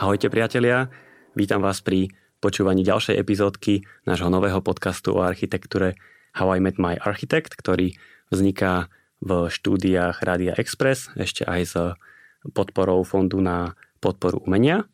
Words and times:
Ahojte 0.00 0.32
priatelia, 0.32 0.88
vítam 1.36 1.60
vás 1.60 1.84
pri 1.84 2.08
počúvaní 2.40 2.80
ďalšej 2.80 3.20
epizódky 3.20 3.84
nášho 4.08 4.32
nového 4.32 4.64
podcastu 4.64 5.12
o 5.12 5.20
architektúre 5.20 5.92
How 6.32 6.56
I 6.56 6.64
Met 6.64 6.80
My 6.80 6.96
Architect, 6.96 7.52
ktorý 7.52 7.92
vzniká 8.32 8.88
v 9.20 9.52
štúdiách 9.52 10.24
Radia 10.24 10.56
Express, 10.56 11.12
ešte 11.20 11.44
aj 11.44 11.60
s 11.68 11.74
podporou 12.56 13.04
Fondu 13.04 13.44
na 13.44 13.76
podporu 14.00 14.40
umenia. 14.40 14.88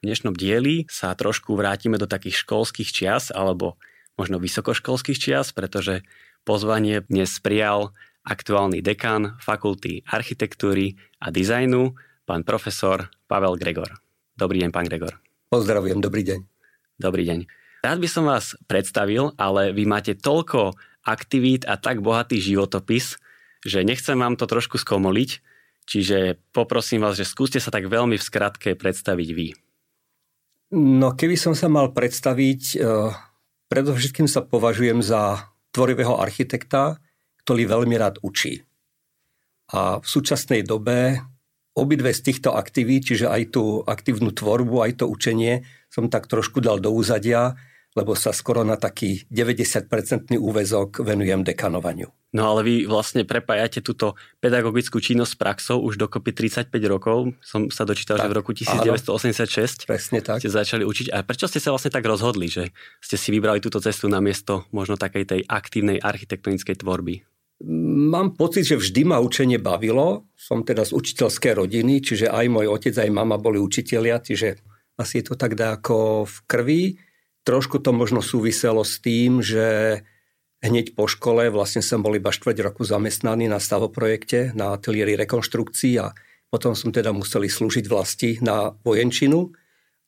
V 0.00 0.08
dnešnom 0.08 0.32
dieli 0.32 0.88
sa 0.88 1.12
trošku 1.12 1.52
vrátime 1.52 2.00
do 2.00 2.08
takých 2.08 2.40
školských 2.40 2.88
čias, 2.88 3.28
alebo 3.28 3.76
možno 4.16 4.40
vysokoškolských 4.40 5.20
čias, 5.20 5.52
pretože 5.52 6.08
pozvanie 6.48 7.04
dnes 7.04 7.36
prijal 7.44 7.92
aktuálny 8.24 8.80
dekan 8.80 9.36
Fakulty 9.44 10.08
architektúry 10.08 10.96
a 11.20 11.28
dizajnu, 11.28 11.92
pán 12.24 12.48
profesor 12.48 13.12
Pavel 13.28 13.60
Gregor. 13.60 14.07
Dobrý 14.38 14.62
deň, 14.62 14.70
pán 14.70 14.86
Gregor. 14.86 15.18
Pozdravujem, 15.50 15.98
dobrý 15.98 16.22
deň. 16.22 16.40
Dobrý 16.94 17.26
deň. 17.26 17.50
Rád 17.82 17.98
by 17.98 18.06
som 18.06 18.30
vás 18.30 18.54
predstavil, 18.70 19.34
ale 19.34 19.74
vy 19.74 19.82
máte 19.82 20.14
toľko 20.14 20.78
aktivít 21.02 21.66
a 21.66 21.74
tak 21.74 21.98
bohatý 21.98 22.38
životopis, 22.38 23.18
že 23.66 23.82
nechcem 23.82 24.14
vám 24.14 24.38
to 24.38 24.46
trošku 24.46 24.78
skomoliť, 24.78 25.42
čiže 25.90 26.38
poprosím 26.54 27.02
vás, 27.02 27.18
že 27.18 27.26
skúste 27.26 27.58
sa 27.58 27.74
tak 27.74 27.90
veľmi 27.90 28.14
v 28.14 28.22
skratke 28.22 28.78
predstaviť 28.78 29.28
vy. 29.34 29.58
No 30.78 31.18
keby 31.18 31.34
som 31.34 31.58
sa 31.58 31.66
mal 31.66 31.90
predstaviť, 31.90 32.62
eh, 32.78 33.10
predovšetkým 33.66 34.30
sa 34.30 34.46
považujem 34.46 35.02
za 35.02 35.50
tvorivého 35.74 36.14
architekta, 36.14 37.02
ktorý 37.42 37.66
veľmi 37.66 37.98
rád 37.98 38.22
učí. 38.22 38.62
A 39.74 39.98
v 39.98 40.06
súčasnej 40.06 40.62
dobe 40.62 41.26
obidve 41.78 42.10
z 42.10 42.20
týchto 42.26 42.58
aktivít, 42.58 43.14
čiže 43.14 43.30
aj 43.30 43.54
tú 43.54 43.86
aktívnu 43.86 44.34
tvorbu, 44.34 44.82
aj 44.82 44.92
to 45.00 45.04
učenie, 45.06 45.62
som 45.88 46.10
tak 46.10 46.26
trošku 46.26 46.58
dal 46.58 46.82
do 46.82 46.90
úzadia, 46.90 47.54
lebo 47.96 48.12
sa 48.18 48.34
skoro 48.34 48.66
na 48.66 48.76
taký 48.76 49.24
90-percentný 49.30 50.36
úvezok 50.38 51.02
venujem 51.02 51.46
dekanovaniu. 51.46 52.10
No 52.28 52.44
ale 52.52 52.60
vy 52.60 52.74
vlastne 52.84 53.24
prepájate 53.24 53.80
túto 53.80 54.12
pedagogickú 54.44 55.00
činnosť 55.00 55.32
s 55.32 55.40
praxou 55.40 55.80
už 55.80 55.96
dokopy 55.96 56.36
35 56.36 56.68
rokov. 56.84 57.32
Som 57.40 57.72
sa 57.72 57.88
dočítal, 57.88 58.20
tak, 58.20 58.28
že 58.28 58.30
v 58.30 58.36
roku 58.36 58.52
1986 58.52 59.88
áno, 59.88 59.88
presne 59.88 60.20
tak. 60.20 60.44
ste 60.44 60.52
začali 60.52 60.84
učiť. 60.84 61.08
A 61.08 61.24
prečo 61.24 61.48
ste 61.48 61.56
sa 61.56 61.72
vlastne 61.72 61.88
tak 61.88 62.04
rozhodli, 62.04 62.52
že 62.52 62.68
ste 63.00 63.16
si 63.16 63.32
vybrali 63.32 63.64
túto 63.64 63.80
cestu 63.80 64.12
na 64.12 64.20
miesto 64.20 64.68
možno 64.76 65.00
takej 65.00 65.24
tej 65.24 65.40
aktívnej 65.48 66.04
architektonickej 66.04 66.84
tvorby? 66.84 67.24
Mám 67.66 68.38
pocit, 68.38 68.62
že 68.62 68.78
vždy 68.78 69.02
ma 69.10 69.18
učenie 69.18 69.58
bavilo. 69.58 70.30
Som 70.38 70.62
teda 70.62 70.86
z 70.86 70.94
učiteľskej 70.94 71.58
rodiny, 71.58 71.98
čiže 71.98 72.30
aj 72.30 72.46
môj 72.46 72.70
otec, 72.70 72.94
aj 72.94 73.10
mama 73.10 73.34
boli 73.34 73.58
učitelia, 73.58 74.22
čiže 74.22 74.62
asi 74.94 75.22
je 75.22 75.24
to 75.30 75.34
tak 75.34 75.58
ako 75.58 76.22
v 76.22 76.36
krvi. 76.46 76.82
Trošku 77.42 77.82
to 77.82 77.90
možno 77.90 78.22
súviselo 78.22 78.86
s 78.86 79.02
tým, 79.02 79.42
že 79.42 80.00
hneď 80.62 80.94
po 80.94 81.10
škole 81.10 81.50
vlastne 81.50 81.82
som 81.82 82.02
bol 82.02 82.14
iba 82.14 82.30
štvrť 82.30 82.62
roku 82.62 82.86
zamestnaný 82.86 83.50
na 83.50 83.58
stavoprojekte, 83.58 84.54
na 84.54 84.78
ateliéri 84.78 85.18
rekonštrukcií 85.18 85.98
a 85.98 86.14
potom 86.50 86.78
som 86.78 86.94
teda 86.94 87.10
museli 87.10 87.50
slúžiť 87.50 87.84
vlasti 87.90 88.30
na 88.38 88.70
vojenčinu 88.86 89.50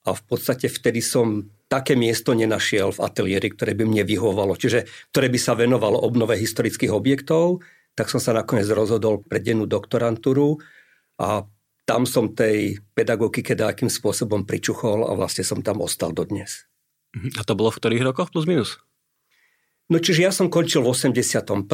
a 0.06 0.16
v 0.16 0.22
podstate 0.24 0.72
vtedy 0.72 1.04
som 1.04 1.50
také 1.70 1.94
miesto 1.94 2.34
nenašiel 2.34 2.90
v 2.90 3.02
ateliéri, 3.04 3.52
ktoré 3.54 3.78
by 3.78 3.84
mne 3.86 4.02
vyhovovalo, 4.02 4.58
čiže 4.58 4.90
ktoré 5.14 5.30
by 5.30 5.38
sa 5.38 5.54
venovalo 5.54 6.02
obnove 6.02 6.34
historických 6.34 6.90
objektov, 6.90 7.62
tak 7.94 8.10
som 8.10 8.18
sa 8.18 8.34
nakoniec 8.34 8.66
rozhodol 8.72 9.22
pre 9.22 9.38
dennú 9.38 9.70
doktorantúru 9.70 10.58
a 11.20 11.46
tam 11.86 12.06
som 12.06 12.32
tej 12.32 12.82
pedagogike 12.94 13.54
akým 13.54 13.90
spôsobom 13.90 14.46
pričuchol 14.46 15.06
a 15.06 15.12
vlastne 15.14 15.42
som 15.46 15.62
tam 15.62 15.82
ostal 15.82 16.14
dodnes. 16.14 16.66
Mhm. 17.14 17.38
A 17.38 17.42
to 17.42 17.58
bolo 17.58 17.70
v 17.70 17.78
ktorých 17.78 18.06
rokoch 18.06 18.30
plus 18.30 18.46
minus? 18.46 18.78
No 19.90 19.98
čiže 19.98 20.22
ja 20.22 20.30
som 20.30 20.46
končil 20.46 20.86
v 20.86 20.94
81. 20.94 21.66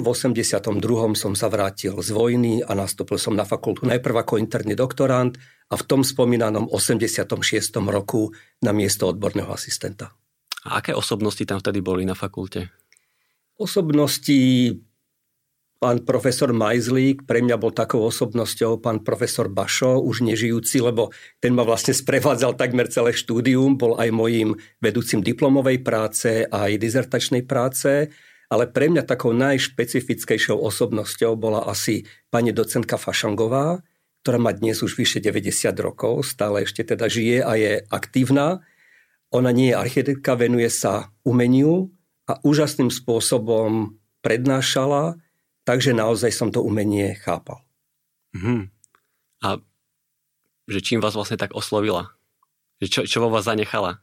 V 0.00 0.06
82. 0.08 0.80
som 1.12 1.36
sa 1.36 1.52
vrátil 1.52 1.92
z 2.00 2.08
vojny 2.16 2.64
a 2.64 2.72
nastúpil 2.72 3.20
som 3.20 3.36
na 3.36 3.44
fakultu 3.44 3.84
najprv 3.84 4.24
ako 4.24 4.40
interný 4.40 4.72
doktorant 4.72 5.36
a 5.68 5.76
v 5.76 5.84
tom 5.84 6.00
spomínanom 6.00 6.64
86. 6.72 7.28
roku 7.92 8.32
na 8.64 8.72
miesto 8.72 9.04
odborného 9.04 9.52
asistenta. 9.52 10.16
A 10.64 10.80
aké 10.80 10.96
osobnosti 10.96 11.44
tam 11.44 11.60
vtedy 11.60 11.84
boli 11.84 12.08
na 12.08 12.16
fakulte? 12.16 12.72
Osobnosti 13.60 14.40
pán 15.78 16.02
profesor 16.02 16.50
Majzlík, 16.50 17.22
pre 17.22 17.38
mňa 17.38 17.54
bol 17.54 17.70
takou 17.70 18.02
osobnosťou 18.02 18.82
pán 18.82 19.06
profesor 19.06 19.46
Bašo, 19.46 20.02
už 20.02 20.26
nežijúci, 20.26 20.82
lebo 20.82 21.14
ten 21.38 21.54
ma 21.54 21.62
vlastne 21.62 21.94
sprevádzal 21.94 22.58
takmer 22.58 22.90
celé 22.90 23.14
štúdium, 23.14 23.78
bol 23.78 23.94
aj 23.94 24.10
mojím 24.10 24.58
vedúcim 24.82 25.22
diplomovej 25.22 25.86
práce, 25.86 26.44
aj 26.50 26.82
dizertačnej 26.82 27.46
práce, 27.46 28.10
ale 28.50 28.64
pre 28.66 28.90
mňa 28.90 29.06
takou 29.06 29.30
najšpecifickejšou 29.30 30.58
osobnosťou 30.58 31.38
bola 31.38 31.62
asi 31.70 32.02
pani 32.26 32.50
docentka 32.50 32.98
Fašangová, 32.98 33.78
ktorá 34.26 34.38
má 34.42 34.50
dnes 34.50 34.82
už 34.82 34.98
vyše 34.98 35.22
90 35.22 35.70
rokov, 35.78 36.26
stále 36.26 36.66
ešte 36.66 36.82
teda 36.82 37.06
žije 37.06 37.38
a 37.46 37.54
je 37.54 37.72
aktívna. 37.86 38.66
Ona 39.30 39.54
nie 39.54 39.70
je 39.70 39.78
architektka, 39.78 40.34
venuje 40.34 40.66
sa 40.74 41.14
umeniu 41.22 41.94
a 42.26 42.40
úžasným 42.42 42.90
spôsobom 42.90 44.00
prednášala, 44.26 45.20
takže 45.68 45.92
naozaj 45.92 46.32
som 46.32 46.48
to 46.48 46.64
umenie 46.64 47.12
chápal. 47.20 47.60
Hmm. 48.32 48.72
A 49.44 49.60
že 50.64 50.80
čím 50.80 51.04
vás 51.04 51.12
vlastne 51.12 51.36
tak 51.36 51.52
oslovila? 51.52 52.16
Že 52.80 52.86
čo, 52.88 53.00
čo 53.04 53.18
vo 53.20 53.28
vás 53.28 53.44
zanechala? 53.44 54.00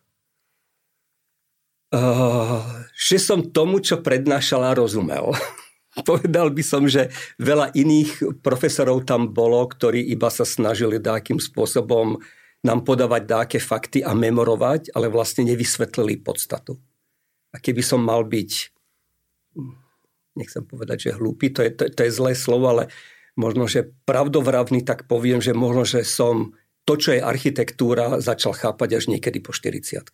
Uh, 1.89 2.85
že 2.93 3.17
som 3.17 3.41
tomu, 3.49 3.81
čo 3.81 4.05
prednášala, 4.05 4.77
rozumel. 4.77 5.33
Povedal 6.09 6.53
by 6.53 6.61
som, 6.61 6.85
že 6.85 7.09
veľa 7.41 7.73
iných 7.73 8.41
profesorov 8.45 9.09
tam 9.09 9.33
bolo, 9.33 9.65
ktorí 9.65 10.05
iba 10.05 10.29
sa 10.29 10.45
snažili 10.45 11.01
nejakým 11.01 11.41
spôsobom 11.41 12.21
nám 12.65 12.81
podávať 12.81 13.23
dáke 13.25 13.57
fakty 13.61 14.01
a 14.01 14.17
memorovať, 14.17 14.93
ale 14.97 15.09
vlastne 15.09 15.45
nevysvetlili 15.45 16.21
podstatu. 16.21 16.81
A 17.53 17.61
keby 17.61 17.85
som 17.85 18.01
mal 18.01 18.25
byť, 18.25 18.51
nechcem 20.35 20.63
povedať, 20.67 21.09
že 21.09 21.17
hlúpy, 21.17 21.51
to 21.51 21.63
je, 21.63 21.71
to, 21.71 21.87
to 21.89 22.01
je 22.05 22.11
zlé 22.11 22.35
slovo, 22.35 22.71
ale 22.71 22.83
možno, 23.39 23.67
že 23.67 23.91
pravdovravný, 24.07 24.83
tak 24.83 25.07
poviem, 25.07 25.39
že 25.39 25.55
možno, 25.55 25.87
že 25.87 26.03
som 26.03 26.55
to, 26.85 26.95
čo 26.95 27.17
je 27.17 27.21
architektúra, 27.23 28.21
začal 28.21 28.53
chápať 28.53 29.01
až 29.01 29.03
niekedy 29.09 29.41
po 29.41 29.51
40 29.51 30.05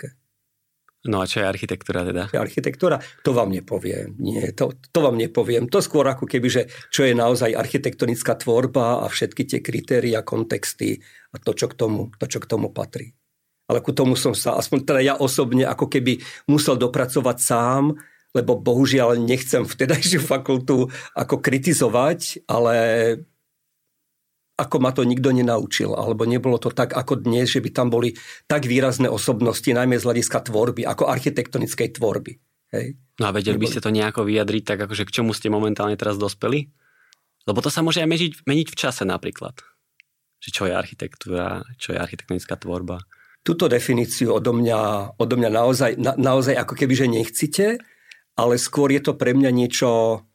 No 1.01 1.17
a 1.17 1.25
čo 1.25 1.41
je 1.41 1.49
architektúra 1.49 2.05
teda? 2.05 2.29
Architektúra, 2.29 3.01
to 3.25 3.33
vám 3.33 3.49
nepoviem. 3.49 4.13
Nie, 4.21 4.53
to, 4.53 4.77
to 4.93 4.99
vám 5.01 5.17
nepoviem. 5.17 5.65
To 5.73 5.81
skôr 5.81 6.05
ako 6.05 6.29
keby, 6.29 6.45
že 6.45 6.63
čo 6.93 7.09
je 7.09 7.17
naozaj 7.17 7.57
architektonická 7.57 8.37
tvorba 8.37 9.01
a 9.01 9.09
všetky 9.09 9.49
tie 9.49 9.59
kritéria, 9.65 10.21
kontexty 10.21 11.01
a 11.33 11.41
to, 11.41 11.57
čo 11.57 11.73
k 11.73 11.73
tomu, 11.73 12.13
to, 12.21 12.29
čo 12.29 12.37
k 12.37 12.45
tomu 12.45 12.69
patrí. 12.69 13.17
Ale 13.65 13.81
ku 13.81 13.97
tomu 13.97 14.13
som 14.13 14.37
sa, 14.37 14.61
aspoň 14.61 14.79
teda 14.85 15.01
ja 15.01 15.15
osobne, 15.17 15.65
ako 15.65 15.89
keby 15.89 16.21
musel 16.45 16.77
dopracovať 16.77 17.37
sám, 17.41 17.97
lebo 18.31 18.59
bohužiaľ 18.59 19.19
nechcem 19.19 19.67
vtedajšiu 19.67 20.23
fakultu 20.33 20.87
ako 21.15 21.35
kritizovať, 21.39 22.47
ale 22.47 22.75
ako 24.61 24.77
ma 24.77 24.93
to 24.93 25.01
nikto 25.01 25.33
nenaučil, 25.33 25.97
alebo 25.97 26.21
nebolo 26.29 26.61
to 26.61 26.69
tak 26.69 26.93
ako 26.93 27.17
dnes, 27.17 27.49
že 27.49 27.65
by 27.65 27.69
tam 27.73 27.89
boli 27.89 28.13
tak 28.45 28.69
výrazné 28.69 29.09
osobnosti, 29.09 29.65
najmä 29.65 29.97
z 29.97 30.05
hľadiska 30.05 30.45
tvorby, 30.45 30.85
ako 30.85 31.09
architektonickej 31.09 31.97
tvorby. 31.97 32.37
Hej. 32.71 32.95
No 33.17 33.27
a 33.27 33.35
vedeli 33.35 33.57
by 33.57 33.67
ste 33.67 33.83
to 33.83 33.91
nejako 33.91 34.23
vyjadriť, 34.23 34.63
tak 34.63 34.79
akože 34.85 35.03
k 35.09 35.15
čomu 35.21 35.33
ste 35.33 35.49
momentálne 35.49 35.97
teraz 35.97 36.15
dospeli? 36.15 36.71
Lebo 37.49 37.59
to 37.59 37.73
sa 37.73 37.81
môže 37.81 38.05
aj 38.05 38.09
meniť, 38.09 38.31
meniť 38.45 38.67
v 38.69 38.79
čase 38.79 39.03
napríklad. 39.03 39.57
Že 40.39 40.49
čo 40.53 40.63
je 40.69 40.73
architektúra, 40.77 41.65
čo 41.81 41.91
je 41.91 41.97
architektonická 41.97 42.55
tvorba. 42.61 43.01
Túto 43.41 43.65
definíciu 43.65 44.37
odo 44.37 44.53
mňa, 44.53 45.13
odo 45.17 45.35
mňa 45.41 45.49
naozaj, 45.49 45.91
na, 45.97 46.13
naozaj 46.13 46.53
ako 46.53 46.77
keby, 46.77 46.93
že 46.93 47.07
nechcite, 47.09 47.65
ale 48.41 48.57
skôr 48.57 48.89
je 48.89 49.05
to 49.05 49.13
pre 49.13 49.37
mňa 49.37 49.51
niečo 49.53 50.25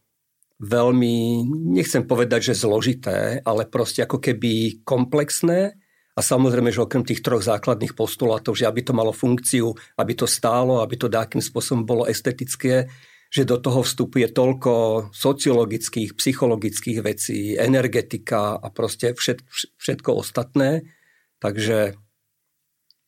veľmi, 0.62 1.42
nechcem 1.74 2.06
povedať, 2.06 2.54
že 2.54 2.62
zložité, 2.62 3.42
ale 3.42 3.66
proste 3.66 4.06
ako 4.06 4.22
keby 4.22 4.86
komplexné. 4.86 5.74
A 6.16 6.20
samozrejme, 6.24 6.72
že 6.72 6.80
okrem 6.80 7.04
tých 7.04 7.20
troch 7.20 7.44
základných 7.44 7.92
postulátov, 7.92 8.56
že 8.56 8.64
aby 8.64 8.80
to 8.80 8.96
malo 8.96 9.12
funkciu, 9.12 9.76
aby 10.00 10.16
to 10.16 10.24
stálo, 10.24 10.80
aby 10.80 10.96
to 10.96 11.12
nejakým 11.12 11.44
spôsobom 11.44 11.84
bolo 11.84 12.08
estetické, 12.08 12.88
že 13.28 13.44
do 13.44 13.60
toho 13.60 13.84
vstupuje 13.84 14.32
toľko 14.32 14.72
sociologických, 15.12 16.16
psychologických 16.16 16.98
vecí, 17.04 17.52
energetika 17.58 18.56
a 18.56 18.72
proste 18.72 19.12
všet, 19.12 19.44
všetko 19.76 20.10
ostatné. 20.16 20.88
Takže 21.36 22.00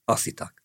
asi 0.05 0.37
tak. 0.37 0.58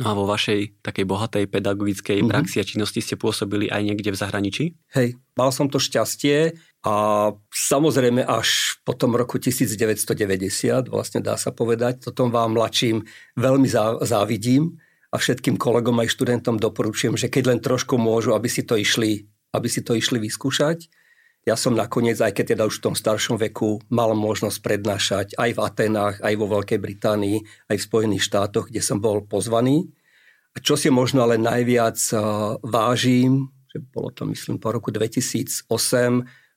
No 0.00 0.10
a 0.10 0.16
vo 0.16 0.24
vašej 0.24 0.80
takej 0.80 1.04
bohatej 1.04 1.44
pedagogickej 1.52 2.24
mm-hmm. 2.24 2.32
praxi 2.32 2.56
a 2.58 2.64
činnosti 2.64 3.04
ste 3.04 3.20
pôsobili 3.20 3.68
aj 3.68 3.84
niekde 3.84 4.10
v 4.10 4.16
zahraničí? 4.16 4.64
Hej, 4.96 5.20
mal 5.36 5.52
som 5.52 5.68
to 5.68 5.76
šťastie, 5.76 6.56
A 6.80 7.28
samozrejme 7.52 8.24
až 8.24 8.80
po 8.88 8.96
tom 8.96 9.12
roku 9.12 9.36
1990, 9.36 10.88
vlastne 10.88 11.20
dá 11.20 11.36
sa 11.36 11.52
povedať, 11.52 12.00
tom 12.16 12.32
vám 12.32 12.56
mladším 12.56 13.04
veľmi 13.36 13.68
závidím 14.00 14.80
a 15.12 15.20
všetkým 15.20 15.60
kolegom 15.60 16.00
aj 16.00 16.16
študentom 16.16 16.56
doporučujem, 16.56 17.20
že 17.20 17.28
keď 17.28 17.42
len 17.52 17.60
trošku 17.60 18.00
môžu, 18.00 18.32
aby 18.32 18.48
si 18.48 18.64
to 18.64 18.80
išli, 18.80 19.28
aby 19.52 19.68
si 19.68 19.84
to 19.84 19.92
išli 19.92 20.16
vyskúšať. 20.16 20.88
Ja 21.50 21.58
som 21.58 21.74
nakoniec, 21.74 22.14
aj 22.22 22.30
keď 22.30 22.54
teda 22.54 22.62
už 22.70 22.78
v 22.78 22.84
tom 22.86 22.94
staršom 22.94 23.34
veku, 23.34 23.82
mal 23.90 24.14
možnosť 24.14 24.62
prednášať 24.62 25.26
aj 25.34 25.58
v 25.58 25.62
Atenách, 25.66 26.16
aj 26.22 26.34
vo 26.38 26.46
Veľkej 26.46 26.78
Británii, 26.78 27.42
aj 27.66 27.74
v 27.74 27.86
Spojených 27.90 28.22
štátoch, 28.22 28.70
kde 28.70 28.78
som 28.78 29.02
bol 29.02 29.26
pozvaný. 29.26 29.90
A 30.54 30.62
čo 30.62 30.78
si 30.78 30.94
možno 30.94 31.26
ale 31.26 31.42
najviac 31.42 31.98
vážim, 32.62 33.50
že 33.66 33.82
bolo 33.82 34.14
to 34.14 34.30
myslím 34.30 34.62
po 34.62 34.70
roku 34.70 34.94
2008, 34.94 35.66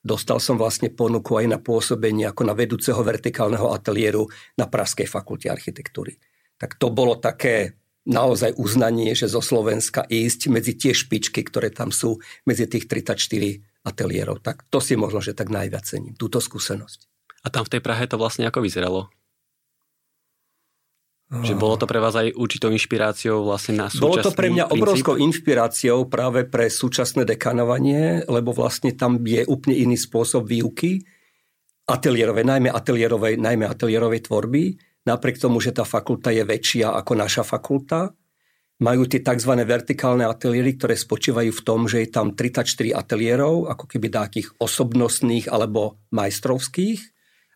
Dostal 0.04 0.36
som 0.36 0.60
vlastne 0.60 0.92
ponuku 0.92 1.32
aj 1.40 1.46
na 1.48 1.56
pôsobenie 1.56 2.28
ako 2.28 2.44
na 2.44 2.52
vedúceho 2.52 3.00
vertikálneho 3.00 3.72
ateliéru 3.72 4.28
na 4.52 4.68
Pražskej 4.68 5.08
fakulte 5.08 5.48
architektúry. 5.48 6.20
Tak 6.60 6.76
to 6.76 6.92
bolo 6.92 7.16
také 7.16 7.80
naozaj 8.04 8.52
uznanie, 8.60 9.16
že 9.16 9.32
zo 9.32 9.40
Slovenska 9.40 10.04
ísť 10.04 10.52
medzi 10.52 10.76
tie 10.76 10.92
špičky, 10.92 11.40
ktoré 11.40 11.72
tam 11.72 11.88
sú, 11.88 12.20
medzi 12.44 12.68
tých 12.68 12.84
34 12.84 13.64
ateliérov. 13.84 14.40
Tak 14.40 14.64
to 14.72 14.80
si 14.80 14.96
možno, 14.96 15.20
že 15.20 15.36
tak 15.36 15.52
najviac 15.52 15.84
cením, 15.84 16.16
túto 16.16 16.40
skúsenosť. 16.40 17.06
A 17.44 17.52
tam 17.52 17.68
v 17.68 17.76
tej 17.76 17.82
Prahe 17.84 18.08
to 18.08 18.16
vlastne 18.16 18.48
ako 18.48 18.64
vyzeralo? 18.64 19.12
Že 21.34 21.56
bolo 21.56 21.74
to 21.80 21.88
pre 21.88 21.98
vás 21.98 22.14
aj 22.14 22.36
určitou 22.36 22.70
inšpiráciou 22.70 23.48
vlastne 23.48 23.80
na 23.80 23.86
súčasný 23.88 24.06
Bolo 24.06 24.22
to 24.22 24.32
pre 24.32 24.48
mňa 24.52 24.64
princíp? 24.68 24.76
obrovskou 24.80 25.14
inšpiráciou 25.18 25.98
práve 26.06 26.46
pre 26.46 26.68
súčasné 26.68 27.26
dekanovanie, 27.26 28.22
lebo 28.28 28.54
vlastne 28.54 28.94
tam 28.94 29.18
je 29.18 29.42
úplne 29.48 29.74
iný 29.76 29.96
spôsob 29.98 30.46
výuky 30.46 31.02
ateliérovej, 31.84 32.44
najmä 32.48 32.70
ateliérovej, 32.72 33.36
najmä 33.40 33.64
ateliérovej 33.68 34.24
tvorby. 34.24 34.76
Napriek 35.04 35.36
tomu, 35.36 35.60
že 35.60 35.76
tá 35.76 35.84
fakulta 35.84 36.32
je 36.32 36.40
väčšia 36.40 36.96
ako 36.96 37.12
naša 37.12 37.44
fakulta, 37.44 38.16
majú 38.82 39.06
tie 39.06 39.22
tzv. 39.22 39.52
vertikálne 39.62 40.26
ateliéry, 40.26 40.74
ktoré 40.74 40.98
spočívajú 40.98 41.50
v 41.54 41.62
tom, 41.62 41.86
že 41.86 42.02
je 42.02 42.08
tam 42.10 42.34
34 42.34 42.90
ateliérov, 42.90 43.70
ako 43.70 43.84
keby 43.86 44.10
takých 44.10 44.50
osobnostných 44.58 45.46
alebo 45.46 46.02
majstrovských 46.10 47.00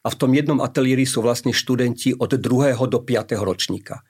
a 0.06 0.08
v 0.14 0.18
tom 0.18 0.30
jednom 0.30 0.62
ateliéri 0.62 1.02
sú 1.02 1.20
vlastne 1.20 1.50
študenti 1.50 2.14
od 2.14 2.38
2. 2.38 2.78
do 2.86 2.98
5. 3.02 3.34
ročníka. 3.42 4.06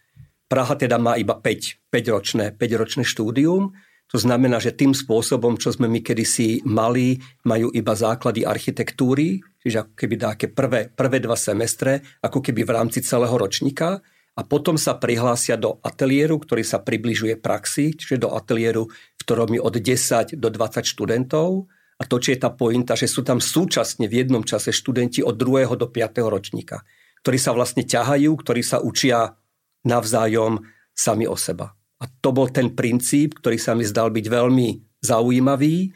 Praha 0.48 0.76
teda 0.76 0.96
má 1.00 1.16
iba 1.16 1.36
5, 1.36 1.92
5 1.92 2.14
ročné, 2.14 2.44
5 2.56 2.80
ročné 2.80 3.02
štúdium, 3.04 3.72
to 4.08 4.16
znamená, 4.16 4.56
že 4.56 4.72
tým 4.72 4.96
spôsobom, 4.96 5.60
čo 5.60 5.68
sme 5.68 5.84
my 5.84 6.00
kedysi 6.00 6.64
mali, 6.64 7.20
majú 7.44 7.68
iba 7.76 7.92
základy 7.92 8.40
architektúry, 8.40 9.44
čiže 9.60 9.84
ako 9.84 9.92
keby 9.92 10.14
také 10.16 10.46
prvé, 10.48 10.88
prvé 10.88 11.20
dva 11.20 11.36
semestre, 11.36 12.00
ako 12.24 12.40
keby 12.40 12.64
v 12.64 12.72
rámci 12.72 13.04
celého 13.04 13.36
ročníka 13.36 14.00
a 14.38 14.46
potom 14.46 14.78
sa 14.78 14.94
prihlásia 14.94 15.58
do 15.58 15.82
ateliéru, 15.82 16.38
ktorý 16.38 16.62
sa 16.62 16.78
približuje 16.78 17.34
praxi, 17.42 17.98
čiže 17.98 18.22
do 18.22 18.30
ateliéru, 18.38 18.86
v 18.86 19.22
ktorom 19.26 19.50
je 19.58 19.60
od 19.60 19.74
10 19.74 20.38
do 20.38 20.48
20 20.48 20.86
študentov 20.86 21.66
a 21.98 22.02
to, 22.06 22.22
či 22.22 22.38
je 22.38 22.46
tá 22.46 22.54
pointa, 22.54 22.94
že 22.94 23.10
sú 23.10 23.26
tam 23.26 23.42
súčasne 23.42 24.06
v 24.06 24.22
jednom 24.22 24.46
čase 24.46 24.70
študenti 24.70 25.26
od 25.26 25.34
2. 25.34 25.74
do 25.74 25.90
5. 25.90 26.22
ročníka, 26.30 26.86
ktorí 27.26 27.38
sa 27.42 27.50
vlastne 27.50 27.82
ťahajú, 27.82 28.30
ktorí 28.38 28.62
sa 28.62 28.78
učia 28.78 29.34
navzájom 29.82 30.62
sami 30.94 31.26
o 31.26 31.34
seba. 31.34 31.74
A 31.98 32.06
to 32.06 32.30
bol 32.30 32.46
ten 32.46 32.78
princíp, 32.78 33.42
ktorý 33.42 33.58
sa 33.58 33.74
mi 33.74 33.82
zdal 33.82 34.14
byť 34.14 34.26
veľmi 34.30 35.02
zaujímavý 35.02 35.90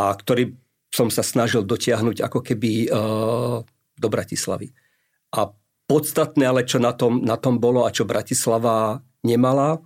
a 0.00 0.16
ktorý 0.16 0.56
som 0.88 1.12
sa 1.12 1.20
snažil 1.20 1.68
dotiahnuť 1.68 2.24
ako 2.24 2.40
keby 2.40 2.88
uh, 2.88 3.60
do 3.96 4.08
Bratislavy. 4.08 4.72
A 5.36 5.52
podstatné 5.92 6.48
ale, 6.48 6.64
čo 6.64 6.80
na 6.80 6.96
tom, 6.96 7.20
na 7.20 7.36
tom 7.36 7.60
bolo 7.60 7.84
a 7.84 7.92
čo 7.92 8.08
Bratislava 8.08 9.04
nemala, 9.20 9.76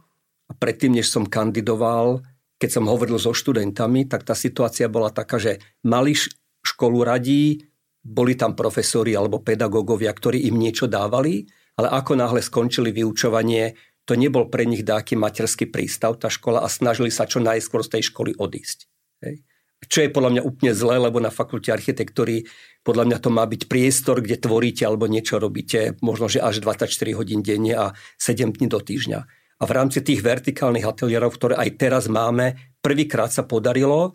a 0.47 0.53
predtým, 0.55 0.94
než 0.94 1.11
som 1.11 1.26
kandidoval, 1.26 2.23
keď 2.62 2.70
som 2.79 2.87
hovoril 2.87 3.19
so 3.19 3.35
študentami, 3.35 4.06
tak 4.06 4.23
tá 4.23 4.38
situácia 4.38 4.87
bola 4.87 5.11
taká, 5.11 5.43
že 5.43 5.58
mali 5.82 6.14
školu 6.62 7.03
radí, 7.03 7.67
boli 8.06 8.38
tam 8.38 8.55
profesori 8.55 9.19
alebo 9.19 9.43
pedagógovia, 9.43 10.14
ktorí 10.14 10.47
im 10.47 10.55
niečo 10.55 10.87
dávali, 10.87 11.43
ale 11.75 11.91
ako 11.91 12.14
náhle 12.14 12.38
skončili 12.38 12.94
vyučovanie, 12.94 13.75
to 14.06 14.14
nebol 14.14 14.47
pre 14.47 14.62
nich 14.62 14.87
dáky 14.87 15.19
materský 15.19 15.67
prístav, 15.67 16.23
tá 16.23 16.31
škola 16.31 16.62
a 16.62 16.70
snažili 16.70 17.11
sa 17.11 17.26
čo 17.26 17.43
najskôr 17.43 17.82
z 17.82 17.99
tej 17.99 18.03
školy 18.14 18.38
odísť. 18.38 18.87
Hej. 19.26 19.43
Čo 19.84 20.08
je 20.08 20.11
podľa 20.11 20.31
mňa 20.32 20.43
úplne 20.43 20.73
zlé, 20.73 20.96
lebo 20.96 21.20
na 21.20 21.28
fakulte 21.28 21.69
architektúry 21.69 22.49
podľa 22.87 23.05
mňa 23.12 23.19
to 23.19 23.31
má 23.34 23.44
byť 23.44 23.67
priestor, 23.67 24.23
kde 24.23 24.40
tvoríte 24.40 24.87
alebo 24.87 25.11
niečo 25.11 25.43
robíte, 25.43 25.99
možno 26.00 26.31
že 26.31 26.38
až 26.38 26.62
24 26.62 26.88
hodín 27.19 27.43
denne 27.43 27.75
a 27.75 27.87
7 28.17 28.55
dní 28.55 28.70
do 28.70 28.78
týždňa. 28.78 29.20
A 29.56 29.64
v 29.64 29.75
rámci 29.75 30.05
tých 30.05 30.23
vertikálnych 30.23 30.87
ateliérov, 30.87 31.34
ktoré 31.34 31.55
aj 31.58 31.70
teraz 31.81 32.05
máme, 32.06 32.55
prvýkrát 32.78 33.32
sa 33.34 33.43
podarilo, 33.43 34.14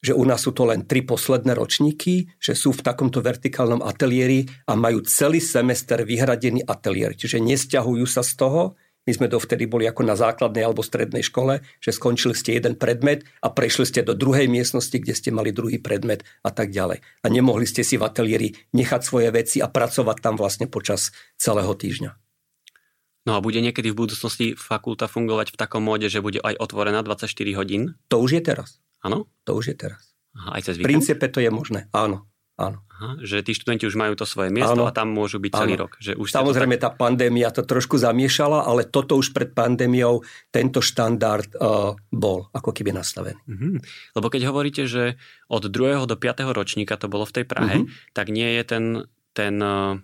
že 0.00 0.14
u 0.14 0.22
nás 0.22 0.46
sú 0.46 0.54
to 0.54 0.64
len 0.68 0.86
tri 0.86 1.02
posledné 1.02 1.52
ročníky, 1.58 2.30
že 2.38 2.54
sú 2.54 2.70
v 2.70 2.84
takomto 2.86 3.18
vertikálnom 3.18 3.82
ateliéri 3.82 4.46
a 4.70 4.78
majú 4.78 5.02
celý 5.02 5.42
semester 5.42 5.98
vyhradený 6.06 6.62
ateliér. 6.62 7.18
Čiže 7.18 7.42
nesťahujú 7.42 8.06
sa 8.06 8.22
z 8.22 8.32
toho, 8.38 8.62
my 9.06 9.12
sme 9.14 9.30
dovtedy 9.30 9.70
boli 9.70 9.86
ako 9.86 10.02
na 10.02 10.18
základnej 10.18 10.66
alebo 10.66 10.82
strednej 10.82 11.22
škole, 11.22 11.62
že 11.78 11.94
skončili 11.94 12.34
ste 12.34 12.58
jeden 12.58 12.74
predmet 12.74 13.22
a 13.38 13.54
prešli 13.54 13.86
ste 13.86 14.02
do 14.02 14.18
druhej 14.18 14.50
miestnosti, 14.50 14.98
kde 14.98 15.14
ste 15.14 15.30
mali 15.30 15.54
druhý 15.54 15.78
predmet 15.78 16.26
a 16.42 16.50
tak 16.50 16.74
ďalej. 16.74 17.06
A 17.22 17.26
nemohli 17.30 17.70
ste 17.70 17.86
si 17.86 17.94
v 17.94 18.02
ateliéri 18.02 18.58
nechať 18.74 19.00
svoje 19.06 19.30
veci 19.30 19.62
a 19.62 19.70
pracovať 19.70 20.16
tam 20.18 20.34
vlastne 20.34 20.66
počas 20.66 21.14
celého 21.38 21.70
týždňa. 21.70 22.10
No 23.26 23.34
a 23.34 23.42
bude 23.42 23.58
niekedy 23.58 23.90
v 23.90 24.06
budúcnosti 24.06 24.54
fakulta 24.54 25.10
fungovať 25.10 25.54
v 25.54 25.58
takom 25.58 25.82
móde, 25.82 26.06
že 26.06 26.22
bude 26.22 26.38
aj 26.38 26.62
otvorená 26.62 27.02
24 27.02 27.30
hodín? 27.58 27.98
To 28.06 28.22
už 28.22 28.38
je 28.38 28.42
teraz. 28.42 28.78
Áno? 29.02 29.26
To 29.46 29.58
už 29.58 29.74
je 29.74 29.76
teraz. 29.78 30.14
Aha, 30.38 30.58
aj 30.58 30.70
cez 30.70 30.74
víkend? 30.78 30.86
V 30.86 30.90
princípe 30.94 31.26
to 31.26 31.42
je 31.42 31.50
možné, 31.50 31.90
áno. 31.90 32.30
Áno. 32.56 32.80
Aha, 32.88 33.20
že 33.20 33.44
tí 33.44 33.52
študenti 33.52 33.84
už 33.84 34.00
majú 34.00 34.16
to 34.16 34.24
svoje 34.24 34.48
miesto 34.48 34.80
áno. 34.80 34.88
a 34.88 34.92
tam 34.96 35.12
môžu 35.12 35.36
byť 35.36 35.52
celý 35.52 35.76
áno. 35.76 35.84
rok. 35.84 36.00
Že 36.00 36.16
už 36.16 36.32
Samozrejme, 36.32 36.80
tak... 36.80 36.84
tá 36.84 36.90
pandémia 36.96 37.52
to 37.52 37.60
trošku 37.60 38.00
zamiešala, 38.00 38.64
ale 38.64 38.88
toto 38.88 39.20
už 39.20 39.36
pred 39.36 39.52
pandémiou, 39.52 40.24
tento 40.48 40.80
štandard 40.80 41.52
uh, 41.60 41.92
bol 42.08 42.48
ako 42.56 42.72
keby 42.72 42.96
nastavený. 42.96 43.36
Uh-huh. 43.44 43.76
Lebo 44.16 44.26
keď 44.32 44.48
hovoríte, 44.48 44.88
že 44.88 45.20
od 45.52 45.68
2. 45.68 46.08
do 46.08 46.16
5. 46.16 46.48
ročníka 46.56 46.96
to 46.96 47.12
bolo 47.12 47.28
v 47.28 47.36
tej 47.36 47.44
Prahe, 47.44 47.84
uh-huh. 47.84 48.16
tak 48.16 48.32
nie 48.32 48.48
je 48.56 48.62
ten, 48.64 48.84
ten 49.36 49.60
uh, 49.60 50.00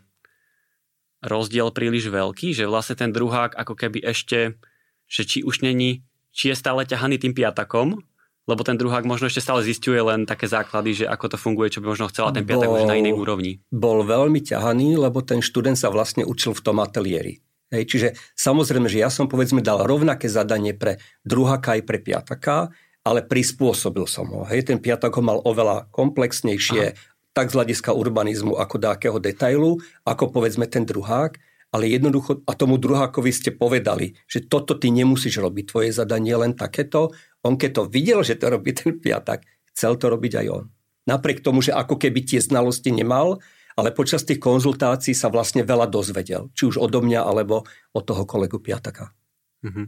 rozdiel 1.24 1.72
príliš 1.72 2.12
veľký, 2.12 2.52
že 2.52 2.68
vlastne 2.68 3.00
ten 3.00 3.16
druhák 3.16 3.56
ako 3.56 3.72
keby 3.72 4.04
ešte, 4.04 4.60
že 5.08 5.22
či 5.24 5.40
už 5.40 5.64
není, 5.64 6.04
či 6.36 6.52
je 6.52 6.60
stále 6.60 6.84
ťahaný 6.84 7.16
tým 7.16 7.32
piatakom, 7.32 8.04
lebo 8.48 8.66
ten 8.66 8.74
druhák 8.74 9.06
možno 9.06 9.30
ešte 9.30 9.44
stále 9.44 9.62
zistuje 9.62 9.98
len 9.98 10.26
také 10.26 10.50
základy, 10.50 11.04
že 11.04 11.06
ako 11.06 11.34
to 11.34 11.36
funguje, 11.38 11.70
čo 11.70 11.80
by 11.84 11.94
možno 11.94 12.10
chcela 12.10 12.34
ten 12.34 12.42
piatak 12.42 12.68
už 12.68 12.90
na 12.90 12.98
inej 12.98 13.14
úrovni. 13.14 13.62
Bol 13.70 14.02
veľmi 14.02 14.42
ťahaný, 14.42 14.98
lebo 14.98 15.22
ten 15.22 15.38
študent 15.38 15.78
sa 15.78 15.94
vlastne 15.94 16.26
učil 16.26 16.52
v 16.52 16.64
tom 16.64 16.82
ateliéri. 16.82 17.42
Hej, 17.72 17.88
čiže 17.88 18.08
samozrejme, 18.36 18.84
že 18.90 19.00
ja 19.00 19.08
som 19.08 19.30
povedzme 19.30 19.64
dal 19.64 19.80
rovnaké 19.88 20.28
zadanie 20.28 20.76
pre 20.76 21.00
druháka 21.24 21.80
aj 21.80 21.82
pre 21.88 21.98
piataka, 22.04 22.68
ale 23.00 23.24
prispôsobil 23.24 24.04
som 24.04 24.28
ho. 24.28 24.44
Hej, 24.44 24.68
ten 24.68 24.78
piatak 24.78 25.16
ho 25.16 25.22
mal 25.24 25.40
oveľa 25.40 25.88
komplexnejšie, 25.88 26.84
Aha 26.92 27.10
tak 27.32 27.48
z 27.48 27.56
hľadiska 27.56 27.96
urbanizmu 27.96 28.60
ako 28.60 28.76
dákeho 28.76 29.16
detailu, 29.16 29.80
ako 30.04 30.28
povedzme 30.28 30.68
ten 30.68 30.84
druhák, 30.84 31.40
ale 31.72 31.88
jednoducho, 31.88 32.44
a 32.44 32.52
tomu 32.52 32.76
druhákovi 32.76 33.32
ste 33.32 33.48
povedali, 33.48 34.12
že 34.28 34.44
toto 34.44 34.76
ty 34.76 34.92
nemusíš 34.92 35.40
robiť, 35.40 35.64
tvoje 35.72 35.90
zadanie 35.96 36.36
len 36.36 36.52
takéto. 36.52 37.16
On 37.42 37.58
keď 37.58 37.70
to 37.74 37.82
videl, 37.90 38.22
že 38.22 38.38
to 38.38 38.50
robí 38.50 38.70
ten 38.74 38.98
piatak, 38.98 39.42
chcel 39.74 39.98
to 39.98 40.10
robiť 40.10 40.32
aj 40.42 40.46
on. 40.50 40.64
Napriek 41.10 41.42
tomu, 41.42 41.58
že 41.62 41.74
ako 41.74 41.98
keby 41.98 42.22
tie 42.22 42.38
znalosti 42.38 42.94
nemal, 42.94 43.42
ale 43.74 43.90
počas 43.90 44.22
tých 44.22 44.38
konzultácií 44.38 45.16
sa 45.16 45.32
vlastne 45.32 45.66
veľa 45.66 45.90
dozvedel. 45.90 46.52
Či 46.54 46.74
už 46.74 46.76
odo 46.78 47.02
mňa, 47.02 47.24
alebo 47.24 47.66
od 47.90 48.04
toho 48.04 48.22
kolegu 48.22 48.62
Piataka. 48.62 49.10
Mm-hmm. 49.66 49.86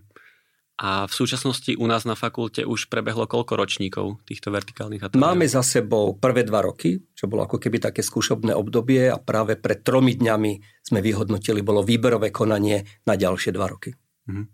A 0.75 1.07
v 1.07 1.13
súčasnosti 1.15 1.71
u 1.79 1.87
nás 1.87 2.03
na 2.03 2.19
fakulte 2.19 2.67
už 2.67 2.91
prebehlo 2.91 3.31
koľko 3.31 3.55
ročníkov 3.55 4.19
týchto 4.27 4.51
vertikálnych 4.51 5.07
ateliérov? 5.07 5.23
Máme 5.23 5.47
za 5.47 5.63
sebou 5.63 6.19
prvé 6.19 6.43
dva 6.43 6.67
roky, 6.67 6.99
čo 7.15 7.31
bolo 7.31 7.47
ako 7.47 7.63
keby 7.63 7.79
také 7.79 8.03
skúšobné 8.03 8.51
obdobie 8.59 9.07
a 9.07 9.23
práve 9.23 9.55
pred 9.55 9.87
tromi 9.87 10.19
dňami 10.19 10.83
sme 10.83 10.99
vyhodnotili, 10.99 11.63
bolo 11.63 11.87
výberové 11.87 12.35
konanie 12.35 12.83
na 13.07 13.15
ďalšie 13.15 13.55
dva 13.55 13.71
roky. 13.71 13.95
Uh-huh. 14.27 14.51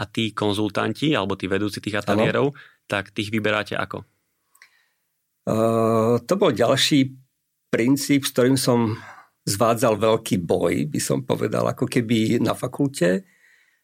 A 0.00 0.08
tí 0.08 0.32
konzultanti, 0.32 1.12
alebo 1.12 1.36
tí 1.36 1.44
vedúci 1.44 1.84
tých 1.84 2.00
ateliérov, 2.00 2.56
ano. 2.56 2.56
tak 2.88 3.12
tých 3.12 3.28
vyberáte 3.28 3.76
ako? 3.76 4.08
Uh, 5.44 6.16
to 6.24 6.34
bol 6.40 6.52
ďalší 6.52 7.12
princíp, 7.68 8.24
s 8.24 8.32
ktorým 8.32 8.56
som 8.56 8.96
zvádzal 9.44 10.00
veľký 10.00 10.40
boj, 10.40 10.88
by 10.88 11.00
som 11.00 11.20
povedal, 11.20 11.68
ako 11.68 11.84
keby 11.84 12.40
na 12.40 12.56
fakulte 12.56 13.24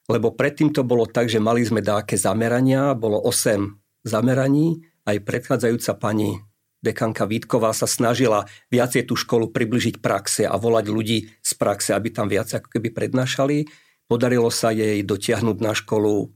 lebo 0.07 0.35
predtým 0.35 0.71
to 0.71 0.87
bolo 0.87 1.07
tak, 1.07 1.27
že 1.27 1.43
mali 1.43 1.67
sme 1.67 1.83
dáke 1.83 2.15
zamerania, 2.15 2.95
bolo 2.95 3.19
8 3.27 4.07
zameraní, 4.07 4.79
aj 5.07 5.23
predchádzajúca 5.27 5.93
pani 5.99 6.39
dekanka 6.79 7.27
Vítková 7.27 7.75
sa 7.75 7.91
snažila 7.91 8.47
viacej 8.71 9.11
tú 9.11 9.19
školu 9.19 9.51
približiť 9.51 9.99
praxe 9.99 10.47
a 10.47 10.55
volať 10.55 10.87
ľudí 10.87 11.19
z 11.43 11.53
praxe, 11.59 11.91
aby 11.91 12.15
tam 12.15 12.31
viac 12.31 12.47
ako 12.55 12.79
keby 12.79 12.95
prednášali. 12.95 13.67
Podarilo 14.07 14.51
sa 14.55 14.71
jej 14.71 15.03
dotiahnuť 15.03 15.59
na 15.59 15.73
školu 15.75 16.31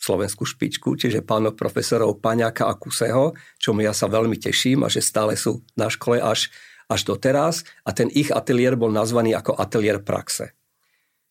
slovenskú 0.00 0.48
špičku, 0.48 0.96
čiže 0.96 1.20
pánov 1.20 1.60
profesorov 1.60 2.22
Paňáka 2.24 2.70
a 2.70 2.74
Kuseho, 2.78 3.36
čomu 3.60 3.84
ja 3.84 3.92
sa 3.92 4.08
veľmi 4.08 4.40
teším 4.40 4.86
a 4.86 4.88
že 4.88 5.04
stále 5.04 5.36
sú 5.36 5.60
na 5.76 5.92
škole 5.92 6.22
až, 6.22 6.48
až 6.88 7.04
doteraz. 7.04 7.68
A 7.84 7.92
ten 7.92 8.08
ich 8.08 8.32
ateliér 8.32 8.80
bol 8.80 8.88
nazvaný 8.88 9.36
ako 9.36 9.58
ateliér 9.60 10.00
praxe 10.00 10.56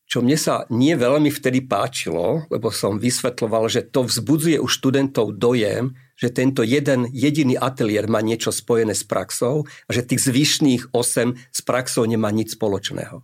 čo 0.09 0.25
mne 0.25 0.41
sa 0.41 0.65
nie 0.73 0.97
veľmi 0.97 1.29
vtedy 1.29 1.69
páčilo, 1.69 2.49
lebo 2.49 2.73
som 2.73 2.97
vysvetloval, 2.97 3.69
že 3.69 3.85
to 3.85 4.01
vzbudzuje 4.09 4.57
u 4.57 4.65
študentov 4.65 5.37
dojem, 5.37 5.93
že 6.17 6.33
tento 6.33 6.65
jeden 6.65 7.05
jediný 7.13 7.53
ateliér 7.53 8.09
má 8.09 8.17
niečo 8.17 8.49
spojené 8.49 8.97
s 8.97 9.05
praxou 9.05 9.69
a 9.85 9.89
že 9.93 10.01
tých 10.01 10.25
zvyšných 10.25 10.97
8 10.97 11.53
s 11.53 11.59
praxou 11.61 12.09
nemá 12.09 12.33
nič 12.33 12.57
spoločného. 12.57 13.21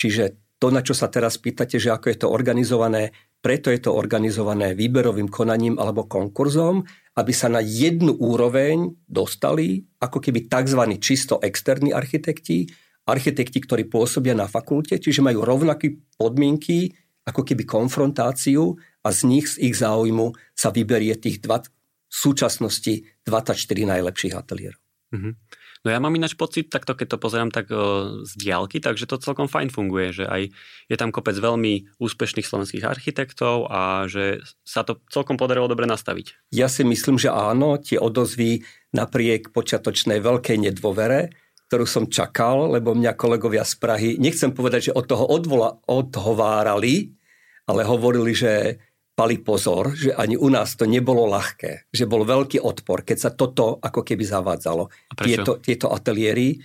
Čiže 0.00 0.40
to, 0.62 0.70
na 0.70 0.78
čo 0.78 0.94
sa 0.94 1.10
teraz 1.10 1.42
pýtate, 1.42 1.82
že 1.82 1.90
ako 1.90 2.06
je 2.14 2.18
to 2.22 2.28
organizované, 2.30 3.10
preto 3.42 3.74
je 3.74 3.82
to 3.82 3.90
organizované 3.90 4.78
výberovým 4.78 5.26
konaním 5.26 5.74
alebo 5.74 6.06
konkurzom, 6.06 6.86
aby 7.18 7.32
sa 7.34 7.50
na 7.50 7.58
jednu 7.58 8.14
úroveň 8.14 8.94
dostali 9.10 9.82
ako 9.98 10.22
keby 10.22 10.46
tzv. 10.46 10.78
čisto 11.02 11.42
externí 11.42 11.90
architekti, 11.90 12.70
architekti, 13.10 13.58
ktorí 13.58 13.90
pôsobia 13.90 14.38
na 14.38 14.46
fakulte, 14.46 15.02
čiže 15.02 15.26
majú 15.26 15.42
rovnaké 15.42 15.98
podmienky, 16.14 16.94
ako 17.26 17.42
keby 17.42 17.66
konfrontáciu 17.66 18.78
a 19.02 19.10
z 19.10 19.26
nich, 19.26 19.50
z 19.50 19.66
ich 19.66 19.74
záujmu 19.74 20.30
sa 20.54 20.70
vyberie 20.70 21.18
tých 21.18 21.42
dva, 21.42 21.58
v 21.58 22.14
súčasnosti 22.14 23.02
24 23.26 23.58
najlepších 23.66 24.34
ateliérov. 24.38 24.78
Mm-hmm. 25.10 25.32
No 25.82 25.90
ja 25.90 25.98
mám 25.98 26.14
ináč 26.14 26.38
pocit, 26.38 26.70
takto 26.70 26.94
keď 26.94 27.14
to 27.14 27.18
pozerám 27.18 27.50
tak 27.50 27.66
o, 27.74 28.22
z 28.22 28.32
diálky, 28.38 28.78
takže 28.78 29.10
to 29.10 29.18
celkom 29.18 29.50
fajn 29.50 29.74
funguje, 29.74 30.14
že 30.14 30.24
aj 30.30 30.54
je 30.86 30.96
tam 30.96 31.10
kopec 31.10 31.34
veľmi 31.34 31.98
úspešných 31.98 32.46
slovenských 32.46 32.86
architektov 32.86 33.66
a 33.66 34.06
že 34.06 34.46
sa 34.62 34.86
to 34.86 35.02
celkom 35.10 35.34
podarilo 35.34 35.66
dobre 35.66 35.90
nastaviť. 35.90 36.54
Ja 36.54 36.70
si 36.70 36.86
myslím, 36.86 37.18
že 37.18 37.34
áno, 37.34 37.82
tie 37.82 37.98
odozvy 37.98 38.62
napriek 38.94 39.50
počiatočnej 39.50 40.22
veľkej 40.22 40.70
nedôvere 40.70 41.34
ktorú 41.72 41.88
som 41.88 42.04
čakal, 42.04 42.68
lebo 42.76 42.92
mňa 42.92 43.16
kolegovia 43.16 43.64
z 43.64 43.80
Prahy, 43.80 44.20
nechcem 44.20 44.52
povedať, 44.52 44.92
že 44.92 44.92
od 44.92 45.08
toho 45.08 45.24
odvola, 45.24 45.80
odhovárali, 45.88 47.16
ale 47.64 47.88
hovorili, 47.88 48.36
že 48.36 48.76
pali 49.12 49.36
pozor, 49.44 49.92
že 49.92 50.16
ani 50.16 50.40
u 50.40 50.48
nás 50.48 50.72
to 50.72 50.88
nebolo 50.88 51.28
ľahké, 51.28 51.92
že 51.92 52.08
bol 52.08 52.24
veľký 52.24 52.64
odpor, 52.64 53.04
keď 53.04 53.18
sa 53.20 53.30
toto 53.36 53.76
ako 53.76 54.00
keby 54.00 54.24
zavádzalo. 54.24 54.88
Tieto, 55.20 55.60
tieto 55.60 55.92
ateliéry. 55.92 56.56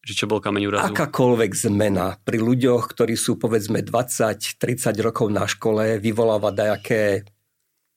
Že 0.00 0.14
čo 0.14 0.26
bol 0.30 0.38
kameň 0.40 0.62
úrazu? 0.70 0.86
Akákoľvek 0.94 1.52
zmena 1.52 2.16
pri 2.22 2.38
ľuďoch, 2.40 2.94
ktorí 2.94 3.18
sú 3.18 3.36
povedzme 3.36 3.82
20-30 3.82 4.94
rokov 5.02 5.26
na 5.28 5.44
škole, 5.44 5.98
vyvoláva 5.98 6.54
dajaké 6.54 7.26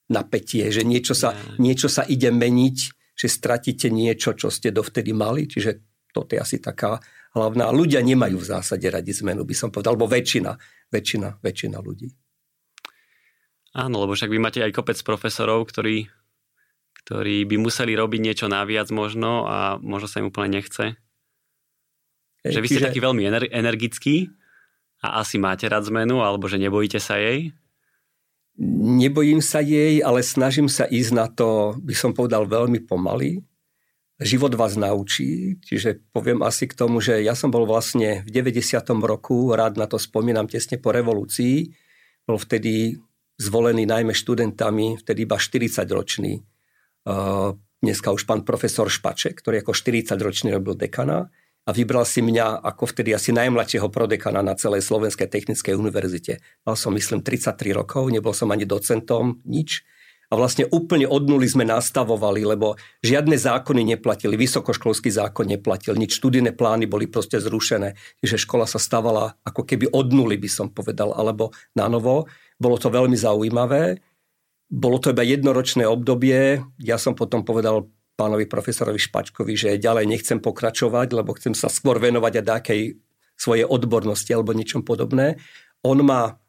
napätie, 0.09 0.67
že 0.73 0.83
niečo 0.83 1.15
sa, 1.15 1.37
niečo 1.61 1.87
sa 1.87 2.03
ide 2.03 2.33
meniť, 2.33 2.77
že 3.13 3.27
stratíte 3.29 3.87
niečo, 3.93 4.33
čo 4.33 4.49
ste 4.49 4.73
dovtedy 4.73 5.13
mali. 5.13 5.45
Čiže 5.45 5.71
toto 6.09 6.33
je 6.33 6.41
asi 6.41 6.57
taká 6.57 6.97
hlavná. 7.37 7.69
Ľudia 7.69 8.01
nemajú 8.01 8.41
v 8.41 8.49
zásade 8.49 8.89
radi 8.89 9.13
zmenu, 9.13 9.45
by 9.45 9.55
som 9.57 9.69
povedal, 9.69 9.93
alebo 9.93 10.09
väčšina, 10.09 10.51
väčšina, 10.89 11.39
väčšina 11.39 11.77
ľudí. 11.81 12.09
Áno, 13.73 14.05
lebo 14.05 14.13
však 14.13 14.29
vy 14.29 14.39
máte 14.39 14.61
aj 14.61 14.73
kopec 14.73 14.97
profesorov, 15.01 15.65
ktorí, 15.65 16.05
ktorí 17.03 17.45
by 17.49 17.55
museli 17.57 17.97
robiť 17.97 18.19
niečo 18.21 18.45
naviac 18.45 18.93
možno 18.93 19.49
a 19.49 19.81
možno 19.81 20.05
sa 20.05 20.21
im 20.21 20.29
úplne 20.29 20.61
nechce. 20.61 20.93
Že 22.45 22.59
vy 22.61 22.67
ste 22.69 22.85
taký 22.85 23.01
veľmi 23.01 23.23
ener- 23.25 23.49
energický 23.49 24.29
a 25.01 25.25
asi 25.25 25.41
máte 25.41 25.65
rád 25.65 25.89
zmenu, 25.89 26.21
alebo 26.21 26.45
že 26.45 26.61
nebojíte 26.61 27.01
sa 27.01 27.17
jej? 27.17 27.49
Nebojím 28.61 29.41
sa 29.41 29.65
jej, 29.65 30.05
ale 30.05 30.21
snažím 30.21 30.69
sa 30.69 30.85
ísť 30.85 31.11
na 31.17 31.25
to, 31.25 31.73
by 31.81 31.97
som 31.97 32.13
povedal, 32.13 32.45
veľmi 32.45 32.85
pomaly 32.85 33.41
život 34.23 34.55
vás 34.55 34.77
naučí, 34.79 35.59
čiže 35.65 35.99
poviem 36.13 36.45
asi 36.45 36.69
k 36.69 36.77
tomu, 36.77 37.03
že 37.03 37.19
ja 37.25 37.33
som 37.33 37.49
bol 37.49 37.65
vlastne 37.65 38.23
v 38.23 38.29
90. 38.29 38.79
roku, 39.03 39.51
rád 39.51 39.75
na 39.75 39.89
to 39.89 39.97
spomínam 39.99 40.45
tesne 40.45 40.77
po 40.79 40.93
revolúcii, 40.93 41.73
bol 42.23 42.39
vtedy 42.39 42.97
zvolený 43.37 43.89
najmä 43.89 44.13
študentami, 44.13 45.01
vtedy 45.01 45.25
iba 45.25 45.37
40 45.37 45.85
ročný. 45.89 46.43
Dneska 47.83 48.15
už 48.15 48.23
pán 48.23 48.47
profesor 48.47 48.87
Špaček, 48.87 49.43
ktorý 49.43 49.59
ako 49.59 49.75
40 49.75 50.15
ročný 50.21 50.49
robil 50.55 50.79
dekana 50.79 51.27
a 51.63 51.69
vybral 51.71 52.07
si 52.07 52.23
mňa 52.23 52.63
ako 52.63 52.83
vtedy 52.91 53.15
asi 53.15 53.35
najmladšieho 53.35 53.87
prodekana 53.91 54.43
na 54.43 54.55
celej 54.55 54.87
Slovenskej 54.87 55.27
technickej 55.27 55.75
univerzite. 55.75 56.39
Mal 56.63 56.75
som 56.79 56.95
myslím 56.95 57.23
33 57.23 57.75
rokov, 57.75 58.07
nebol 58.11 58.31
som 58.31 58.51
ani 58.51 58.63
docentom, 58.63 59.43
nič 59.43 59.83
a 60.31 60.33
vlastne 60.33 60.65
úplne 60.73 61.05
od 61.05 61.29
nuly 61.29 61.45
sme 61.45 61.61
nastavovali, 61.61 62.41
lebo 62.41 62.73
žiadne 63.05 63.37
zákony 63.37 63.93
neplatili, 63.93 64.33
vysokoškolský 64.33 65.13
zákon 65.13 65.45
neplatil, 65.45 65.93
nič 65.93 66.17
študijné 66.17 66.57
plány 66.57 66.89
boli 66.89 67.05
proste 67.05 67.37
zrušené, 67.37 67.93
že 68.17 68.41
škola 68.41 68.65
sa 68.65 68.81
stávala 68.81 69.37
ako 69.45 69.61
keby 69.61 69.93
od 69.93 70.09
nuly, 70.09 70.41
by 70.41 70.49
som 70.49 70.73
povedal, 70.73 71.13
alebo 71.13 71.53
na 71.77 71.85
novo. 71.85 72.25
Bolo 72.63 72.79
to 72.79 72.87
veľmi 72.87 73.19
zaujímavé. 73.19 73.99
Bolo 74.71 75.03
to 75.03 75.11
iba 75.11 75.27
jednoročné 75.27 75.83
obdobie. 75.83 76.63
Ja 76.79 76.95
som 76.95 77.11
potom 77.11 77.43
povedal 77.43 77.91
pánovi 78.15 78.47
profesorovi 78.47 79.03
Špačkovi, 79.03 79.53
že 79.59 79.75
ďalej 79.75 80.07
nechcem 80.07 80.39
pokračovať, 80.39 81.11
lebo 81.11 81.35
chcem 81.35 81.51
sa 81.51 81.67
skôr 81.67 81.99
venovať 81.99 82.33
a 82.39 82.47
dákej 82.55 82.81
svojej 83.35 83.67
odbornosti 83.67 84.31
alebo 84.31 84.55
niečom 84.55 84.87
podobné. 84.87 85.35
On 85.83 85.99
ma 85.99 86.39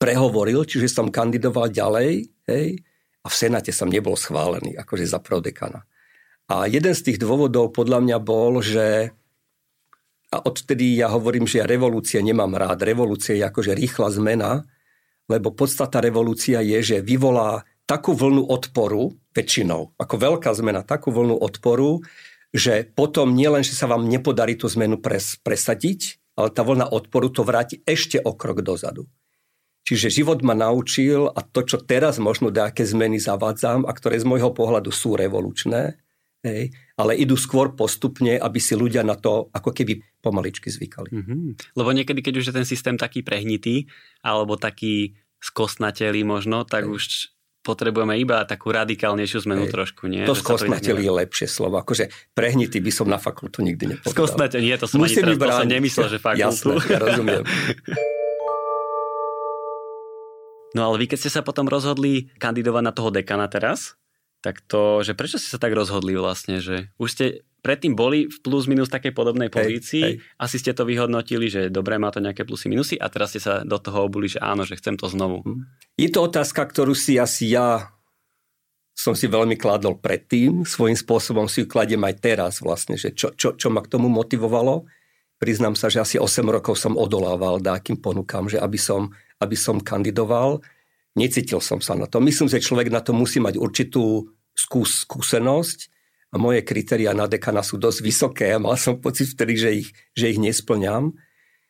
prehovoril, 0.00 0.64
čiže 0.64 0.88
som 0.88 1.12
kandidoval 1.12 1.68
ďalej 1.68 2.26
hej, 2.48 2.66
a 3.22 3.26
v 3.28 3.34
Senáte 3.36 3.70
som 3.70 3.92
nebol 3.92 4.16
schválený 4.16 4.74
akože 4.80 5.06
za 5.06 5.20
prodekana. 5.20 5.84
A 6.50 6.66
jeden 6.66 6.96
z 6.96 7.04
tých 7.06 7.18
dôvodov 7.22 7.70
podľa 7.70 8.02
mňa 8.02 8.18
bol, 8.18 8.58
že 8.64 9.14
a 10.32 10.40
odtedy 10.42 10.96
ja 10.96 11.12
hovorím, 11.12 11.44
že 11.44 11.60
ja 11.60 11.68
revolúcie 11.68 12.18
nemám 12.24 12.56
rád. 12.56 12.82
Revolúcia 12.88 13.36
je 13.36 13.44
akože 13.44 13.76
rýchla 13.76 14.08
zmena, 14.16 14.64
lebo 15.30 15.54
podstata 15.54 16.02
revolúcia 16.02 16.62
je, 16.62 16.78
že 16.82 16.96
vyvolá 17.04 17.62
takú 17.86 18.14
vlnu 18.14 18.46
odporu, 18.46 19.14
väčšinou, 19.34 19.94
ako 19.98 20.14
veľká 20.16 20.50
zmena, 20.54 20.86
takú 20.86 21.12
vlnu 21.12 21.36
odporu, 21.36 22.00
že 22.52 22.84
potom 22.84 23.32
nielen, 23.32 23.64
že 23.64 23.72
sa 23.76 23.88
vám 23.88 24.06
nepodarí 24.06 24.56
tú 24.56 24.68
zmenu 24.68 25.00
pres, 25.00 25.40
presadiť, 25.40 26.20
ale 26.36 26.52
tá 26.52 26.64
vlna 26.64 26.88
odporu 26.88 27.32
to 27.32 27.44
vráti 27.44 27.80
ešte 27.84 28.20
o 28.20 28.32
krok 28.36 28.64
dozadu. 28.64 29.08
Čiže 29.82 30.22
život 30.22 30.46
ma 30.46 30.54
naučil 30.54 31.26
a 31.26 31.42
to, 31.42 31.66
čo 31.66 31.82
teraz 31.82 32.22
možno 32.22 32.54
nejaké 32.54 32.86
zmeny 32.86 33.18
zavádzam 33.18 33.82
a 33.82 33.90
ktoré 33.90 34.22
z 34.22 34.28
môjho 34.28 34.54
pohľadu 34.54 34.94
sú 34.94 35.18
revolučné, 35.18 35.98
hej, 36.42 36.74
ale 36.98 37.18
idú 37.18 37.38
skôr 37.38 37.72
postupne, 37.78 38.36
aby 38.36 38.58
si 38.58 38.74
ľudia 38.74 39.06
na 39.06 39.14
to 39.14 39.48
ako 39.54 39.70
keby 39.70 40.02
pomaličky 40.18 40.68
zvykali. 40.68 41.10
Mm-hmm. 41.10 41.74
Lebo 41.78 41.90
niekedy, 41.94 42.20
keď 42.22 42.34
už 42.42 42.46
je 42.50 42.54
ten 42.54 42.66
systém 42.66 42.94
taký 42.98 43.22
prehnitý 43.22 43.86
alebo 44.22 44.58
taký 44.58 45.14
skostnatelý 45.42 46.22
možno, 46.22 46.62
tak 46.62 46.86
hej. 46.86 46.94
už 46.94 47.02
potrebujeme 47.62 48.18
iba 48.18 48.42
takú 48.42 48.74
radikálnejšiu 48.74 49.46
zmenu 49.46 49.70
Hej. 49.70 49.72
trošku, 49.72 50.10
nie? 50.10 50.26
To 50.26 50.34
skostnateli 50.34 51.06
je 51.06 51.12
lepšie 51.14 51.46
slovo. 51.46 51.78
Akože 51.78 52.10
prehnitý 52.34 52.82
by 52.82 52.90
som 52.90 53.06
na 53.06 53.22
fakultu 53.22 53.62
nikdy 53.62 53.94
nepovedal. 53.94 54.14
Skostnateli, 54.18 54.66
nie, 54.66 54.76
to 54.76 54.90
som 54.90 54.98
Musím 54.98 55.30
ani 55.30 55.38
teraz, 55.38 55.54
to 55.54 55.62
som 55.62 55.70
nemyslel, 55.70 56.06
že 56.10 56.18
fakultu. 56.18 56.74
Jasné, 56.74 56.74
ja 56.90 56.98
rozumiem. 56.98 57.42
No 60.72 60.88
ale 60.88 61.04
vy 61.04 61.06
keď 61.06 61.18
ste 61.22 61.30
sa 61.30 61.44
potom 61.44 61.68
rozhodli 61.68 62.32
kandidovať 62.40 62.82
na 62.82 62.92
toho 62.96 63.12
dekana 63.12 63.46
teraz, 63.46 63.94
tak 64.42 64.58
to, 64.66 65.06
že 65.06 65.14
prečo 65.14 65.38
ste 65.38 65.54
sa 65.54 65.62
tak 65.62 65.72
rozhodli 65.72 66.18
vlastne, 66.18 66.58
že 66.58 66.90
už 66.98 67.08
ste 67.08 67.26
predtým 67.62 67.94
boli 67.94 68.26
v 68.26 68.36
plus 68.42 68.66
minus 68.66 68.90
takej 68.90 69.14
podobnej 69.14 69.46
pozícii, 69.48 70.02
hej, 70.02 70.14
hej. 70.18 70.34
asi 70.34 70.58
ste 70.58 70.74
to 70.74 70.82
vyhodnotili, 70.82 71.46
že 71.46 71.70
dobre, 71.70 71.94
má 71.94 72.10
to 72.10 72.18
nejaké 72.18 72.42
plusy 72.42 72.66
minusy 72.66 72.98
a 72.98 73.06
teraz 73.06 73.32
ste 73.32 73.40
sa 73.40 73.62
do 73.62 73.78
toho 73.78 74.10
obuli, 74.10 74.26
že 74.26 74.42
áno, 74.42 74.66
že 74.66 74.74
chcem 74.74 74.98
to 74.98 75.06
znovu. 75.06 75.46
Hm. 75.46 75.62
Je 75.94 76.10
to 76.10 76.26
otázka, 76.26 76.66
ktorú 76.66 76.92
si 76.92 77.22
asi 77.22 77.54
ja 77.54 77.94
som 78.92 79.16
si 79.16 79.24
veľmi 79.24 79.56
kládol 79.56 79.96
predtým, 79.98 80.68
svojím 80.68 80.98
spôsobom 80.98 81.48
si 81.48 81.64
ju 81.64 81.66
kladiem 81.66 82.02
aj 82.04 82.14
teraz 82.20 82.52
vlastne, 82.60 83.00
že 83.00 83.16
čo, 83.16 83.32
čo, 83.32 83.56
čo 83.56 83.72
ma 83.72 83.80
k 83.80 83.88
tomu 83.88 84.12
motivovalo. 84.12 84.84
Priznám 85.40 85.74
sa, 85.74 85.90
že 85.90 85.98
asi 85.98 86.16
8 86.20 86.44
rokov 86.46 86.78
som 86.78 86.94
odolával 86.94 87.58
dákým 87.58 87.98
ponukám, 87.98 88.46
že 88.46 88.62
aby 88.62 88.78
som, 88.78 89.10
aby 89.42 89.56
som 89.58 89.82
kandidoval. 89.82 90.62
Necítil 91.12 91.60
som 91.60 91.78
sa 91.84 91.92
na 91.92 92.08
to. 92.08 92.24
Myslím, 92.24 92.48
že 92.48 92.64
človek 92.64 92.88
na 92.88 93.04
to 93.04 93.12
musí 93.12 93.36
mať 93.36 93.60
určitú 93.60 94.32
skús, 94.56 95.04
skúsenosť 95.04 95.92
a 96.32 96.40
moje 96.40 96.64
kritéria 96.64 97.12
na 97.12 97.28
dekana 97.28 97.60
sú 97.60 97.76
dosť 97.76 97.98
vysoké 98.00 98.48
a 98.56 98.62
mal 98.62 98.80
som 98.80 98.96
pocit 98.96 99.28
vtedy, 99.36 99.54
že 99.60 99.70
ich, 99.84 99.88
že 100.16 100.32
ich 100.32 100.40
nesplňam. 100.40 101.12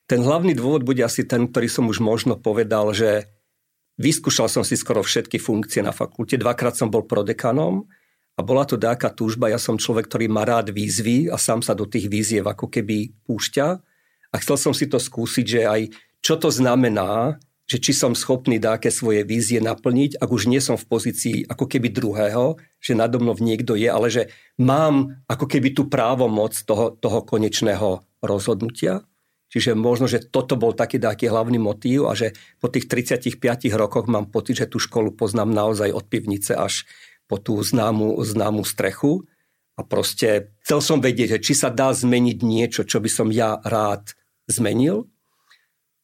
Ten 0.07 0.23
hlavný 0.23 0.55
dôvod 0.55 0.87
bude 0.87 1.03
asi 1.03 1.27
ten, 1.27 1.51
ktorý 1.51 1.67
som 1.67 1.91
už 1.91 1.99
možno 1.99 2.39
povedal, 2.39 2.95
že 2.95 3.27
vyskúšal 3.99 4.47
som 4.47 4.63
si 4.63 4.79
skoro 4.79 5.03
všetky 5.03 5.43
funkcie 5.43 5.83
na 5.83 5.91
fakulte. 5.91 6.39
Dvakrát 6.39 6.79
som 6.79 6.91
bol 6.91 7.03
prodekanom 7.03 7.91
A 8.33 8.41
bola 8.41 8.65
to 8.65 8.81
dáka 8.81 9.13
túžba, 9.13 9.53
ja 9.53 9.61
som 9.61 9.77
človek, 9.77 10.09
ktorý 10.09 10.27
má 10.33 10.49
rád 10.49 10.73
výzvy 10.73 11.29
a 11.29 11.37
sám 11.37 11.61
sa 11.61 11.77
do 11.77 11.85
tých 11.85 12.09
výziev 12.09 12.49
ako 12.49 12.73
keby 12.73 13.13
púšťa. 13.29 13.67
A 14.33 14.35
chcel 14.41 14.57
som 14.57 14.73
si 14.73 14.89
to 14.89 14.97
skúsiť, 14.97 15.45
že 15.45 15.61
aj 15.69 15.81
čo 16.25 16.41
to 16.41 16.49
znamená, 16.49 17.37
že 17.73 17.81
či 17.81 17.97
som 17.97 18.13
schopný 18.13 18.61
dáke 18.61 18.93
svoje 18.93 19.25
vízie 19.25 19.57
naplniť, 19.65 20.21
ak 20.21 20.29
už 20.29 20.45
nie 20.45 20.61
som 20.61 20.77
v 20.77 20.85
pozícii 20.85 21.37
ako 21.49 21.65
keby 21.65 21.89
druhého, 21.89 22.61
že 22.77 22.93
nado 22.93 23.17
mnou 23.17 23.33
niekto 23.41 23.73
je, 23.73 23.89
ale 23.89 24.13
že 24.13 24.29
mám 24.61 25.25
ako 25.25 25.49
keby 25.49 25.73
tú 25.73 25.89
právomoc 25.89 26.53
toho, 26.69 26.93
toho 26.93 27.25
konečného 27.25 28.05
rozhodnutia. 28.21 29.01
Čiže 29.49 29.73
možno, 29.73 30.05
že 30.05 30.21
toto 30.21 30.61
bol 30.61 30.77
taký 30.77 31.01
taký 31.01 31.33
hlavný 31.33 31.57
motív 31.57 32.09
a 32.09 32.17
že 32.17 32.37
po 32.61 32.69
tých 32.69 32.89
35 32.89 33.41
rokoch 33.73 34.05
mám 34.05 34.29
pocit, 34.29 34.65
že 34.65 34.69
tú 34.69 34.77
školu 34.77 35.17
poznám 35.17 35.49
naozaj 35.49 35.93
od 35.97 36.05
pivnice 36.09 36.53
až 36.53 36.85
po 37.25 37.41
tú 37.41 37.57
známu, 37.57 38.21
známu 38.21 38.69
strechu. 38.69 39.25
A 39.77 39.85
proste 39.85 40.53
chcel 40.65 40.81
som 40.85 41.01
vedieť, 41.01 41.37
že 41.37 41.43
či 41.49 41.53
sa 41.57 41.73
dá 41.73 41.93
zmeniť 41.97 42.39
niečo, 42.45 42.85
čo 42.85 43.01
by 43.01 43.09
som 43.09 43.29
ja 43.33 43.57
rád 43.65 44.13
zmenil. 44.49 45.09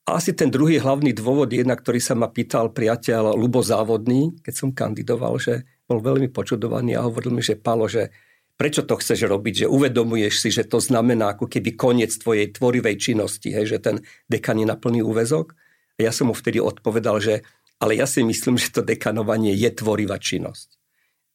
Asi 0.08 0.32
ten 0.32 0.48
druhý 0.48 0.80
hlavný 0.80 1.12
dôvod, 1.12 1.52
jedna, 1.52 1.76
ktorý 1.76 2.00
sa 2.00 2.16
ma 2.16 2.32
pýtal 2.32 2.72
priateľ 2.72 3.36
Lubo 3.36 3.60
Závodný, 3.60 4.40
keď 4.40 4.54
som 4.56 4.72
kandidoval, 4.72 5.36
že 5.36 5.68
bol 5.84 6.00
veľmi 6.00 6.32
počudovaný 6.32 6.96
a 6.96 7.04
hovoril 7.04 7.36
mi, 7.36 7.44
že 7.44 7.60
Palo, 7.60 7.84
že 7.84 8.08
prečo 8.56 8.88
to 8.88 8.96
chceš 8.96 9.28
robiť, 9.28 9.64
že 9.64 9.66
uvedomuješ 9.68 10.34
si, 10.40 10.48
že 10.48 10.64
to 10.64 10.80
znamená 10.80 11.36
ako 11.36 11.46
keby 11.46 11.76
koniec 11.76 12.16
tvojej 12.16 12.48
tvorivej 12.56 12.96
činnosti, 12.96 13.52
hej, 13.52 13.76
že 13.76 13.78
ten 13.84 13.96
dekan 14.32 14.56
je 14.56 14.66
na 14.66 14.80
plný 14.80 15.04
úvezok. 15.04 15.52
A 16.00 16.08
ja 16.08 16.12
som 16.14 16.32
mu 16.32 16.34
vtedy 16.34 16.56
odpovedal, 16.56 17.20
že 17.20 17.34
ale 17.78 18.00
ja 18.00 18.08
si 18.08 18.24
myslím, 18.24 18.56
že 18.56 18.72
to 18.74 18.82
dekanovanie 18.82 19.52
je 19.54 19.70
tvorivá 19.70 20.16
činnosť. 20.16 20.68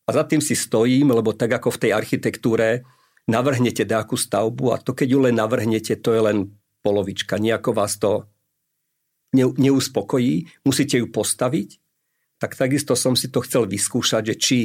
A 0.04 0.18
za 0.18 0.28
tým 0.28 0.44
si 0.44 0.58
stojím, 0.58 1.14
lebo 1.16 1.32
tak 1.32 1.56
ako 1.56 1.72
v 1.78 1.82
tej 1.88 1.92
architektúre 1.96 2.84
navrhnete 3.30 3.88
nejakú 3.88 4.20
stavbu 4.20 4.76
a 4.76 4.82
to, 4.82 4.92
keď 4.92 5.08
ju 5.08 5.20
len 5.24 5.36
navrhnete, 5.40 5.96
to 6.04 6.12
je 6.12 6.22
len 6.26 6.38
polovička. 6.84 7.40
Nejako 7.40 7.72
vás 7.72 7.96
to 7.96 8.33
neuspokojí, 9.34 10.64
musíte 10.64 11.02
ju 11.02 11.10
postaviť. 11.10 11.82
Tak 12.38 12.56
takisto 12.56 12.94
som 12.94 13.18
si 13.18 13.28
to 13.34 13.42
chcel 13.42 13.66
vyskúšať, 13.66 14.34
že 14.34 14.36
či 14.38 14.58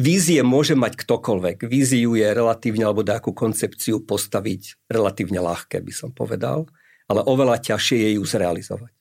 Vízie 0.00 0.40
môže 0.40 0.72
mať 0.72 0.96
ktokoľvek. 0.96 1.68
Víziu 1.68 2.16
je 2.16 2.24
relatívne, 2.24 2.88
alebo 2.88 3.04
nejakú 3.04 3.36
koncepciu 3.36 4.00
postaviť 4.00 4.88
relatívne 4.88 5.44
ľahké, 5.44 5.82
by 5.82 5.92
som 5.92 6.08
povedal, 6.14 6.70
ale 7.10 7.20
oveľa 7.26 7.60
ťažšie 7.60 8.08
je 8.08 8.10
ju 8.16 8.24
zrealizovať. 8.24 8.92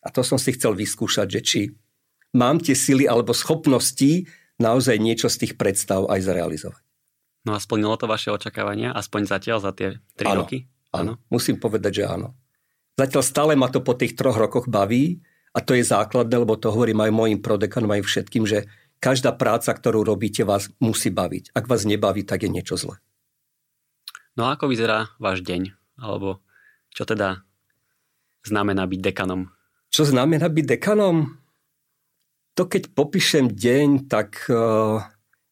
A 0.00 0.08
to 0.08 0.24
som 0.24 0.40
si 0.40 0.54
chcel 0.56 0.72
vyskúšať, 0.72 1.26
že 1.28 1.40
či 1.42 1.60
mám 2.32 2.62
tie 2.62 2.72
sily 2.72 3.04
alebo 3.10 3.34
schopnosti 3.34 4.24
naozaj 4.56 4.96
niečo 4.96 5.28
z 5.28 5.44
tých 5.44 5.54
predstav 5.58 6.08
aj 6.08 6.24
zrealizovať. 6.24 6.82
No 7.44 7.52
a 7.52 7.60
splnilo 7.60 7.98
to 8.00 8.08
vaše 8.08 8.32
očakávania, 8.32 8.96
aspoň 8.96 9.20
zatiaľ 9.28 9.58
za 9.60 9.70
tie 9.76 9.98
3 10.18 10.30
áno, 10.30 10.40
roky? 10.46 10.58
Áno, 10.94 11.12
musím 11.28 11.60
povedať, 11.60 12.02
že 12.02 12.04
áno. 12.08 12.32
Zatiaľ 12.96 13.22
stále 13.22 13.52
ma 13.60 13.68
to 13.68 13.84
po 13.84 13.92
tých 13.92 14.16
troch 14.16 14.40
rokoch 14.40 14.72
baví 14.72 15.20
a 15.52 15.60
to 15.60 15.76
je 15.76 15.84
základné, 15.84 16.32
lebo 16.32 16.56
to 16.56 16.72
hovorím 16.72 17.04
aj 17.04 17.12
mojim 17.12 17.40
prodekanom, 17.44 17.92
aj 17.92 18.08
všetkým, 18.08 18.48
že 18.48 18.64
každá 19.00 19.36
práca, 19.36 19.76
ktorú 19.76 20.00
robíte, 20.00 20.48
vás 20.48 20.72
musí 20.80 21.12
baviť. 21.12 21.52
Ak 21.52 21.68
vás 21.68 21.84
nebaví, 21.84 22.24
tak 22.24 22.48
je 22.48 22.50
niečo 22.52 22.80
zle. 22.80 22.96
No 24.36 24.48
a 24.48 24.56
ako 24.56 24.72
vyzerá 24.72 25.12
váš 25.20 25.44
deň? 25.44 25.76
Alebo 26.00 26.40
čo 26.92 27.04
teda 27.04 27.44
znamená 28.44 28.88
byť 28.88 29.00
dekanom? 29.00 29.52
Čo 29.92 30.08
znamená 30.08 30.48
byť 30.48 30.64
dekanom? 30.76 31.36
To 32.56 32.62
keď 32.64 32.96
popíšem 32.96 33.52
deň, 33.52 34.08
tak 34.08 34.48
uh, 34.48 35.04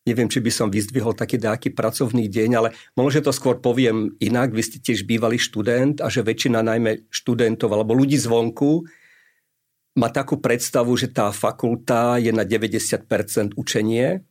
neviem, 0.04 0.28
či 0.28 0.40
by 0.44 0.50
som 0.52 0.68
vyzdvihol 0.68 1.16
taký 1.16 1.40
nejaký 1.40 1.72
pracovný 1.72 2.28
deň, 2.28 2.50
ale 2.60 2.68
možno 2.92 3.24
to 3.24 3.32
skôr 3.32 3.56
poviem 3.58 4.12
inak. 4.20 4.52
Vy 4.52 4.62
ste 4.62 4.78
tiež 4.80 5.08
bývalý 5.08 5.40
študent 5.40 6.04
a 6.04 6.12
že 6.12 6.20
väčšina 6.20 6.60
najmä 6.60 7.08
študentov 7.08 7.72
alebo 7.72 7.96
ľudí 7.96 8.20
zvonku 8.20 8.84
má 9.94 10.10
takú 10.10 10.42
predstavu, 10.42 10.92
že 10.98 11.08
tá 11.10 11.30
fakulta 11.30 12.18
je 12.18 12.34
na 12.34 12.42
90% 12.42 13.54
učenie, 13.54 14.26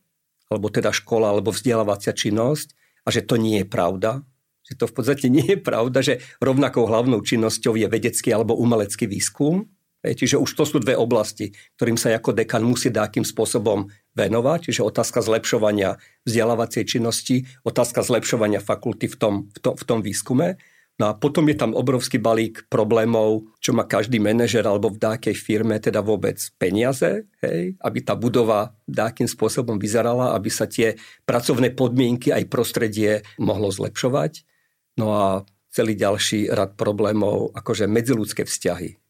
alebo 0.52 0.68
teda 0.68 0.92
škola, 0.92 1.32
alebo 1.32 1.50
vzdelávacia 1.50 2.12
činnosť 2.12 2.76
a 3.04 3.08
že 3.08 3.24
to 3.24 3.40
nie 3.40 3.64
je 3.64 3.66
pravda. 3.66 4.20
Že 4.64 4.74
to 4.80 4.84
v 4.88 4.94
podstate 4.96 5.26
nie 5.28 5.44
je 5.44 5.58
pravda, 5.60 6.00
že 6.04 6.20
rovnakou 6.40 6.88
hlavnou 6.88 7.20
činnosťou 7.20 7.76
je 7.76 7.88
vedecký 7.88 8.32
alebo 8.32 8.56
umelecký 8.56 9.08
výskum. 9.08 9.68
Čiže 10.04 10.36
už 10.36 10.52
to 10.52 10.68
sú 10.68 10.76
dve 10.84 10.92
oblasti, 10.92 11.56
ktorým 11.80 11.96
sa 11.96 12.12
ako 12.12 12.36
dekan 12.36 12.60
musí 12.60 12.92
nejakým 12.92 13.24
spôsobom 13.24 13.88
venovať. 14.12 14.68
Čiže 14.68 14.84
otázka 14.84 15.24
zlepšovania 15.24 15.96
vzdelávacej 16.28 16.84
činnosti, 16.84 17.48
otázka 17.64 18.04
zlepšovania 18.04 18.60
fakulty 18.60 19.08
v 19.08 19.16
tom, 19.16 19.34
v 19.48 19.58
tom, 19.64 19.74
v 19.80 19.84
tom 19.88 19.98
výskume. 20.04 20.60
No 20.94 21.10
a 21.10 21.12
potom 21.18 21.42
je 21.50 21.58
tam 21.58 21.74
obrovský 21.74 22.22
balík 22.22 22.70
problémov, 22.70 23.50
čo 23.58 23.74
má 23.74 23.82
každý 23.82 24.22
manažer 24.22 24.62
alebo 24.62 24.94
v 24.94 25.02
dákej 25.02 25.34
firme, 25.34 25.82
teda 25.82 25.98
vôbec 25.98 26.38
peniaze, 26.54 27.26
hej, 27.42 27.74
aby 27.82 27.98
tá 27.98 28.14
budova 28.14 28.78
dákým 28.86 29.26
spôsobom 29.26 29.74
vyzerala, 29.74 30.38
aby 30.38 30.54
sa 30.54 30.70
tie 30.70 30.94
pracovné 31.26 31.74
podmienky 31.74 32.30
aj 32.30 32.46
prostredie 32.46 33.26
mohlo 33.42 33.74
zlepšovať. 33.74 34.46
No 34.94 35.10
a 35.18 35.26
celý 35.74 35.98
ďalší 35.98 36.54
rad 36.54 36.78
problémov, 36.78 37.50
akože 37.58 37.90
medziludské 37.90 38.46
vzťahy 38.46 39.03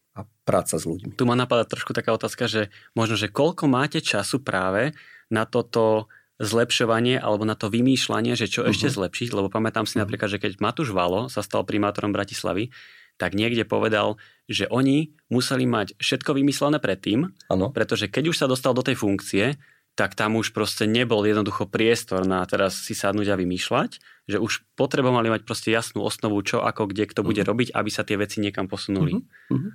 práca 0.45 0.77
s 0.77 0.85
ľuďmi. 0.85 1.17
Tu 1.17 1.25
ma 1.25 1.33
napadá 1.33 1.65
trošku 1.65 1.91
taká 1.91 2.13
otázka, 2.13 2.45
že 2.45 2.69
možno, 2.93 3.17
že 3.17 3.33
koľko 3.33 3.65
máte 3.65 3.99
času 3.99 4.39
práve 4.45 4.93
na 5.27 5.49
toto 5.49 6.07
zlepšovanie 6.37 7.17
alebo 7.17 7.47
na 7.47 7.55
to 7.55 7.71
vymýšľanie, 7.71 8.37
že 8.37 8.51
čo 8.51 8.63
uh-huh. 8.63 8.71
ešte 8.71 8.91
zlepšiť, 8.91 9.33
lebo 9.33 9.47
pamätám 9.47 9.87
si 9.87 9.97
uh-huh. 9.97 10.05
napríklad, 10.05 10.29
že 10.29 10.39
keď 10.39 10.61
Matúš 10.61 10.91
Valo 10.93 11.31
sa 11.31 11.41
stal 11.41 11.63
primátorom 11.63 12.11
Bratislavy, 12.11 12.69
tak 13.15 13.31
niekde 13.31 13.63
povedal, 13.63 14.19
že 14.51 14.67
oni 14.67 15.15
museli 15.31 15.63
mať 15.63 15.95
všetko 15.95 16.35
vymyslené 16.35 16.83
predtým, 16.83 17.31
ano. 17.47 17.71
pretože 17.71 18.11
keď 18.11 18.35
už 18.35 18.37
sa 18.43 18.51
dostal 18.51 18.75
do 18.75 18.83
tej 18.83 18.99
funkcie, 18.99 19.55
tak 19.95 20.11
tam 20.19 20.35
už 20.35 20.51
proste 20.51 20.83
nebol 20.83 21.23
jednoducho 21.23 21.71
priestor 21.71 22.27
na 22.27 22.43
teraz 22.43 22.83
si 22.83 22.91
sadnúť 22.91 23.31
a 23.31 23.39
vymýšľať, 23.39 24.03
že 24.27 24.37
už 24.43 24.67
potrebovali 24.75 25.31
mať 25.31 25.47
proste 25.47 25.71
jasnú 25.71 26.03
osnovu, 26.03 26.43
čo, 26.43 26.59
ako, 26.59 26.91
kde, 26.91 27.07
kto 27.07 27.23
bude 27.23 27.39
uh-huh. 27.39 27.55
robiť, 27.55 27.71
aby 27.71 27.87
sa 27.87 28.03
tie 28.03 28.19
veci 28.19 28.43
niekam 28.43 28.67
posunuli. 28.67 29.23
Uh-huh. 29.23 29.71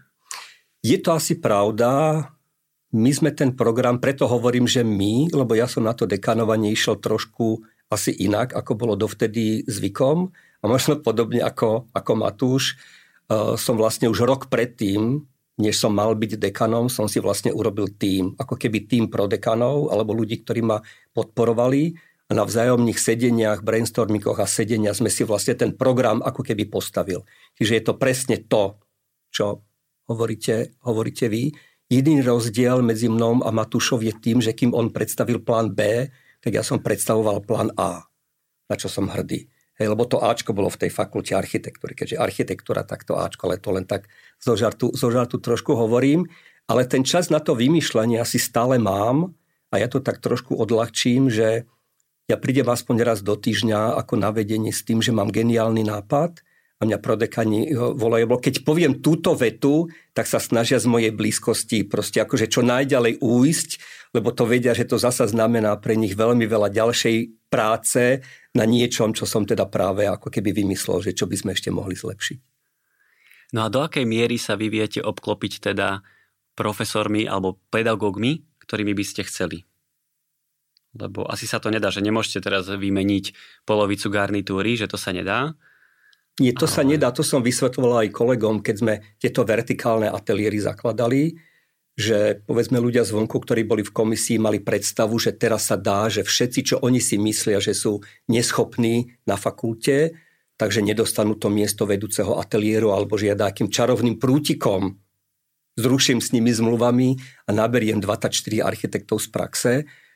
Je 0.81 0.97
to 0.97 1.13
asi 1.13 1.37
pravda, 1.37 2.25
my 2.91 3.11
sme 3.15 3.31
ten 3.31 3.55
program, 3.55 4.03
preto 4.03 4.27
hovorím, 4.27 4.67
že 4.67 4.83
my, 4.83 5.31
lebo 5.31 5.55
ja 5.55 5.71
som 5.71 5.87
na 5.87 5.95
to 5.95 6.11
dekanovanie 6.11 6.75
išiel 6.75 6.99
trošku 6.99 7.63
asi 7.87 8.11
inak, 8.11 8.51
ako 8.51 8.75
bolo 8.75 8.95
dovtedy 8.99 9.63
zvykom. 9.67 10.33
A 10.61 10.65
možno 10.67 10.99
podobne 10.99 11.39
ako, 11.45 11.87
ako 11.95 12.13
Matúš, 12.19 12.75
uh, 13.31 13.55
som 13.55 13.79
vlastne 13.79 14.11
už 14.11 14.27
rok 14.27 14.51
predtým, 14.51 15.23
než 15.61 15.77
som 15.79 15.95
mal 15.95 16.17
byť 16.17 16.41
dekanom, 16.41 16.91
som 16.91 17.07
si 17.07 17.23
vlastne 17.23 17.55
urobil 17.55 17.93
tým, 17.95 18.35
ako 18.35 18.57
keby 18.57 18.89
tým 18.89 19.05
pro 19.07 19.29
dekanov 19.31 19.93
alebo 19.93 20.17
ľudí, 20.17 20.43
ktorí 20.43 20.65
ma 20.65 20.83
podporovali. 21.15 21.95
A 22.31 22.35
na 22.35 22.47
vzájomných 22.47 22.95
sedeniach, 22.95 23.67
brainstormingoch 23.67 24.39
a 24.39 24.47
sedenia 24.47 24.95
sme 24.95 25.11
si 25.11 25.27
vlastne 25.27 25.59
ten 25.59 25.75
program 25.75 26.23
ako 26.23 26.47
keby 26.47 26.71
postavil. 26.71 27.27
Čiže 27.59 27.73
je 27.75 27.83
to 27.83 27.95
presne 27.99 28.39
to, 28.47 28.79
čo 29.35 29.67
hovoríte, 30.11 30.75
hovoríte 30.83 31.31
vy 31.31 31.55
Jediný 31.91 32.23
rozdiel 32.23 32.87
medzi 32.87 33.11
mnou 33.11 33.43
a 33.43 33.51
Matúšov 33.51 34.07
je 34.07 34.15
tým, 34.15 34.39
že 34.39 34.55
kým 34.55 34.71
on 34.71 34.95
predstavil 34.95 35.43
plán 35.43 35.75
B, 35.75 36.07
tak 36.39 36.55
ja 36.55 36.63
som 36.63 36.79
predstavoval 36.79 37.43
plán 37.43 37.75
A, 37.75 38.07
na 38.71 38.75
čo 38.79 38.87
som 38.87 39.11
hrdý. 39.11 39.51
Hej, 39.75 39.91
lebo 39.91 40.07
to 40.07 40.23
Ačko 40.23 40.55
bolo 40.55 40.71
v 40.71 40.87
tej 40.87 40.91
fakulte 40.95 41.35
architektúry, 41.35 41.99
keďže 41.99 42.23
architektúra, 42.23 42.87
tak 42.87 43.03
to 43.03 43.19
Ačko, 43.19 43.51
ale 43.51 43.59
to 43.59 43.75
len 43.75 43.91
tak 43.91 44.07
zo 44.39 44.55
žartu, 44.55 44.95
zo 44.95 45.11
žartu 45.11 45.43
trošku 45.43 45.75
hovorím. 45.75 46.31
Ale 46.71 46.87
ten 46.87 47.03
čas 47.03 47.27
na 47.27 47.43
to 47.43 47.59
vymýšľanie 47.59 48.23
asi 48.23 48.39
stále 48.39 48.79
mám 48.79 49.35
a 49.75 49.83
ja 49.83 49.91
to 49.91 49.99
tak 49.99 50.23
trošku 50.23 50.55
odľahčím, 50.55 51.27
že 51.27 51.67
ja 52.31 52.37
prídem 52.39 52.71
aspoň 52.71 53.03
raz 53.03 53.19
do 53.27 53.35
týždňa 53.35 53.99
ako 53.99 54.15
navedenie 54.15 54.71
s 54.71 54.87
tým, 54.87 55.03
že 55.03 55.11
mám 55.11 55.35
geniálny 55.35 55.83
nápad 55.83 56.39
a 56.81 56.89
mňa 56.89 56.99
prodekani 57.05 57.77
volajú, 57.77 58.41
keď 58.41 58.65
poviem 58.65 59.05
túto 59.05 59.37
vetu, 59.37 59.93
tak 60.17 60.25
sa 60.25 60.41
snažia 60.41 60.81
z 60.81 60.89
mojej 60.89 61.13
blízkosti 61.13 61.85
proste 61.85 62.25
akože 62.25 62.49
čo 62.49 62.65
najďalej 62.65 63.21
újsť, 63.21 63.71
lebo 64.17 64.33
to 64.33 64.49
vedia, 64.49 64.73
že 64.73 64.89
to 64.89 64.97
zasa 64.97 65.29
znamená 65.29 65.77
pre 65.77 65.93
nich 65.93 66.17
veľmi 66.17 66.49
veľa 66.49 66.73
ďalšej 66.73 67.17
práce 67.53 68.25
na 68.57 68.65
niečom, 68.65 69.13
čo 69.13 69.29
som 69.29 69.45
teda 69.45 69.69
práve 69.69 70.09
ako 70.09 70.33
keby 70.33 70.57
vymyslel, 70.57 71.05
že 71.05 71.13
čo 71.13 71.29
by 71.29 71.37
sme 71.37 71.53
ešte 71.53 71.69
mohli 71.69 71.93
zlepšiť. 71.93 72.39
No 73.53 73.69
a 73.69 73.69
do 73.69 73.85
akej 73.85 74.09
miery 74.09 74.41
sa 74.41 74.57
vy 74.57 74.73
viete 74.73 75.05
obklopiť 75.05 75.61
teda 75.61 76.01
profesormi 76.57 77.29
alebo 77.29 77.61
pedagógmi, 77.69 78.41
ktorými 78.65 78.97
by 78.97 79.05
ste 79.05 79.29
chceli? 79.29 79.69
Lebo 80.97 81.29
asi 81.29 81.45
sa 81.45 81.61
to 81.61 81.69
nedá, 81.69 81.93
že 81.93 82.01
nemôžete 82.01 82.41
teraz 82.41 82.73
vymeniť 82.73 83.37
polovicu 83.69 84.09
garnitúry, 84.09 84.81
že 84.81 84.89
to 84.89 84.97
sa 84.97 85.13
nedá 85.13 85.61
nie, 86.41 86.57
to 86.57 86.65
sa 86.65 86.81
nedá, 86.81 87.13
to 87.13 87.21
som 87.21 87.45
vysvetloval 87.45 88.09
aj 88.09 88.17
kolegom, 88.17 88.65
keď 88.65 88.77
sme 88.81 88.95
tieto 89.21 89.45
vertikálne 89.45 90.09
ateliéry 90.09 90.57
zakladali, 90.57 91.37
že 92.01 92.41
povedzme 92.49 92.81
ľudia 92.81 93.05
zvonku, 93.05 93.37
ktorí 93.37 93.69
boli 93.69 93.85
v 93.85 93.93
komisii, 93.93 94.41
mali 94.41 94.65
predstavu, 94.65 95.21
že 95.21 95.37
teraz 95.37 95.69
sa 95.69 95.77
dá, 95.77 96.09
že 96.09 96.25
všetci, 96.25 96.61
čo 96.65 96.77
oni 96.81 96.97
si 96.97 97.21
myslia, 97.21 97.61
že 97.61 97.77
sú 97.77 98.01
neschopní 98.33 99.21
na 99.29 99.37
fakulte, 99.37 100.17
takže 100.57 100.81
nedostanú 100.81 101.37
to 101.37 101.53
miesto 101.53 101.85
vedúceho 101.85 102.41
ateliéru 102.41 102.97
alebo 102.97 103.21
že 103.21 103.33
ja 103.33 103.37
akým 103.37 103.69
čarovným 103.69 104.17
prútikom. 104.17 104.97
Zruším 105.77 106.25
s 106.25 106.33
nimi 106.33 106.53
zmluvami 106.53 107.21
a 107.49 107.51
naberiem 107.53 108.01
24 108.01 108.33
architektov 108.65 109.21
z 109.21 109.29
praxe. 109.29 109.73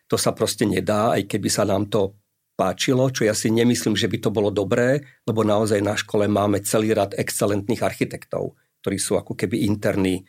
To 0.09 0.17
sa 0.17 0.33
proste 0.33 0.65
nedá, 0.65 1.17
aj 1.17 1.29
keby 1.29 1.49
sa 1.53 1.69
nám 1.69 1.89
to 1.93 2.17
páčilo, 2.55 3.11
čo 3.11 3.27
ja 3.27 3.35
si 3.35 3.51
nemyslím, 3.51 3.99
že 3.99 4.07
by 4.07 4.19
to 4.23 4.31
bolo 4.31 4.55
dobré, 4.55 5.03
lebo 5.27 5.43
naozaj 5.43 5.83
na 5.83 5.99
škole 5.99 6.31
máme 6.31 6.63
celý 6.63 6.95
rad 6.95 7.15
excelentných 7.15 7.83
architektov, 7.83 8.55
ktorí 8.83 8.97
sú 8.99 9.19
ako 9.19 9.35
keby 9.35 9.67
interní 9.67 10.27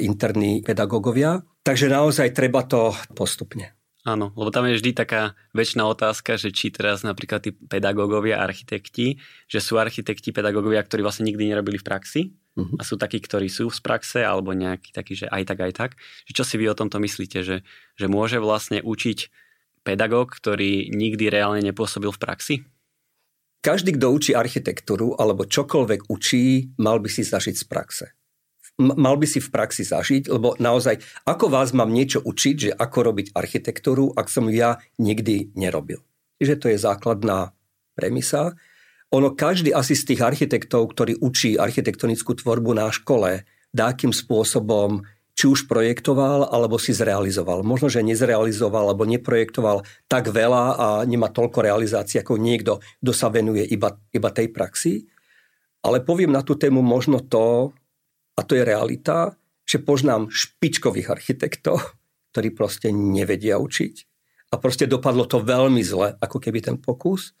interní 0.00 0.60
pedagógovia. 0.60 1.40
Takže 1.64 1.88
naozaj 1.88 2.36
treba 2.36 2.68
to 2.68 2.92
postupne. 3.16 3.72
Áno, 4.04 4.36
lebo 4.36 4.52
tam 4.52 4.68
je 4.68 4.76
vždy 4.76 4.92
taká 4.92 5.32
väčšiná 5.56 5.88
otázka, 5.88 6.36
že 6.36 6.52
či 6.52 6.68
teraz 6.68 7.00
napríklad 7.00 7.40
tí 7.40 7.56
pedagógovia, 7.56 8.44
architekti, 8.44 9.16
že 9.48 9.64
sú 9.64 9.80
architekti, 9.80 10.28
pedagógovia, 10.28 10.84
ktorí 10.84 11.00
vlastne 11.00 11.24
nikdy 11.24 11.48
nerobili 11.48 11.80
v 11.80 11.88
praxi 11.88 12.22
uh-huh. 12.52 12.76
a 12.76 12.84
sú 12.84 13.00
takí, 13.00 13.16
ktorí 13.16 13.48
sú 13.48 13.72
z 13.72 13.80
praxe 13.80 14.20
alebo 14.20 14.52
nejakí 14.52 14.92
takí, 14.92 15.16
že 15.16 15.24
aj 15.32 15.48
tak, 15.48 15.58
aj 15.64 15.72
tak. 15.72 15.90
Že 16.28 16.32
čo 16.36 16.44
si 16.44 16.54
vy 16.60 16.68
o 16.68 16.76
tomto 16.76 17.00
myslíte, 17.00 17.40
že, 17.40 17.64
že 17.96 18.06
môže 18.12 18.36
vlastne 18.44 18.84
učiť 18.84 19.43
pedagóg, 19.84 20.32
ktorý 20.32 20.88
nikdy 20.90 21.28
reálne 21.28 21.60
nepôsobil 21.60 22.08
v 22.08 22.22
praxi? 22.22 22.54
Každý, 23.60 23.96
kto 23.96 24.12
učí 24.12 24.32
architektúru 24.32 25.16
alebo 25.16 25.44
čokoľvek 25.44 26.08
učí, 26.08 26.74
mal 26.80 27.00
by 27.00 27.08
si 27.08 27.22
zažiť 27.24 27.56
z 27.56 27.64
praxe 27.68 28.06
mal 28.78 29.14
by 29.14 29.26
si 29.26 29.38
v 29.38 29.52
praxi 29.54 29.86
zažiť, 29.86 30.26
lebo 30.30 30.58
naozaj, 30.58 30.98
ako 31.22 31.46
vás 31.46 31.70
mám 31.70 31.94
niečo 31.94 32.18
učiť, 32.18 32.54
že 32.58 32.70
ako 32.74 32.98
robiť 33.12 33.26
architektúru, 33.34 34.10
ak 34.18 34.26
som 34.26 34.50
ja 34.50 34.82
nikdy 34.98 35.54
nerobil. 35.54 36.02
Čiže 36.42 36.58
to 36.58 36.66
je 36.74 36.78
základná 36.82 37.54
premisa. 37.94 38.58
Ono, 39.14 39.30
každý 39.38 39.70
asi 39.70 39.94
z 39.94 40.14
tých 40.14 40.20
architektov, 40.26 40.90
ktorý 40.90 41.22
učí 41.22 41.54
architektonickú 41.54 42.34
tvorbu 42.34 42.74
na 42.74 42.90
škole, 42.90 43.46
dákým 43.70 44.10
spôsobom 44.10 45.06
či 45.34 45.50
už 45.50 45.66
projektoval, 45.66 46.46
alebo 46.46 46.78
si 46.78 46.94
zrealizoval. 46.94 47.66
Možno, 47.66 47.90
že 47.90 48.06
nezrealizoval, 48.06 48.94
alebo 48.94 49.02
neprojektoval 49.02 49.82
tak 50.06 50.30
veľa 50.30 50.64
a 50.78 50.86
nemá 51.02 51.28
toľko 51.34 51.58
realizácií 51.58 52.22
ako 52.22 52.38
niekto, 52.38 52.78
kto 53.02 53.12
sa 53.12 53.28
venuje 53.34 53.66
iba, 53.66 53.98
iba 54.14 54.30
tej 54.30 54.54
praxi. 54.54 55.10
Ale 55.84 56.00
poviem 56.06 56.30
na 56.30 56.40
tú 56.46 56.54
tému 56.54 56.80
možno 56.80 57.18
to, 57.18 57.74
a 58.34 58.40
to 58.46 58.54
je 58.54 58.62
realita, 58.62 59.34
že 59.66 59.82
poznám 59.82 60.30
špičkových 60.30 61.10
architektov, 61.10 61.82
ktorí 62.30 62.54
proste 62.54 62.94
nevedia 62.94 63.58
učiť. 63.58 63.94
A 64.54 64.58
proste 64.62 64.86
dopadlo 64.86 65.26
to 65.26 65.42
veľmi 65.42 65.82
zle, 65.82 66.14
ako 66.22 66.38
keby 66.38 66.62
ten 66.62 66.78
pokus. 66.78 67.34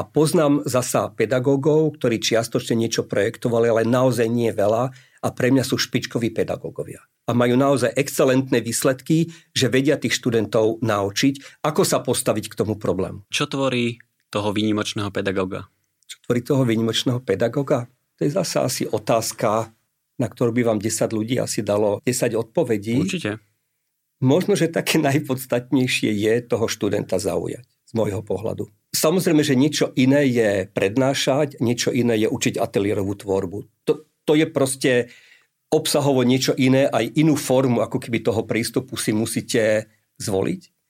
A 0.00 0.08
poznám 0.08 0.64
zasa 0.64 1.12
pedagógov, 1.12 2.00
ktorí 2.00 2.24
čiastočne 2.24 2.72
niečo 2.80 3.04
projektovali, 3.04 3.68
ale 3.68 3.82
naozaj 3.84 4.24
nie 4.32 4.48
veľa 4.48 4.88
a 5.20 5.28
pre 5.28 5.52
mňa 5.52 5.60
sú 5.60 5.76
špičkoví 5.76 6.32
pedagógovia. 6.32 7.04
A 7.28 7.36
majú 7.36 7.60
naozaj 7.60 7.92
excelentné 7.92 8.64
výsledky, 8.64 9.28
že 9.52 9.68
vedia 9.68 10.00
tých 10.00 10.16
študentov 10.16 10.80
naučiť, 10.80 11.60
ako 11.60 11.84
sa 11.84 12.00
postaviť 12.00 12.48
k 12.48 12.56
tomu 12.56 12.80
problému. 12.80 13.28
Čo 13.28 13.44
tvorí 13.44 14.00
toho 14.32 14.56
výnimočného 14.56 15.12
pedagóga? 15.12 15.68
Čo 16.08 16.16
tvorí 16.24 16.40
toho 16.40 16.64
výnimočného 16.64 17.20
pedagóga? 17.20 17.84
To 18.16 18.24
je 18.24 18.32
zase 18.32 18.56
asi 18.56 18.82
otázka 18.88 19.68
na 20.20 20.28
ktorú 20.28 20.52
by 20.52 20.62
vám 20.68 20.78
10 20.84 21.16
ľudí 21.16 21.40
asi 21.40 21.64
dalo 21.64 22.04
10 22.04 22.36
odpovedí. 22.36 23.00
Určite. 23.00 23.40
Možno, 24.20 24.52
že 24.52 24.68
také 24.68 25.00
najpodstatnejšie 25.00 26.12
je 26.12 26.32
toho 26.44 26.68
študenta 26.68 27.16
zaujať, 27.16 27.64
z 27.64 27.92
môjho 27.96 28.20
pohľadu. 28.20 28.68
Samozrejme, 28.90 29.46
že 29.46 29.54
niečo 29.54 29.94
iné 29.94 30.26
je 30.26 30.50
prednášať, 30.66 31.62
niečo 31.62 31.94
iné 31.94 32.18
je 32.18 32.28
učiť 32.28 32.58
ateliérovú 32.58 33.14
tvorbu. 33.14 33.58
To, 33.86 33.92
to 34.26 34.32
je 34.34 34.46
proste 34.50 34.92
obsahovo 35.70 36.26
niečo 36.26 36.58
iné, 36.58 36.90
aj 36.90 37.14
inú 37.14 37.38
formu, 37.38 37.78
ako 37.86 38.02
keby 38.02 38.26
toho 38.26 38.42
prístupu 38.42 38.98
si 38.98 39.14
musíte 39.14 39.86
zvoliť 40.18 40.80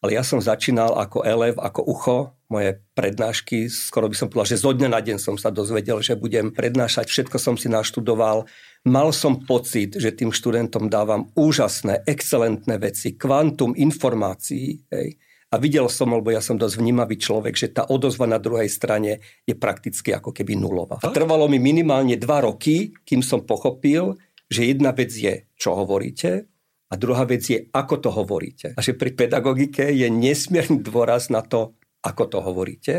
ale 0.00 0.16
ja 0.16 0.24
som 0.24 0.40
začínal 0.40 0.96
ako 0.96 1.24
elev, 1.24 1.60
ako 1.60 1.80
ucho. 1.84 2.18
Moje 2.50 2.82
prednášky, 2.98 3.70
skoro 3.70 4.10
by 4.10 4.16
som 4.18 4.26
povedal, 4.26 4.58
že 4.58 4.58
zo 4.58 4.74
dňa 4.74 4.90
na 4.90 4.98
deň 4.98 5.22
som 5.22 5.38
sa 5.38 5.54
dozvedel, 5.54 6.02
že 6.02 6.18
budem 6.18 6.50
prednášať. 6.50 7.06
Všetko 7.06 7.38
som 7.38 7.54
si 7.54 7.70
naštudoval. 7.70 8.42
Mal 8.90 9.08
som 9.14 9.38
pocit, 9.46 9.94
že 9.94 10.10
tým 10.10 10.34
študentom 10.34 10.90
dávam 10.90 11.30
úžasné, 11.38 12.02
excelentné 12.10 12.82
veci, 12.82 13.14
kvantum 13.14 13.78
informácií. 13.78 14.82
Hej. 14.90 15.14
A 15.50 15.58
videl 15.58 15.90
som, 15.90 16.14
lebo 16.14 16.30
ja 16.30 16.38
som 16.38 16.54
dosť 16.54 16.78
vnímavý 16.78 17.18
človek, 17.18 17.58
že 17.58 17.74
tá 17.74 17.82
odozva 17.90 18.30
na 18.30 18.38
druhej 18.38 18.70
strane 18.70 19.18
je 19.42 19.58
prakticky 19.58 20.14
ako 20.14 20.30
keby 20.30 20.54
nulová. 20.54 21.02
A 21.02 21.10
trvalo 21.10 21.50
mi 21.50 21.58
minimálne 21.58 22.14
dva 22.14 22.46
roky, 22.46 22.94
kým 23.02 23.18
som 23.18 23.42
pochopil, 23.42 24.14
že 24.46 24.70
jedna 24.70 24.94
vec 24.94 25.10
je, 25.10 25.50
čo 25.58 25.74
hovoríte, 25.74 26.46
a 26.90 26.94
druhá 26.98 27.22
vec 27.22 27.46
je, 27.46 27.70
ako 27.70 27.94
to 28.02 28.10
hovoríte. 28.10 28.74
A 28.74 28.80
že 28.82 28.98
pri 28.98 29.14
pedagogike 29.14 29.94
je 29.94 30.10
nesmierny 30.10 30.82
dôraz 30.82 31.30
na 31.30 31.42
to, 31.42 31.78
ako 32.02 32.24
to 32.26 32.38
hovoríte. 32.42 32.94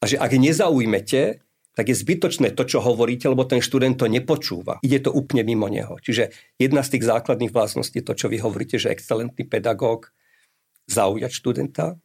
A 0.00 0.04
že 0.08 0.16
ak 0.16 0.32
nezaujmete, 0.36 1.44
tak 1.76 1.92
je 1.92 1.96
zbytočné 1.96 2.56
to, 2.56 2.64
čo 2.64 2.80
hovoríte, 2.80 3.28
lebo 3.28 3.44
ten 3.44 3.60
študent 3.60 4.00
to 4.00 4.08
nepočúva. 4.08 4.80
Ide 4.80 5.08
to 5.08 5.10
úplne 5.12 5.44
mimo 5.44 5.68
neho. 5.68 6.00
Čiže 6.00 6.32
jedna 6.56 6.80
z 6.80 6.96
tých 6.96 7.04
základných 7.04 7.52
vlastností, 7.52 8.00
to, 8.00 8.16
čo 8.16 8.32
vy 8.32 8.40
hovoríte, 8.40 8.80
že 8.80 8.88
excelentný 8.88 9.44
pedagóg 9.44 10.16
zaujať 10.86 11.32
študenta, 11.32 11.98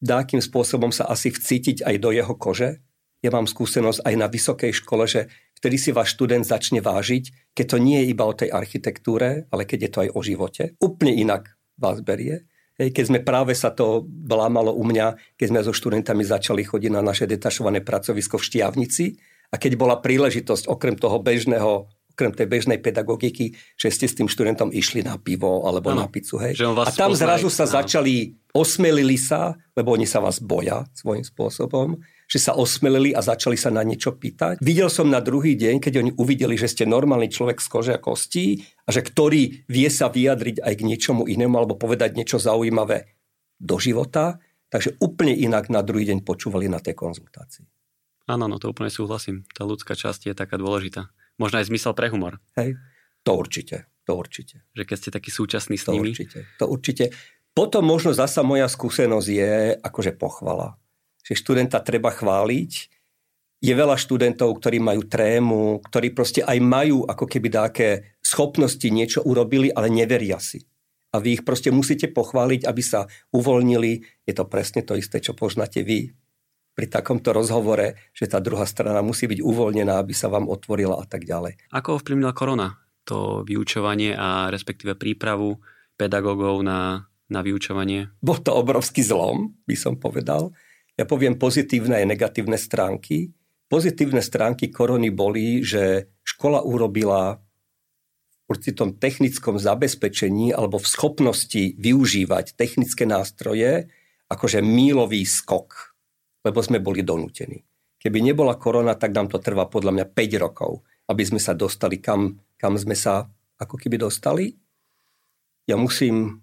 dá 0.00 0.24
akým 0.24 0.40
spôsobom 0.40 0.90
sa 0.90 1.06
asi 1.06 1.28
vcítiť 1.28 1.84
aj 1.84 1.96
do 2.00 2.10
jeho 2.10 2.34
kože. 2.34 2.80
Ja 3.20 3.30
mám 3.30 3.44
skúsenosť 3.44 4.00
aj 4.00 4.14
na 4.16 4.26
vysokej 4.32 4.72
škole, 4.72 5.04
že 5.04 5.28
vtedy 5.60 5.76
si 5.76 5.90
váš 5.92 6.16
študent 6.16 6.40
začne 6.40 6.80
vážiť, 6.80 7.52
keď 7.52 7.66
to 7.68 7.76
nie 7.76 8.00
je 8.00 8.10
iba 8.16 8.24
o 8.24 8.32
tej 8.32 8.48
architektúre, 8.48 9.44
ale 9.52 9.68
keď 9.68 9.78
je 9.84 9.90
to 9.92 9.98
aj 10.08 10.10
o 10.16 10.20
živote. 10.24 10.64
Úplne 10.80 11.12
inak 11.20 11.52
vás 11.76 12.00
berie. 12.00 12.48
Keď 12.80 13.04
sme 13.12 13.20
práve 13.20 13.52
sa 13.52 13.68
to 13.68 14.00
blámalo 14.08 14.72
u 14.72 14.80
mňa, 14.88 15.36
keď 15.36 15.46
sme 15.52 15.60
so 15.60 15.76
študentami 15.76 16.24
začali 16.24 16.64
chodiť 16.64 16.88
na 16.96 17.04
naše 17.04 17.28
detašované 17.28 17.84
pracovisko 17.84 18.40
v 18.40 18.46
Štiavnici 18.48 19.06
a 19.52 19.60
keď 19.60 19.76
bola 19.76 20.00
príležitosť 20.00 20.64
okrem 20.64 20.96
toho 20.96 21.20
bežného 21.20 21.92
okrem 22.20 22.36
tej 22.36 22.52
bežnej 22.52 22.76
pedagogiky, 22.84 23.56
že 23.80 23.88
ste 23.88 24.04
s 24.04 24.12
tým 24.12 24.28
študentom 24.28 24.68
išli 24.68 25.00
na 25.00 25.16
pivo 25.16 25.64
alebo 25.64 25.88
ano, 25.88 26.04
na 26.04 26.08
pizzu. 26.12 26.36
Hej. 26.36 26.60
a 26.60 26.92
tam 26.92 27.16
zrazu 27.16 27.48
sa 27.48 27.64
ano. 27.64 27.80
začali, 27.80 28.36
osmelili 28.52 29.16
sa, 29.16 29.56
lebo 29.72 29.96
oni 29.96 30.04
sa 30.04 30.20
vás 30.20 30.36
boja 30.44 30.84
svojím 30.92 31.24
spôsobom 31.24 31.96
že 32.30 32.38
sa 32.38 32.54
osmelili 32.54 33.10
a 33.10 33.26
začali 33.26 33.58
sa 33.58 33.74
na 33.74 33.82
niečo 33.82 34.14
pýtať. 34.14 34.62
Videl 34.62 34.86
som 34.86 35.10
na 35.10 35.18
druhý 35.18 35.58
deň, 35.58 35.82
keď 35.82 35.98
oni 35.98 36.10
uvideli, 36.14 36.54
že 36.54 36.70
ste 36.70 36.86
normálny 36.86 37.26
človek 37.26 37.58
z 37.58 37.66
kože 37.66 37.92
a 37.98 37.98
kostí 37.98 38.62
a 38.86 38.94
že 38.94 39.02
ktorý 39.02 39.66
vie 39.66 39.88
sa 39.90 40.06
vyjadriť 40.06 40.62
aj 40.62 40.74
k 40.78 40.86
niečomu 40.86 41.26
inému 41.26 41.58
alebo 41.58 41.74
povedať 41.74 42.14
niečo 42.14 42.38
zaujímavé 42.38 43.18
do 43.58 43.82
života, 43.82 44.38
takže 44.70 44.94
úplne 45.02 45.34
inak 45.34 45.74
na 45.74 45.82
druhý 45.82 46.06
deň 46.06 46.22
počúvali 46.22 46.70
na 46.70 46.78
tej 46.78 46.94
konzultácii. 46.94 47.66
Áno, 48.30 48.46
no 48.46 48.62
to 48.62 48.70
úplne 48.70 48.94
súhlasím. 48.94 49.42
Tá 49.50 49.66
ľudská 49.66 49.98
časť 49.98 50.30
je 50.30 50.34
taká 50.38 50.54
dôležitá. 50.54 51.10
Možno 51.40 51.64
aj 51.64 51.72
zmysel 51.72 51.96
pre 51.96 52.12
humor. 52.12 52.36
Hej, 52.60 52.76
to 53.24 53.32
určite, 53.32 53.88
to 54.04 54.12
určite. 54.12 54.60
Že 54.76 54.84
keď 54.84 54.96
ste 55.00 55.10
taký 55.10 55.30
súčasný 55.32 55.80
s 55.80 55.88
to 55.88 55.96
nimi. 55.96 56.12
Určite, 56.12 56.44
to 56.60 56.68
určite. 56.68 57.04
Potom 57.56 57.82
možno 57.88 58.12
zasa 58.12 58.44
moja 58.44 58.68
skúsenosť 58.68 59.28
je 59.32 59.52
akože 59.80 60.14
pochvala 60.20 60.76
že 61.30 61.38
študenta 61.38 61.78
treba 61.78 62.10
chváliť. 62.10 62.72
Je 63.60 63.74
veľa 63.76 63.94
študentov, 64.00 64.56
ktorí 64.56 64.80
majú 64.80 65.04
trému, 65.04 65.84
ktorí 65.84 66.16
proste 66.16 66.40
aj 66.40 66.58
majú 66.64 67.04
ako 67.04 67.28
keby 67.28 67.48
také 67.52 68.18
schopnosti, 68.24 68.88
niečo 68.88 69.20
urobili, 69.22 69.70
ale 69.70 69.92
neveria 69.92 70.40
si. 70.40 70.64
A 71.14 71.22
vy 71.22 71.38
ich 71.38 71.44
proste 71.46 71.68
musíte 71.68 72.08
pochváliť, 72.08 72.64
aby 72.64 72.82
sa 72.82 73.04
uvoľnili. 73.30 74.24
Je 74.24 74.34
to 74.34 74.48
presne 74.48 74.80
to 74.82 74.96
isté, 74.96 75.20
čo 75.20 75.36
poznáte 75.36 75.84
vy 75.84 76.10
pri 76.80 76.88
takomto 76.88 77.36
rozhovore, 77.36 78.08
že 78.16 78.24
tá 78.24 78.40
druhá 78.40 78.64
strana 78.64 79.04
musí 79.04 79.28
byť 79.28 79.44
uvoľnená, 79.44 80.00
aby 80.00 80.16
sa 80.16 80.32
vám 80.32 80.48
otvorila 80.48 80.96
a 80.96 81.04
tak 81.04 81.28
ďalej. 81.28 81.68
Ako 81.76 82.00
ovplyvnila 82.00 82.32
korona 82.32 82.80
to 83.04 83.44
vyučovanie 83.44 84.16
a 84.16 84.48
respektíve 84.48 84.96
prípravu 84.96 85.60
pedagógov 86.00 86.64
na, 86.64 87.04
na 87.28 87.40
vyučovanie? 87.44 88.16
Bol 88.24 88.40
to 88.40 88.56
obrovský 88.56 89.04
zlom, 89.04 89.60
by 89.68 89.76
som 89.76 90.00
povedal 90.00 90.56
ja 91.00 91.08
poviem 91.08 91.40
pozitívne 91.40 91.96
a 91.96 92.04
negatívne 92.04 92.60
stránky. 92.60 93.32
Pozitívne 93.72 94.20
stránky 94.20 94.68
korony 94.68 95.08
boli, 95.08 95.64
že 95.64 96.12
škola 96.20 96.60
urobila 96.60 97.40
v 97.40 98.44
určitom 98.52 99.00
technickom 99.00 99.56
zabezpečení 99.56 100.52
alebo 100.52 100.76
v 100.76 100.84
schopnosti 100.84 101.72
využívať 101.80 102.52
technické 102.52 103.08
nástroje 103.08 103.88
akože 104.28 104.60
mílový 104.60 105.24
skok, 105.24 105.89
lebo 106.44 106.58
sme 106.64 106.80
boli 106.80 107.04
donútení. 107.04 107.60
Keby 108.00 108.24
nebola 108.24 108.56
korona, 108.56 108.96
tak 108.96 109.12
nám 109.12 109.28
to 109.28 109.36
trvá 109.36 109.68
podľa 109.68 109.92
mňa 109.92 110.06
5 110.08 110.44
rokov, 110.44 110.80
aby 111.12 111.22
sme 111.26 111.36
sa 111.36 111.52
dostali 111.52 112.00
kam, 112.00 112.40
kam 112.56 112.78
sme 112.80 112.96
sa 112.96 113.28
ako 113.60 113.76
keby 113.76 114.00
dostali. 114.00 114.56
ja 115.68 115.76
musím 115.76 116.40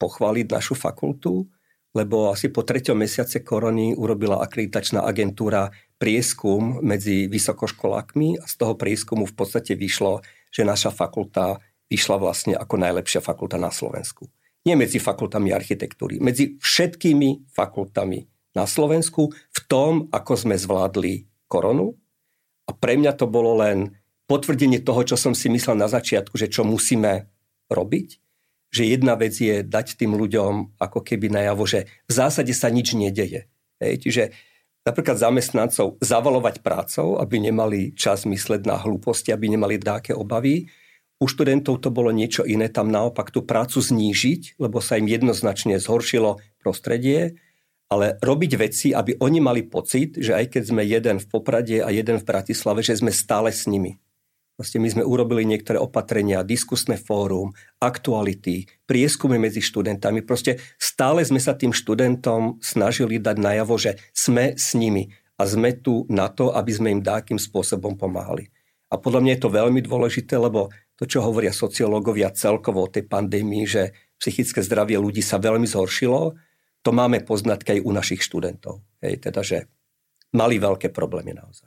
pochváliť 0.00 0.46
našu 0.50 0.74
fakultu, 0.74 1.46
lebo 1.96 2.28
asi 2.28 2.52
po 2.52 2.60
treťom 2.60 2.96
mesiace 2.96 3.40
korony 3.40 3.96
urobila 3.96 4.40
akreditačná 4.44 5.00
agentúra 5.00 5.72
prieskum 5.96 6.84
medzi 6.84 7.24
vysokoškolákmi 7.28 8.36
a 8.36 8.44
z 8.44 8.54
toho 8.60 8.76
prieskumu 8.76 9.24
v 9.24 9.36
podstate 9.36 9.72
vyšlo, 9.72 10.20
že 10.52 10.68
naša 10.68 10.92
fakulta 10.92 11.56
vyšla 11.88 12.16
vlastne 12.20 12.52
ako 12.52 12.76
najlepšia 12.76 13.24
fakulta 13.24 13.56
na 13.56 13.72
Slovensku. 13.72 14.28
Nie 14.68 14.76
medzi 14.76 15.00
fakultami 15.00 15.54
architektúry, 15.54 16.20
medzi 16.20 16.58
všetkými 16.58 17.48
fakultami 17.54 18.35
na 18.56 18.64
Slovensku 18.64 19.36
v 19.36 19.60
tom, 19.68 20.08
ako 20.08 20.32
sme 20.34 20.56
zvládli 20.56 21.28
koronu. 21.44 21.92
A 22.66 22.72
pre 22.72 22.96
mňa 22.96 23.12
to 23.14 23.28
bolo 23.28 23.60
len 23.60 23.94
potvrdenie 24.26 24.80
toho, 24.80 25.04
čo 25.04 25.20
som 25.20 25.36
si 25.36 25.52
myslel 25.52 25.76
na 25.76 25.86
začiatku, 25.86 26.34
že 26.34 26.48
čo 26.48 26.64
musíme 26.64 27.28
robiť 27.68 28.26
že 28.76 28.92
jedna 28.92 29.14
vec 29.16 29.32
je 29.32 29.62
dať 29.64 29.96
tým 29.96 30.12
ľuďom 30.12 30.76
ako 30.76 31.00
keby 31.00 31.32
najavo, 31.32 31.64
že 31.64 31.88
v 32.04 32.12
zásade 32.12 32.52
sa 32.52 32.68
nič 32.68 32.92
nedeje. 32.92 33.48
Hej, 33.80 34.04
čiže 34.04 34.22
napríklad 34.84 35.16
zamestnancov 35.16 35.96
zavalovať 36.04 36.60
prácou, 36.60 37.16
aby 37.16 37.40
nemali 37.40 37.96
čas 37.96 38.28
mysleť 38.28 38.68
na 38.68 38.76
hlúposti, 38.80 39.32
aby 39.32 39.48
nemali 39.52 39.80
dáke 39.80 40.12
obavy. 40.12 40.68
U 41.16 41.24
študentov 41.24 41.80
to 41.80 41.88
bolo 41.88 42.12
niečo 42.12 42.44
iné, 42.44 42.68
tam 42.68 42.92
naopak 42.92 43.32
tú 43.32 43.40
prácu 43.40 43.80
znížiť, 43.80 44.60
lebo 44.60 44.84
sa 44.84 45.00
im 45.00 45.08
jednoznačne 45.08 45.80
zhoršilo 45.80 46.36
prostredie, 46.60 47.40
ale 47.86 48.18
robiť 48.18 48.52
veci, 48.58 48.88
aby 48.90 49.14
oni 49.22 49.38
mali 49.38 49.62
pocit, 49.62 50.18
že 50.18 50.34
aj 50.34 50.58
keď 50.58 50.62
sme 50.66 50.82
jeden 50.82 51.16
v 51.22 51.26
Poprade 51.30 51.78
a 51.82 51.88
jeden 51.94 52.18
v 52.18 52.26
Bratislave, 52.26 52.82
že 52.82 52.98
sme 52.98 53.14
stále 53.14 53.54
s 53.54 53.70
nimi. 53.70 53.98
Vlastne 54.56 54.80
my 54.80 54.88
sme 54.88 55.04
urobili 55.04 55.44
niektoré 55.44 55.76
opatrenia, 55.76 56.40
diskusné 56.40 56.96
fórum, 56.96 57.52
aktuality, 57.76 58.64
prieskumy 58.88 59.36
medzi 59.36 59.60
študentami. 59.60 60.24
Proste 60.24 60.56
stále 60.80 61.20
sme 61.28 61.36
sa 61.36 61.52
tým 61.52 61.76
študentom 61.76 62.56
snažili 62.64 63.20
dať 63.20 63.36
najavo, 63.36 63.76
že 63.76 64.00
sme 64.16 64.56
s 64.56 64.72
nimi 64.72 65.12
a 65.36 65.44
sme 65.44 65.76
tu 65.76 66.08
na 66.08 66.32
to, 66.32 66.56
aby 66.56 66.72
sme 66.72 66.88
im 66.88 67.04
dákým 67.04 67.36
spôsobom 67.36 68.00
pomáhali. 68.00 68.48
A 68.88 68.96
podľa 68.96 69.20
mňa 69.28 69.32
je 69.36 69.42
to 69.44 69.50
veľmi 69.52 69.80
dôležité, 69.84 70.40
lebo 70.40 70.72
to, 70.96 71.04
čo 71.04 71.20
hovoria 71.20 71.52
sociológovia 71.52 72.32
celkovo 72.32 72.88
o 72.88 72.88
tej 72.88 73.04
pandémii, 73.04 73.68
že 73.68 73.92
psychické 74.16 74.64
zdravie 74.64 74.96
ľudí 74.96 75.20
sa 75.20 75.36
veľmi 75.36 75.68
zhoršilo, 75.68 76.32
to 76.86 76.94
máme 76.94 77.26
poznatky 77.26 77.78
aj 77.78 77.80
u 77.82 77.90
našich 77.90 78.22
študentov. 78.22 78.78
Hej, 79.02 79.26
teda, 79.26 79.42
že 79.42 79.66
mali 80.30 80.62
veľké 80.62 80.94
problémy 80.94 81.34
naozaj. 81.34 81.66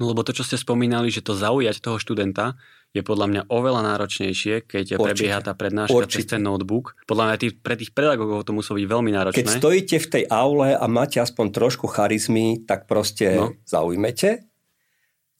No 0.00 0.08
lebo 0.08 0.24
to, 0.24 0.32
čo 0.32 0.48
ste 0.48 0.56
spomínali, 0.56 1.12
že 1.12 1.20
to 1.20 1.36
zaujať 1.36 1.84
toho 1.84 2.00
študenta 2.00 2.56
je 2.96 3.04
podľa 3.04 3.26
mňa 3.28 3.42
oveľa 3.52 3.84
náročnejšie, 3.84 4.64
keď 4.64 4.96
Určite. 4.96 5.04
prebieha 5.04 5.38
tá 5.44 5.52
prednáška 5.52 5.92
Určite. 5.92 6.24
cez 6.24 6.32
ten 6.32 6.40
notebook. 6.40 6.96
Podľa 7.04 7.24
mňa 7.28 7.36
tých, 7.36 7.54
pre 7.60 7.76
tých 7.76 7.92
pedagógov 7.92 8.48
to 8.48 8.56
musí 8.56 8.72
byť 8.72 8.86
veľmi 8.88 9.10
náročné. 9.12 9.44
Keď 9.44 9.60
stojíte 9.60 9.96
v 10.00 10.08
tej 10.08 10.24
aule 10.32 10.72
a 10.72 10.84
máte 10.88 11.20
aspoň 11.20 11.52
trošku 11.52 11.84
charizmy, 11.92 12.64
tak 12.64 12.88
proste 12.88 13.36
no. 13.36 13.52
zaujmete, 13.68 14.48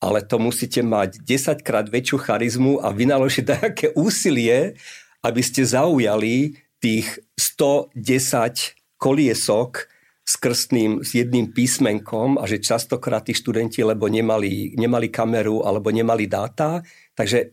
ale 0.04 0.18
to 0.28 0.36
musíte 0.36 0.84
mať 0.84 1.24
10 1.24 1.64
krát 1.64 1.88
väčšiu 1.88 2.20
charizmu 2.20 2.84
a 2.84 2.92
vynaložiť 2.92 3.44
také 3.64 3.96
úsilie, 3.96 4.76
aby 5.24 5.40
ste 5.40 5.64
zaujali 5.64 6.52
tých 6.84 7.16
110 7.40 8.79
koliesok, 9.00 9.88
s 10.30 10.38
krstným, 10.38 11.02
s 11.02 11.16
jedným 11.16 11.50
písmenkom 11.50 12.38
a 12.38 12.46
že 12.46 12.62
častokrát 12.62 13.26
tí 13.26 13.34
študenti, 13.34 13.82
lebo 13.82 14.06
nemali, 14.06 14.78
nemali 14.78 15.10
kameru 15.10 15.66
alebo 15.66 15.90
nemali 15.90 16.30
dáta, 16.30 16.84
takže 17.18 17.50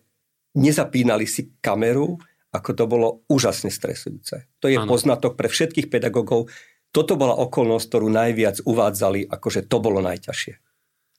nezapínali 0.53 1.25
si 1.25 1.57
kameru, 1.57 2.21
ako 2.53 2.69
to 2.77 2.83
bolo 2.85 3.07
úžasne 3.33 3.73
stresujúce. 3.73 4.45
To 4.61 4.69
je 4.69 4.77
ano. 4.77 4.85
poznatok 4.85 5.33
pre 5.33 5.49
všetkých 5.49 5.89
pedagógov. 5.89 6.53
Toto 6.93 7.17
bola 7.17 7.33
okolnosť, 7.37 7.85
ktorú 7.89 8.07
najviac 8.13 8.61
uvádzali, 8.61 9.25
akože 9.25 9.65
to 9.65 9.77
bolo 9.81 9.99
najťažšie. 10.05 10.53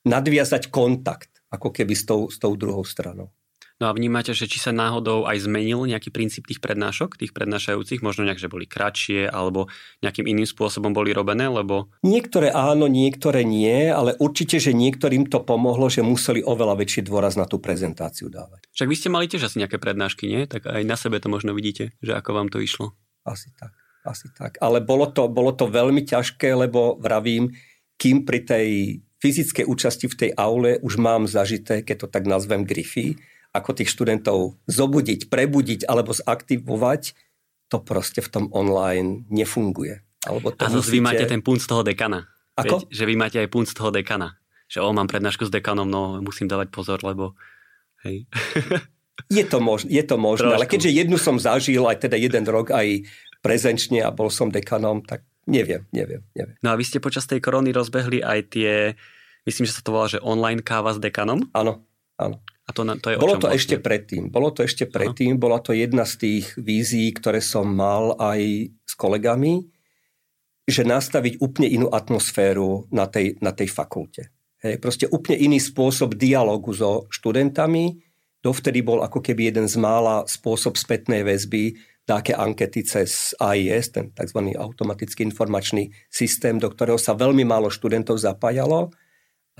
Nadviazať 0.08 0.70
kontakt, 0.70 1.42
ako 1.50 1.74
keby 1.74 1.94
s 1.98 2.04
tou, 2.06 2.30
s 2.30 2.38
tou 2.38 2.54
druhou 2.54 2.86
stranou. 2.86 3.34
No 3.78 3.86
a 3.86 3.94
vnímate, 3.94 4.34
že 4.34 4.50
či 4.50 4.58
sa 4.58 4.74
náhodou 4.74 5.22
aj 5.30 5.46
zmenil 5.46 5.86
nejaký 5.86 6.10
princíp 6.10 6.50
tých 6.50 6.58
prednášok, 6.58 7.14
tých 7.14 7.30
prednášajúcich, 7.30 8.02
možno 8.02 8.26
nejak, 8.26 8.42
že 8.42 8.50
boli 8.50 8.66
kratšie 8.66 9.30
alebo 9.30 9.70
nejakým 10.02 10.26
iným 10.26 10.50
spôsobom 10.50 10.90
boli 10.90 11.14
robené, 11.14 11.46
lebo... 11.46 11.86
Niektoré 12.02 12.50
áno, 12.50 12.90
niektoré 12.90 13.46
nie, 13.46 13.86
ale 13.86 14.18
určite, 14.18 14.58
že 14.58 14.74
niektorým 14.74 15.30
to 15.30 15.46
pomohlo, 15.46 15.86
že 15.86 16.02
museli 16.02 16.42
oveľa 16.42 16.74
väčší 16.74 17.06
dôraz 17.06 17.38
na 17.38 17.46
tú 17.46 17.62
prezentáciu 17.62 18.26
dávať. 18.26 18.66
Však 18.74 18.90
vy 18.90 18.96
ste 18.98 19.14
mali 19.14 19.30
tiež 19.30 19.46
asi 19.46 19.62
nejaké 19.62 19.78
prednášky, 19.78 20.26
nie? 20.26 20.50
Tak 20.50 20.66
aj 20.66 20.82
na 20.82 20.98
sebe 20.98 21.22
to 21.22 21.30
možno 21.30 21.54
vidíte, 21.54 21.94
že 22.02 22.18
ako 22.18 22.34
vám 22.34 22.50
to 22.50 22.58
išlo. 22.58 22.98
Asi 23.22 23.54
tak, 23.54 23.78
asi 24.02 24.26
tak. 24.34 24.58
Ale 24.58 24.82
bolo 24.82 25.06
to, 25.06 25.30
bolo 25.30 25.54
to 25.54 25.70
veľmi 25.70 26.02
ťažké, 26.02 26.50
lebo 26.50 26.98
vravím, 26.98 27.54
kým 27.94 28.26
pri 28.26 28.42
tej 28.42 28.68
fyzickej 29.22 29.70
účasti 29.70 30.06
v 30.10 30.18
tej 30.18 30.30
aule 30.34 30.82
už 30.82 30.98
mám 30.98 31.30
zažité, 31.30 31.86
keď 31.86 32.06
to 32.06 32.08
tak 32.10 32.26
nazvem 32.26 32.66
grify, 32.66 33.14
ako 33.52 33.70
tých 33.74 33.90
študentov 33.90 34.60
zobudiť, 34.68 35.32
prebudiť 35.32 35.88
alebo 35.88 36.12
zaktivovať, 36.12 37.16
to 37.68 37.78
proste 37.84 38.20
v 38.24 38.28
tom 38.28 38.44
online 38.52 39.28
nefunguje. 39.28 40.00
Alebo 40.24 40.52
to 40.52 40.64
a 40.64 40.72
musíte... 40.72 40.92
vy 40.92 41.00
máte 41.00 41.24
ten 41.28 41.40
punt 41.40 41.60
z 41.60 41.68
toho 41.68 41.84
dekana. 41.84 42.28
Ako? 42.58 42.82
Veď, 42.82 42.90
že 42.90 43.04
vy 43.06 43.14
máte 43.14 43.38
aj 43.38 43.48
punt 43.48 43.68
z 43.70 43.74
toho 43.76 43.94
dekana. 43.94 44.36
Že 44.68 44.84
o, 44.84 44.90
mám 44.92 45.08
prednášku 45.08 45.48
s 45.48 45.52
dekanom, 45.52 45.88
no 45.88 46.20
musím 46.20 46.50
dávať 46.50 46.68
pozor, 46.68 47.00
lebo 47.00 47.38
hej. 48.04 48.28
je 49.38 49.44
to 49.46 49.58
možné, 49.62 49.88
je 49.88 50.04
to 50.04 50.16
možné 50.20 50.52
ale 50.52 50.68
keďže 50.68 50.92
jednu 50.92 51.16
som 51.16 51.40
zažil, 51.40 51.88
aj 51.88 52.04
teda 52.04 52.20
jeden 52.20 52.44
rok 52.44 52.70
aj 52.70 53.06
prezenčne 53.40 54.04
a 54.04 54.10
bol 54.12 54.28
som 54.28 54.52
dekanom, 54.52 55.00
tak 55.00 55.24
neviem, 55.48 55.86
neviem, 55.94 56.20
neviem. 56.34 56.56
No 56.60 56.74
a 56.74 56.78
vy 56.78 56.84
ste 56.84 57.00
počas 57.00 57.24
tej 57.24 57.40
korony 57.40 57.72
rozbehli 57.72 58.20
aj 58.20 58.40
tie, 58.52 58.72
myslím, 59.48 59.64
že 59.64 59.78
sa 59.78 59.82
to 59.82 59.94
volá, 59.94 60.06
že 60.10 60.20
online 60.20 60.60
káva 60.60 60.92
s 60.92 61.00
dekanom? 61.00 61.48
Áno, 61.54 61.86
áno. 62.18 62.42
A 62.68 62.70
to, 62.76 62.84
to 63.00 63.08
je 63.08 63.16
Bolo 63.16 63.40
to 63.40 63.48
vlastne? 63.48 63.56
ešte 63.56 63.76
predtým. 63.80 64.28
Bolo 64.28 64.52
to 64.52 64.60
ešte 64.60 64.84
predtým. 64.84 65.34
Aha. 65.34 65.40
Bola 65.40 65.58
to 65.64 65.72
jedna 65.72 66.04
z 66.04 66.14
tých 66.20 66.52
vízií, 66.60 67.08
ktoré 67.16 67.40
som 67.40 67.64
mal 67.64 68.12
aj 68.20 68.68
s 68.84 68.92
kolegami, 68.92 69.64
že 70.68 70.84
nastaviť 70.84 71.40
úplne 71.40 71.68
inú 71.72 71.88
atmosféru 71.88 72.84
na 72.92 73.08
tej, 73.08 73.40
na 73.40 73.56
tej 73.56 73.72
fakulte. 73.72 74.28
Hej, 74.60 74.84
proste 74.84 75.08
úplne 75.08 75.40
iný 75.40 75.56
spôsob 75.64 76.12
dialogu 76.12 76.76
so 76.76 77.08
študentami. 77.08 78.04
Dovtedy 78.44 78.84
bol 78.84 79.00
ako 79.00 79.24
keby 79.24 79.48
jeden 79.48 79.64
z 79.64 79.80
mála 79.80 80.28
spôsob 80.28 80.76
spätnej 80.76 81.24
väzby, 81.24 81.72
také 82.04 82.36
ankety 82.36 82.84
cez 82.84 83.32
AIS, 83.40 83.96
ten 83.96 84.12
tzv. 84.12 84.56
automatický 84.60 85.24
informačný 85.24 85.88
systém, 86.12 86.60
do 86.60 86.68
ktorého 86.68 87.00
sa 87.00 87.16
veľmi 87.16 87.48
málo 87.48 87.72
študentov 87.72 88.20
zapájalo 88.20 88.92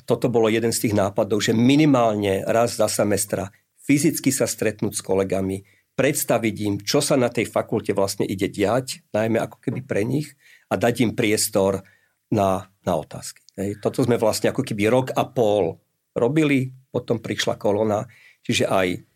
toto 0.04 0.30
bolo 0.30 0.50
jeden 0.52 0.70
z 0.70 0.88
tých 0.88 0.94
nápadov, 0.94 1.42
že 1.42 1.56
minimálne 1.56 2.44
raz 2.46 2.76
za 2.76 2.86
semestra 2.86 3.50
fyzicky 3.88 4.28
sa 4.28 4.44
stretnúť 4.44 5.00
s 5.00 5.02
kolegami, 5.02 5.64
predstaviť 5.96 6.54
im, 6.62 6.74
čo 6.84 7.00
sa 7.00 7.16
na 7.16 7.32
tej 7.32 7.48
fakulte 7.48 7.96
vlastne 7.96 8.28
ide 8.28 8.46
diať, 8.46 9.02
najmä 9.16 9.40
ako 9.40 9.58
keby 9.58 9.80
pre 9.82 10.04
nich, 10.04 10.36
a 10.68 10.76
dať 10.76 11.08
im 11.08 11.12
priestor 11.16 11.82
na, 12.28 12.68
na 12.84 12.94
otázky. 13.00 13.40
Hej. 13.56 13.80
Toto 13.80 14.04
sme 14.04 14.20
vlastne 14.20 14.52
ako 14.52 14.62
keby 14.62 14.92
rok 14.92 15.06
a 15.16 15.24
pol 15.24 15.80
robili, 16.12 16.70
potom 16.92 17.18
prišla 17.18 17.56
kolona, 17.56 18.04
čiže 18.44 18.68
aj 18.68 19.08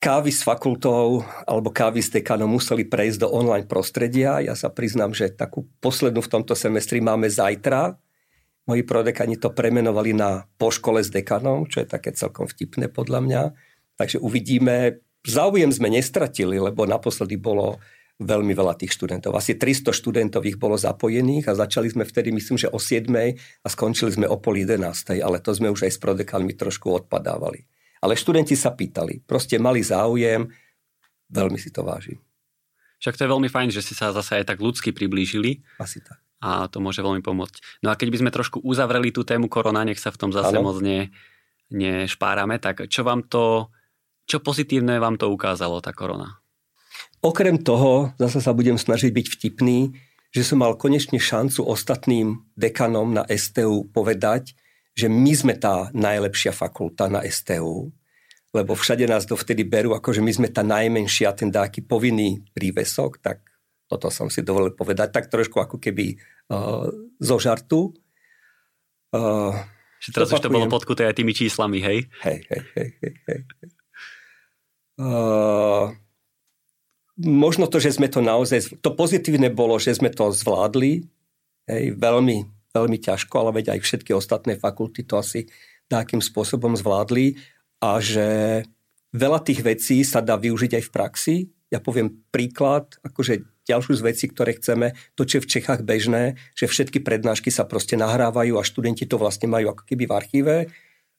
kávy 0.00 0.32
s 0.32 0.44
fakultou 0.44 1.24
alebo 1.48 1.72
kávy 1.72 2.04
s 2.04 2.12
dekanom 2.12 2.50
museli 2.50 2.84
prejsť 2.84 3.24
do 3.24 3.28
online 3.32 3.64
prostredia. 3.64 4.40
Ja 4.40 4.52
sa 4.52 4.68
priznám, 4.68 5.16
že 5.16 5.32
takú 5.32 5.64
poslednú 5.80 6.20
v 6.20 6.32
tomto 6.32 6.52
semestri 6.52 7.00
máme 7.00 7.28
zajtra, 7.28 7.96
Moji 8.64 8.80
prodekani 8.80 9.36
to 9.36 9.52
premenovali 9.52 10.16
na 10.16 10.48
po 10.56 10.72
škole 10.72 11.04
s 11.04 11.12
dekanom, 11.12 11.68
čo 11.68 11.84
je 11.84 11.88
také 11.88 12.16
celkom 12.16 12.48
vtipné 12.48 12.88
podľa 12.88 13.20
mňa. 13.20 13.42
Takže 14.00 14.24
uvidíme. 14.24 15.04
Záujem 15.24 15.68
sme 15.68 15.92
nestratili, 15.92 16.56
lebo 16.56 16.88
naposledy 16.88 17.36
bolo 17.36 17.80
veľmi 18.20 18.56
veľa 18.56 18.78
tých 18.80 18.94
študentov. 18.96 19.36
Asi 19.36 19.58
300 19.58 19.90
študentov 19.90 20.46
ich 20.46 20.56
bolo 20.56 20.78
zapojených 20.78 21.50
a 21.50 21.58
začali 21.58 21.90
sme 21.90 22.04
vtedy, 22.06 22.30
myslím, 22.30 22.56
že 22.56 22.70
o 22.70 22.78
7 22.78 23.10
a 23.10 23.66
skončili 23.68 24.14
sme 24.14 24.26
o 24.30 24.38
pol 24.38 24.62
11, 24.62 25.18
ale 25.18 25.42
to 25.42 25.50
sme 25.50 25.68
už 25.68 25.84
aj 25.84 25.92
s 25.96 25.98
prodekanmi 25.98 26.54
trošku 26.54 26.88
odpadávali. 27.04 27.66
Ale 28.00 28.14
študenti 28.14 28.54
sa 28.54 28.70
pýtali, 28.70 29.24
proste 29.24 29.58
mali 29.58 29.82
záujem, 29.82 30.46
veľmi 31.32 31.58
si 31.58 31.74
to 31.74 31.82
vážim. 31.82 32.20
Však 33.02 33.18
to 33.18 33.24
je 33.26 33.32
veľmi 33.32 33.48
fajn, 33.50 33.68
že 33.74 33.82
ste 33.82 33.98
sa 33.98 34.14
zase 34.14 34.40
aj 34.40 34.54
tak 34.54 34.62
ľudsky 34.62 34.94
priblížili. 34.94 35.60
Asi 35.82 36.00
tak 36.00 36.24
a 36.40 36.66
to 36.70 36.82
môže 36.82 37.00
veľmi 37.02 37.22
pomôcť. 37.22 37.82
No 37.84 37.92
a 37.92 37.98
keď 37.98 38.08
by 38.10 38.18
sme 38.24 38.34
trošku 38.34 38.58
uzavreli 38.64 39.14
tú 39.14 39.22
tému 39.22 39.46
korona, 39.46 39.86
nech 39.86 40.00
sa 40.00 40.10
v 40.10 40.20
tom 40.20 40.30
zase 40.34 40.56
ano. 40.56 40.66
moc 40.70 40.78
ne, 40.82 41.12
nešpárame, 41.70 42.58
tak 42.58 42.90
čo 42.90 43.06
vám 43.06 43.26
to, 43.26 43.68
čo 44.24 44.40
pozitívne 44.40 44.98
vám 44.98 45.20
to 45.20 45.30
ukázalo, 45.30 45.80
tá 45.80 45.94
korona? 45.94 46.40
Okrem 47.24 47.60
toho, 47.60 48.12
zase 48.20 48.44
sa 48.44 48.52
budem 48.52 48.76
snažiť 48.76 49.10
byť 49.10 49.26
vtipný, 49.38 49.92
že 50.34 50.42
som 50.42 50.60
mal 50.60 50.76
konečne 50.76 51.16
šancu 51.16 51.64
ostatným 51.64 52.42
dekanom 52.58 53.14
na 53.14 53.24
STU 53.32 53.86
povedať, 53.88 54.52
že 54.94 55.10
my 55.10 55.32
sme 55.32 55.54
tá 55.56 55.90
najlepšia 55.94 56.54
fakulta 56.54 57.06
na 57.10 57.22
STU 57.26 57.94
lebo 58.54 58.78
všade 58.78 59.10
nás 59.10 59.26
dovtedy 59.26 59.66
berú, 59.66 59.98
ako 59.98 60.14
že 60.14 60.22
my 60.22 60.30
sme 60.30 60.48
tá 60.48 60.62
najmenšia, 60.62 61.34
ten 61.34 61.50
dáky 61.50 61.82
povinný 61.82 62.46
prívesok, 62.54 63.18
tak 63.18 63.42
toto 63.88 64.08
som 64.08 64.32
si 64.32 64.40
dovolil 64.40 64.72
povedať, 64.72 65.12
tak 65.12 65.28
trošku 65.28 65.60
ako 65.60 65.76
keby 65.78 66.16
uh, 66.50 66.88
zo 67.20 67.36
žartu. 67.38 67.92
Uh, 69.14 69.54
teraz 70.10 70.32
už 70.32 70.42
to 70.42 70.50
bolo 70.50 70.66
podkuté 70.66 71.06
aj 71.06 71.20
tými 71.20 71.36
číslami, 71.36 71.78
hej? 71.84 72.08
Hej, 72.24 72.38
hej, 72.48 72.62
hej, 72.74 72.88
hej, 72.98 73.14
hej. 73.28 73.40
Uh, 74.94 75.94
možno 77.20 77.70
to, 77.70 77.78
že 77.78 77.94
sme 77.94 78.10
to 78.10 78.24
naozaj... 78.24 78.78
To 78.82 78.90
pozitívne 78.94 79.50
bolo, 79.52 79.78
že 79.78 79.94
sme 79.94 80.10
to 80.10 80.34
zvládli, 80.34 81.06
hej, 81.70 81.84
veľmi, 81.94 82.36
veľmi 82.74 82.98
ťažko, 82.98 83.34
ale 83.38 83.62
veď 83.62 83.78
aj 83.78 83.80
všetky 83.84 84.10
ostatné 84.16 84.58
fakulty 84.58 85.06
to 85.06 85.20
asi 85.20 85.46
takým 85.86 86.24
spôsobom 86.24 86.74
zvládli 86.74 87.36
a 87.84 88.00
že 88.00 88.64
veľa 89.14 89.44
tých 89.44 89.60
vecí 89.62 90.00
sa 90.02 90.24
dá 90.24 90.34
využiť 90.40 90.80
aj 90.80 90.84
v 90.88 90.90
praxi. 90.90 91.36
Ja 91.68 91.78
poviem 91.78 92.24
príklad, 92.32 92.98
akože 93.04 93.53
ďalšiu 93.64 93.92
z 93.96 94.02
vecí, 94.04 94.24
ktoré 94.28 94.56
chceme, 94.56 94.92
to, 95.16 95.24
čo 95.24 95.40
je 95.40 95.44
v 95.44 95.50
Čechách 95.58 95.80
bežné, 95.84 96.36
že 96.52 96.68
všetky 96.68 97.00
prednášky 97.00 97.48
sa 97.48 97.64
proste 97.64 97.96
nahrávajú 97.96 98.60
a 98.60 98.66
študenti 98.66 99.08
to 99.08 99.16
vlastne 99.16 99.48
majú 99.48 99.72
ako 99.72 99.82
keby 99.88 100.04
v 100.08 100.16
archíve. 100.16 100.54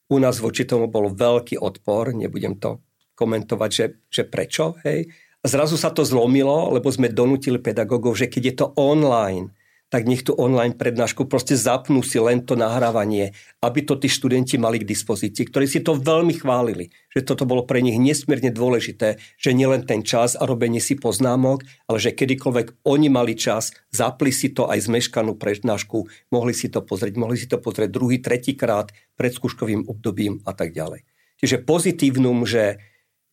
U 0.06 0.22
nás 0.22 0.38
voči 0.38 0.62
tomu 0.62 0.86
bol 0.86 1.10
veľký 1.10 1.58
odpor, 1.58 2.14
nebudem 2.14 2.58
to 2.62 2.78
komentovať, 3.18 3.70
že, 3.72 3.86
že 4.06 4.22
prečo, 4.28 4.76
hej. 4.84 5.10
Zrazu 5.46 5.78
sa 5.78 5.94
to 5.94 6.02
zlomilo, 6.02 6.74
lebo 6.74 6.90
sme 6.90 7.06
donútili 7.06 7.62
pedagógov, 7.62 8.18
že 8.18 8.26
keď 8.26 8.42
je 8.42 8.54
to 8.54 8.66
online, 8.76 9.54
tak 9.86 10.10
nech 10.10 10.26
tú 10.26 10.34
online 10.34 10.74
prednášku 10.74 11.30
proste 11.30 11.54
zapnú 11.54 12.02
si 12.02 12.18
len 12.18 12.42
to 12.42 12.58
nahrávanie, 12.58 13.30
aby 13.62 13.86
to 13.86 13.94
tí 13.94 14.10
študenti 14.10 14.58
mali 14.58 14.82
k 14.82 14.88
dispozícii, 14.88 15.46
ktorí 15.46 15.66
si 15.70 15.78
to 15.78 15.94
veľmi 15.94 16.34
chválili, 16.34 16.90
že 17.14 17.22
toto 17.22 17.46
bolo 17.46 17.62
pre 17.62 17.78
nich 17.78 17.94
nesmierne 17.94 18.50
dôležité, 18.50 19.22
že 19.38 19.50
nielen 19.54 19.86
ten 19.86 20.02
čas 20.02 20.34
a 20.34 20.42
robenie 20.42 20.82
si 20.82 20.98
poznámok, 20.98 21.62
ale 21.86 21.98
že 22.02 22.18
kedykoľvek 22.18 22.82
oni 22.82 23.08
mali 23.08 23.38
čas, 23.38 23.70
zapli 23.94 24.34
si 24.34 24.50
to 24.50 24.66
aj 24.66 24.90
zmeškanú 24.90 25.38
prednášku, 25.38 26.10
mohli 26.34 26.50
si 26.50 26.66
to 26.66 26.82
pozrieť, 26.82 27.14
mohli 27.14 27.38
si 27.38 27.46
to 27.46 27.62
pozrieť 27.62 27.94
druhý, 27.94 28.18
tretíkrát 28.18 28.90
pred 29.14 29.30
skúškovým 29.30 29.86
obdobím 29.86 30.42
a 30.42 30.52
tak 30.52 30.74
ďalej. 30.74 31.06
Čiže 31.38 31.62
pozitívnum, 31.62 32.42
že 32.42 32.80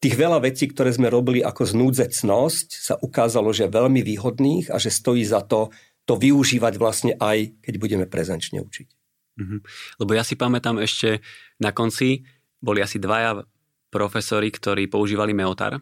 tých 0.04 0.20
veľa 0.20 0.44
vecí, 0.44 0.68
ktoré 0.68 0.92
sme 0.92 1.08
robili 1.08 1.40
ako 1.40 1.64
znúdzecnosť, 1.64 2.68
sa 2.76 3.00
ukázalo, 3.00 3.56
že 3.56 3.72
veľmi 3.72 4.04
výhodných 4.04 4.68
a 4.68 4.76
že 4.76 4.92
stojí 4.92 5.24
za 5.24 5.40
to 5.48 5.72
to 6.04 6.20
využívať 6.20 6.74
vlastne 6.76 7.14
aj, 7.16 7.64
keď 7.64 7.74
budeme 7.80 8.06
prezenčne 8.08 8.60
učiť. 8.60 8.88
Mm-hmm. 9.34 9.60
Lebo 10.04 10.12
ja 10.14 10.22
si 10.22 10.38
pamätám 10.38 10.78
ešte 10.78 11.24
na 11.58 11.74
konci, 11.74 12.28
boli 12.60 12.84
asi 12.84 13.02
dvaja 13.02 13.42
profesori, 13.90 14.50
ktorí 14.52 14.92
používali 14.92 15.32
Meotar. 15.32 15.80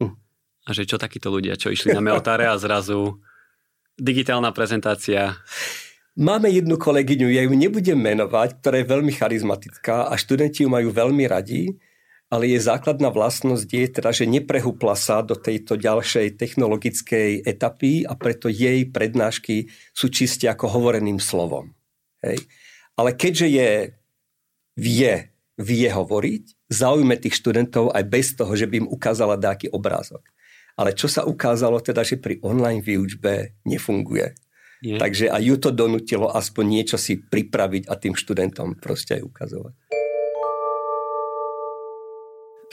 Uh. 0.00 0.14
A 0.64 0.70
že 0.72 0.88
čo 0.88 0.96
takíto 0.96 1.28
ľudia, 1.28 1.58
čo 1.58 1.72
išli 1.72 1.92
na 1.92 2.00
Meotare 2.04 2.48
a 2.48 2.56
zrazu 2.56 3.20
digitálna 3.94 4.50
prezentácia. 4.50 5.38
Máme 6.14 6.46
jednu 6.50 6.78
kolegyňu, 6.78 7.30
ja 7.30 7.42
ju 7.42 7.54
nebudem 7.58 7.98
menovať, 7.98 8.62
ktorá 8.62 8.78
je 8.78 8.90
veľmi 8.90 9.12
charizmatická 9.14 10.06
a 10.10 10.14
študenti 10.14 10.62
ju 10.62 10.70
majú 10.70 10.94
veľmi 10.94 11.26
radi 11.26 11.74
ale 12.34 12.50
jej 12.50 12.66
základná 12.66 13.14
vlastnosť 13.14 13.68
je 13.70 13.86
teda, 13.94 14.10
že 14.10 14.26
neprehupla 14.26 14.98
sa 14.98 15.22
do 15.22 15.38
tejto 15.38 15.78
ďalšej 15.78 16.34
technologickej 16.34 17.46
etapy 17.46 18.02
a 18.02 18.18
preto 18.18 18.50
jej 18.50 18.90
prednášky 18.90 19.70
sú 19.94 20.10
čiste 20.10 20.50
ako 20.50 20.66
hovoreným 20.66 21.22
slovom. 21.22 21.70
Hej. 22.26 22.42
Ale 22.98 23.14
keďže 23.14 23.46
je, 23.46 23.70
vie, 24.74 25.14
vie 25.62 25.86
hovoriť, 25.86 26.74
zaujme 26.74 27.14
tých 27.22 27.38
študentov 27.38 27.94
aj 27.94 28.02
bez 28.10 28.34
toho, 28.34 28.50
že 28.58 28.66
by 28.66 28.82
im 28.82 28.90
ukázala 28.90 29.38
nejaký 29.38 29.70
obrázok. 29.70 30.26
Ale 30.74 30.90
čo 30.90 31.06
sa 31.06 31.22
ukázalo 31.22 31.78
teda, 31.78 32.02
že 32.02 32.18
pri 32.18 32.42
online 32.42 32.82
výučbe 32.82 33.62
nefunguje. 33.62 34.34
Je. 34.82 34.98
Takže 34.98 35.30
aj 35.30 35.38
ju 35.38 35.56
to 35.62 35.70
donutilo 35.70 36.34
aspoň 36.34 36.64
niečo 36.66 36.98
si 36.98 37.14
pripraviť 37.14 37.86
a 37.86 37.94
tým 37.94 38.18
študentom 38.18 38.74
proste 38.82 39.22
aj 39.22 39.22
ukazovať 39.22 39.74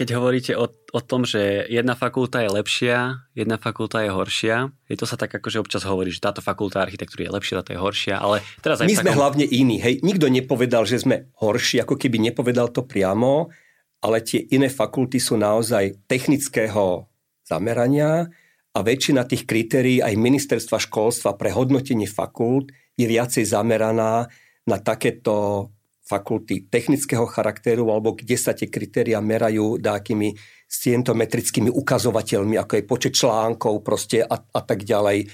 keď 0.02 0.18
hovoríte 0.18 0.54
o, 0.58 0.66
o 0.66 1.02
tom, 1.06 1.30
že 1.30 1.70
jedna 1.70 1.94
fakulta 1.94 2.42
je 2.42 2.50
lepšia, 2.50 3.22
jedna 3.38 3.62
fakulta 3.62 4.02
je 4.02 4.10
horšia, 4.10 4.74
je 4.90 4.98
to 4.98 5.06
sa 5.06 5.14
tak 5.14 5.30
akože 5.30 5.62
občas 5.62 5.86
hovorí, 5.86 6.10
že 6.10 6.18
táto 6.18 6.42
fakulta 6.42 6.82
architektúry 6.82 7.30
je 7.30 7.38
lepšia, 7.38 7.62
táto 7.62 7.78
je 7.78 7.80
horšia, 7.86 8.18
ale 8.18 8.42
teraz 8.66 8.82
aj 8.82 8.90
My 8.90 8.98
sme 8.98 9.14
takom... 9.14 9.22
hlavne 9.22 9.46
iní, 9.46 9.78
hej, 9.78 10.02
nikto 10.02 10.26
nepovedal, 10.26 10.90
že 10.90 11.06
sme 11.06 11.30
horší, 11.38 11.86
ako 11.86 12.02
keby 12.02 12.18
nepovedal 12.18 12.74
to 12.74 12.82
priamo, 12.82 13.54
ale 14.02 14.26
tie 14.26 14.42
iné 14.50 14.74
fakulty 14.74 15.22
sú 15.22 15.38
naozaj 15.38 16.10
technického 16.10 17.06
zamerania 17.46 18.26
a 18.74 18.80
väčšina 18.82 19.30
tých 19.30 19.46
kritérií 19.46 20.02
aj 20.02 20.18
ministerstva 20.18 20.82
školstva 20.82 21.38
pre 21.38 21.54
hodnotenie 21.54 22.10
fakult 22.10 22.74
je 22.98 23.06
viacej 23.06 23.46
zameraná 23.46 24.26
na 24.66 24.78
takéto 24.82 25.70
fakulty 26.12 26.67
technického 26.67 27.24
charakteru 27.24 27.88
alebo 27.88 28.12
kde 28.12 28.36
sa 28.36 28.52
tie 28.52 28.67
kritéria 28.67 29.24
merajú 29.24 29.80
dákými 29.80 30.36
scientometrickými 30.67 31.71
ukazovateľmi, 31.71 32.60
ako 32.60 32.74
je 32.76 32.84
počet 32.84 33.13
článkov 33.15 33.80
proste 33.80 34.19
a, 34.24 34.36
a 34.36 34.62
tak 34.63 34.84
ďalej 34.84 35.32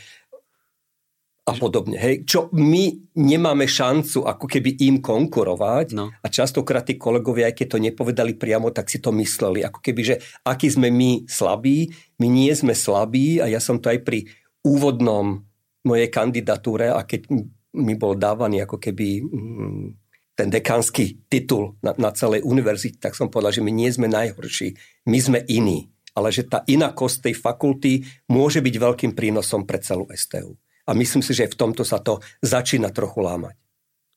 a 1.48 1.56
podobne. 1.56 1.96
Hej. 1.96 2.28
Čo 2.28 2.52
my 2.52 3.16
nemáme 3.24 3.64
šancu 3.72 4.28
ako 4.28 4.46
keby 4.52 4.84
im 4.84 5.00
konkurovať 5.00 5.96
no. 5.96 6.12
a 6.12 6.28
častokrát 6.28 6.84
tí 6.84 7.00
kolegovia, 7.00 7.48
aj 7.48 7.56
keď 7.56 7.68
to 7.72 7.80
nepovedali 7.80 8.36
priamo, 8.36 8.68
tak 8.76 8.92
si 8.92 9.00
to 9.00 9.16
mysleli. 9.16 9.64
Ako 9.64 9.80
keby, 9.80 10.02
že 10.04 10.16
aký 10.44 10.68
sme 10.68 10.92
my 10.92 11.24
slabí, 11.24 11.88
my 12.20 12.28
nie 12.28 12.52
sme 12.52 12.76
slabí 12.76 13.40
a 13.40 13.48
ja 13.48 13.64
som 13.64 13.80
to 13.80 13.88
aj 13.88 14.04
pri 14.04 14.28
úvodnom 14.68 15.48
mojej 15.88 16.12
kandidatúre 16.12 16.92
a 16.92 17.08
keď 17.08 17.32
mi 17.80 17.96
bol 17.96 18.20
dávaný 18.20 18.68
ako 18.68 18.76
keby 18.76 19.24
mm, 19.24 20.07
ten 20.38 20.54
dekánsky 20.54 21.26
titul 21.26 21.82
na, 21.82 21.98
na 21.98 22.14
celej 22.14 22.46
univerzite, 22.46 23.02
tak 23.02 23.18
som 23.18 23.26
povedal, 23.26 23.58
že 23.58 23.66
my 23.66 23.74
nie 23.74 23.90
sme 23.90 24.06
najhorší, 24.06 24.78
my 25.10 25.18
sme 25.18 25.40
iní. 25.50 25.90
Ale 26.14 26.30
že 26.30 26.46
tá 26.46 26.62
inakosť 26.66 27.30
tej 27.30 27.36
fakulty 27.38 28.06
môže 28.30 28.62
byť 28.62 28.76
veľkým 28.78 29.12
prínosom 29.18 29.66
pre 29.66 29.82
celú 29.82 30.06
STU. 30.14 30.58
A 30.86 30.94
myslím 30.94 31.26
si, 31.26 31.34
že 31.34 31.50
v 31.50 31.58
tomto 31.58 31.82
sa 31.82 31.98
to 31.98 32.22
začína 32.46 32.94
trochu 32.94 33.22
lámať. 33.22 33.58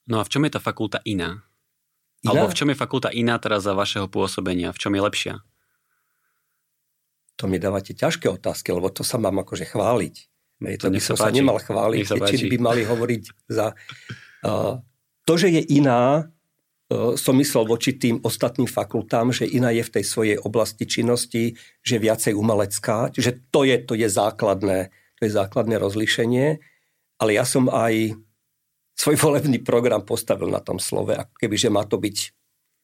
No 0.08 0.20
a 0.20 0.24
v 0.24 0.32
čom 0.32 0.44
je 0.44 0.52
tá 0.52 0.60
fakulta 0.60 1.00
iná? 1.08 1.40
iná? 2.24 2.30
Alebo 2.36 2.52
v 2.52 2.56
čom 2.56 2.68
je 2.68 2.76
fakulta 2.76 3.08
iná 3.12 3.36
teraz 3.40 3.64
za 3.64 3.72
vašeho 3.72 4.08
pôsobenia? 4.08 4.72
V 4.76 4.80
čom 4.80 4.92
je 4.96 5.00
lepšia? 5.00 5.34
To 7.40 7.48
mi 7.48 7.56
dávate 7.56 7.96
ťažké 7.96 8.28
otázky, 8.28 8.76
lebo 8.76 8.92
to 8.92 9.00
sa 9.00 9.16
mám 9.16 9.40
akože 9.40 9.68
chváliť. 9.68 10.14
To, 10.60 10.88
to 10.88 10.92
by 10.92 11.00
som 11.00 11.16
sa, 11.16 11.28
sa 11.28 11.32
nemal 11.32 11.56
chváliť, 11.56 12.04
či 12.28 12.52
by 12.52 12.56
mali 12.60 12.84
hovoriť 12.84 13.48
za... 13.48 13.72
Uh, 14.44 14.76
to, 15.30 15.38
že 15.38 15.46
je 15.46 15.62
iná, 15.78 16.26
e, 16.90 17.14
som 17.14 17.38
myslel 17.38 17.62
voči 17.62 17.94
tým 17.94 18.18
ostatným 18.26 18.66
fakultám, 18.66 19.30
že 19.30 19.46
iná 19.46 19.70
je 19.70 19.86
v 19.86 19.94
tej 19.94 20.02
svojej 20.02 20.36
oblasti 20.42 20.90
činnosti, 20.90 21.54
že 21.86 22.02
viacej 22.02 22.34
umelecká. 22.34 23.14
Čiže 23.14 23.46
to 23.54 23.62
je, 23.62 23.78
to 23.86 23.94
je 23.94 24.10
základné, 24.10 24.90
to 24.90 25.20
je 25.22 25.30
základné 25.30 25.78
rozlíšenie. 25.78 26.58
Ale 27.22 27.30
ja 27.30 27.46
som 27.46 27.70
aj 27.70 28.18
svoj 28.98 29.16
volebný 29.22 29.62
program 29.62 30.02
postavil 30.02 30.50
na 30.50 30.58
tom 30.58 30.82
slove, 30.82 31.14
ako 31.14 31.34
keby, 31.38 31.54
že 31.54 31.70
má 31.70 31.86
to 31.86 32.02
byť 32.02 32.34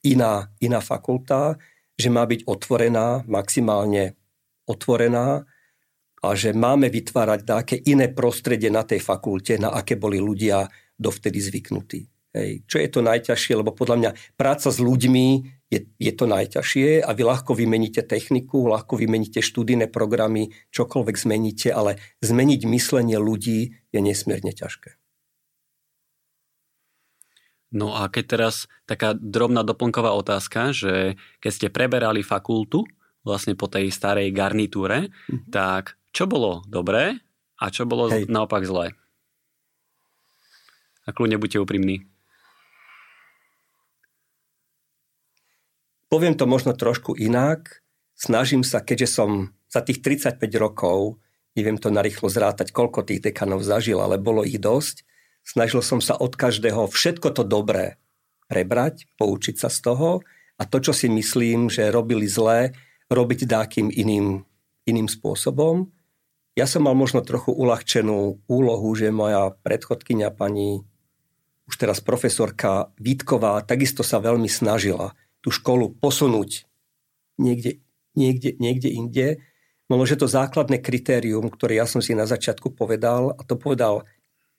iná, 0.06 0.46
iná 0.62 0.78
fakulta, 0.78 1.58
že 1.98 2.14
má 2.14 2.22
byť 2.30 2.46
otvorená, 2.46 3.26
maximálne 3.26 4.14
otvorená 4.70 5.42
a 6.22 6.28
že 6.38 6.54
máme 6.54 6.94
vytvárať 6.94 7.40
také 7.42 7.76
iné 7.90 8.06
prostredie 8.06 8.70
na 8.70 8.86
tej 8.86 9.02
fakulte, 9.02 9.58
na 9.58 9.74
aké 9.74 9.98
boli 9.98 10.22
ľudia 10.22 10.62
dovtedy 10.94 11.42
zvyknutí. 11.42 12.15
Hej. 12.36 12.68
Čo 12.68 12.76
je 12.84 12.88
to 12.92 13.00
najťažšie, 13.00 13.56
lebo 13.56 13.72
podľa 13.72 13.96
mňa 13.96 14.10
práca 14.36 14.68
s 14.68 14.76
ľuďmi 14.76 15.56
je, 15.72 15.88
je 15.96 16.12
to 16.12 16.28
najťažšie 16.28 17.00
a 17.00 17.10
vy 17.16 17.22
ľahko 17.24 17.56
vymeníte 17.56 18.04
techniku, 18.04 18.68
ľahko 18.68 19.00
vymeníte 19.00 19.40
študijné 19.40 19.88
programy, 19.88 20.52
čokoľvek 20.70 21.16
zmeníte, 21.16 21.72
ale 21.72 21.96
zmeniť 22.20 22.60
myslenie 22.68 23.16
ľudí 23.16 23.80
je 23.88 24.00
nesmierne 24.04 24.52
ťažké. 24.52 25.00
No 27.74 27.96
a 27.96 28.06
keď 28.12 28.24
teraz 28.38 28.70
taká 28.86 29.16
drobná 29.16 29.66
doplnková 29.66 30.14
otázka, 30.14 30.70
že 30.70 31.18
keď 31.42 31.50
ste 31.50 31.68
preberali 31.72 32.22
fakultu 32.22 32.86
vlastne 33.26 33.58
po 33.58 33.66
tej 33.66 33.90
starej 33.90 34.30
garnitúre, 34.30 35.10
mm-hmm. 35.10 35.50
tak 35.50 35.98
čo 36.14 36.30
bolo 36.30 36.62
dobré 36.70 37.18
a 37.58 37.64
čo 37.72 37.88
bolo 37.88 38.12
Hej. 38.12 38.30
naopak 38.30 38.62
zlé? 38.62 38.94
A 41.06 41.14
kľudne 41.14 41.38
buďte 41.42 41.58
úprimní. 41.58 42.06
Poviem 46.16 46.32
to 46.32 46.48
možno 46.48 46.72
trošku 46.72 47.12
inak. 47.12 47.84
Snažím 48.16 48.64
sa, 48.64 48.80
keďže 48.80 49.20
som 49.20 49.52
za 49.68 49.84
tých 49.84 50.00
35 50.00 50.40
rokov, 50.56 51.20
neviem 51.52 51.76
to 51.76 51.92
narýchlo 51.92 52.32
zrátať, 52.32 52.72
koľko 52.72 53.04
tých 53.04 53.20
dekanov 53.20 53.60
zažil, 53.60 54.00
ale 54.00 54.16
bolo 54.16 54.40
ich 54.40 54.56
dosť, 54.56 55.04
snažil 55.44 55.84
som 55.84 56.00
sa 56.00 56.16
od 56.16 56.32
každého 56.32 56.88
všetko 56.88 57.36
to 57.36 57.44
dobré 57.44 58.00
prebrať, 58.48 59.04
poučiť 59.20 59.60
sa 59.60 59.68
z 59.68 59.92
toho 59.92 60.24
a 60.56 60.64
to, 60.64 60.80
čo 60.80 60.96
si 60.96 61.12
myslím, 61.12 61.68
že 61.68 61.92
robili 61.92 62.24
zlé, 62.24 62.72
robiť 63.12 63.44
dákým 63.44 63.92
iným, 63.92 64.40
iným 64.88 65.12
spôsobom. 65.12 65.92
Ja 66.56 66.64
som 66.64 66.88
mal 66.88 66.96
možno 66.96 67.20
trochu 67.20 67.52
uľahčenú 67.52 68.40
úlohu, 68.48 68.88
že 68.96 69.12
moja 69.12 69.52
predchodkynia 69.60 70.32
pani, 70.32 70.80
už 71.68 71.76
teraz 71.76 72.00
profesorka 72.00 72.88
Vítková, 72.96 73.60
takisto 73.68 74.00
sa 74.00 74.16
veľmi 74.16 74.48
snažila 74.48 75.12
tú 75.46 75.54
školu 75.54 75.94
posunúť 76.02 76.66
niekde, 77.38 77.78
niekde, 78.18 78.58
niekde 78.58 78.90
inde. 78.90 79.28
Možno, 79.86 80.10
že 80.10 80.18
to 80.18 80.26
základné 80.26 80.82
kritérium, 80.82 81.46
ktoré 81.46 81.78
ja 81.78 81.86
som 81.86 82.02
si 82.02 82.18
na 82.18 82.26
začiatku 82.26 82.74
povedal, 82.74 83.30
a 83.38 83.46
to 83.46 83.54
povedal 83.54 84.02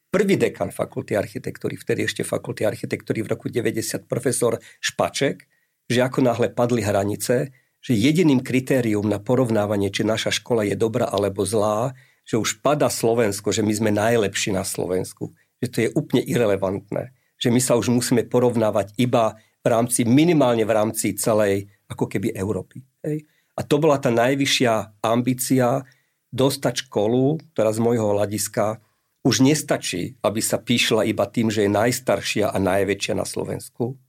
prvý 0.08 0.40
dekan 0.40 0.72
fakulty 0.72 1.20
architektúry, 1.20 1.76
vtedy 1.76 2.08
ešte 2.08 2.24
fakulty 2.24 2.64
architektúry 2.64 3.20
v 3.20 3.36
roku 3.36 3.52
90, 3.52 4.08
profesor 4.08 4.56
Špaček, 4.80 5.44
že 5.92 6.00
ako 6.00 6.24
náhle 6.24 6.56
padli 6.56 6.80
hranice, 6.80 7.52
že 7.84 7.92
jediným 7.92 8.40
kritérium 8.40 9.12
na 9.12 9.20
porovnávanie, 9.20 9.92
či 9.92 10.08
naša 10.08 10.32
škola 10.32 10.64
je 10.64 10.80
dobrá 10.80 11.12
alebo 11.12 11.44
zlá, 11.44 11.92
že 12.24 12.40
už 12.40 12.64
pada 12.64 12.88
Slovensko, 12.88 13.52
že 13.52 13.64
my 13.64 13.74
sme 13.76 13.92
najlepší 13.92 14.56
na 14.56 14.64
Slovensku. 14.64 15.36
Že 15.64 15.68
to 15.68 15.78
je 15.84 15.90
úplne 15.96 16.24
irrelevantné. 16.24 17.16
Že 17.40 17.50
my 17.56 17.62
sa 17.64 17.80
už 17.80 17.88
musíme 17.92 18.28
porovnávať 18.28 18.96
iba 19.00 19.40
v 19.68 19.76
rámci, 19.76 20.08
minimálne 20.08 20.64
v 20.64 20.72
rámci 20.72 21.12
celej 21.20 21.68
ako 21.92 22.08
keby 22.08 22.32
Európy. 22.32 22.88
Hej. 23.04 23.28
A 23.60 23.68
to 23.68 23.84
bola 23.84 24.00
tá 24.00 24.08
najvyššia 24.08 25.04
ambícia 25.04 25.84
dostať 26.32 26.88
školu, 26.88 27.44
ktorá 27.52 27.76
z 27.76 27.84
môjho 27.84 28.16
hľadiska 28.16 28.80
už 29.28 29.44
nestačí, 29.44 30.16
aby 30.24 30.40
sa 30.40 30.56
píšla 30.56 31.04
iba 31.04 31.28
tým, 31.28 31.52
že 31.52 31.68
je 31.68 31.72
najstaršia 31.76 32.48
a 32.48 32.58
najväčšia 32.64 33.14
na 33.18 33.28
Slovensku. 33.28 34.00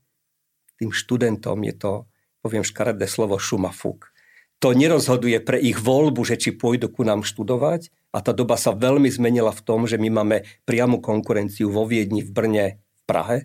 Tým 0.79 0.95
študentom 0.95 1.59
je 1.67 1.75
to 1.75 1.93
poviem 2.39 2.63
škaredé 2.63 3.03
slovo 3.03 3.35
šumafúk. 3.35 4.15
To 4.63 4.75
nerozhoduje 4.75 5.39
pre 5.43 5.59
ich 5.59 5.79
voľbu, 5.79 6.23
že 6.23 6.39
či 6.39 6.55
pôjdu 6.55 6.91
ku 6.91 7.03
nám 7.07 7.23
študovať 7.23 7.91
a 8.11 8.19
tá 8.19 8.31
doba 8.35 8.59
sa 8.59 8.75
veľmi 8.75 9.07
zmenila 9.07 9.51
v 9.55 9.63
tom, 9.63 9.87
že 9.87 9.95
my 9.95 10.07
máme 10.11 10.43
priamu 10.63 10.99
konkurenciu 10.99 11.71
vo 11.71 11.87
Viedni, 11.87 12.23
v 12.23 12.31
Brne, 12.31 12.65
v 12.79 13.01
Prahe. 13.07 13.37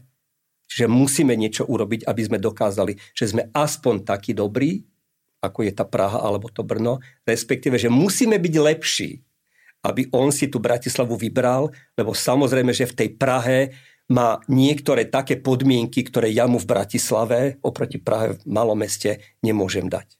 Čiže 0.68 0.86
musíme 0.90 1.36
niečo 1.36 1.68
urobiť, 1.68 2.08
aby 2.08 2.22
sme 2.24 2.38
dokázali, 2.40 2.96
že 3.12 3.30
sme 3.30 3.52
aspoň 3.52 4.04
takí 4.08 4.32
dobrí, 4.32 4.84
ako 5.44 5.60
je 5.68 5.72
tá 5.76 5.84
Praha 5.84 6.24
alebo 6.24 6.48
to 6.48 6.64
Brno, 6.64 7.04
respektíve, 7.28 7.76
že 7.76 7.92
musíme 7.92 8.40
byť 8.40 8.54
lepší, 8.56 9.20
aby 9.84 10.08
on 10.16 10.32
si 10.32 10.48
tú 10.48 10.56
Bratislavu 10.56 11.20
vybral, 11.20 11.68
lebo 11.94 12.16
samozrejme, 12.16 12.72
že 12.72 12.88
v 12.88 12.96
tej 12.96 13.08
Prahe 13.20 13.76
má 14.08 14.40
niektoré 14.48 15.08
také 15.08 15.40
podmienky, 15.40 16.04
ktoré 16.04 16.28
ja 16.32 16.44
mu 16.44 16.60
v 16.60 16.68
Bratislave 16.68 17.60
oproti 17.64 18.00
Prahe 18.00 18.36
v 18.36 18.40
malom 18.48 18.76
meste 18.76 19.20
nemôžem 19.40 19.88
dať. 19.88 20.16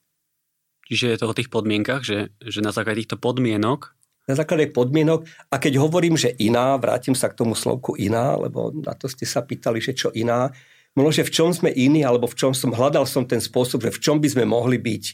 Čiže 0.84 1.16
je 1.16 1.18
to 1.20 1.26
o 1.32 1.36
tých 1.36 1.48
podmienkach, 1.48 2.04
že, 2.04 2.32
že 2.44 2.60
na 2.60 2.72
základe 2.72 3.04
týchto 3.04 3.16
podmienok 3.16 3.96
na 4.24 4.34
základe 4.34 4.72
podmienok. 4.72 5.28
A 5.52 5.60
keď 5.60 5.80
hovorím, 5.80 6.16
že 6.16 6.32
iná, 6.40 6.76
vrátim 6.80 7.12
sa 7.12 7.28
k 7.28 7.38
tomu 7.38 7.52
slovku 7.52 7.96
iná, 7.96 8.36
lebo 8.40 8.72
na 8.72 8.96
to 8.96 9.08
ste 9.08 9.28
sa 9.28 9.44
pýtali, 9.44 9.80
že 9.80 9.92
čo 9.92 10.08
iná. 10.16 10.52
Možno, 10.96 11.10
že 11.22 11.26
v 11.26 11.34
čom 11.34 11.50
sme 11.50 11.74
iní, 11.74 12.06
alebo 12.06 12.30
v 12.30 12.38
čom 12.38 12.52
som, 12.54 12.72
hľadal 12.72 13.04
som 13.04 13.26
ten 13.26 13.42
spôsob, 13.42 13.82
že 13.84 13.94
v 13.94 14.02
čom 14.02 14.16
by 14.22 14.28
sme 14.30 14.44
mohli 14.46 14.78
byť 14.80 15.04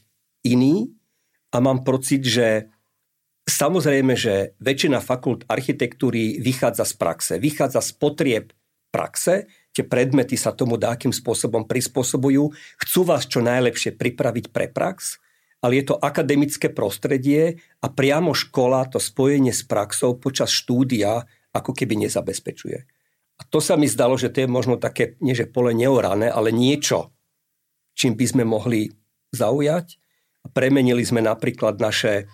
iní. 0.46 0.92
A 1.50 1.58
mám 1.58 1.82
pocit, 1.82 2.22
že 2.22 2.70
samozrejme, 3.48 4.14
že 4.14 4.54
väčšina 4.62 5.02
fakult 5.02 5.42
architektúry 5.50 6.38
vychádza 6.38 6.86
z 6.86 6.94
praxe, 6.94 7.32
vychádza 7.42 7.82
z 7.82 7.90
potrieb 7.98 8.46
praxe, 8.94 9.50
tie 9.74 9.82
predmety 9.86 10.38
sa 10.38 10.54
tomu 10.54 10.78
dákým 10.78 11.10
spôsobom 11.10 11.66
prispôsobujú, 11.66 12.50
chcú 12.86 13.00
vás 13.02 13.26
čo 13.26 13.42
najlepšie 13.42 13.98
pripraviť 13.98 14.54
pre 14.54 14.70
prax, 14.70 15.18
ale 15.60 15.80
je 15.80 15.92
to 15.92 16.00
akademické 16.00 16.72
prostredie 16.72 17.60
a 17.80 17.86
priamo 17.92 18.32
škola 18.32 18.88
to 18.88 18.96
spojenie 18.96 19.52
s 19.52 19.64
praxou 19.64 20.16
počas 20.16 20.48
štúdia 20.48 21.24
ako 21.52 21.76
keby 21.76 22.00
nezabezpečuje. 22.08 22.78
A 23.40 23.42
to 23.48 23.60
sa 23.60 23.76
mi 23.76 23.88
zdalo, 23.88 24.20
že 24.20 24.28
to 24.28 24.44
je 24.44 24.48
možno 24.48 24.76
také, 24.76 25.16
nie 25.24 25.32
že 25.32 25.48
pole 25.48 25.72
neorané, 25.72 26.28
ale 26.28 26.52
niečo, 26.52 27.12
čím 27.96 28.16
by 28.16 28.26
sme 28.28 28.44
mohli 28.44 28.92
zaujať. 29.32 29.96
Premenili 30.52 31.04
sme 31.04 31.24
napríklad 31.24 31.80
naše 31.80 32.28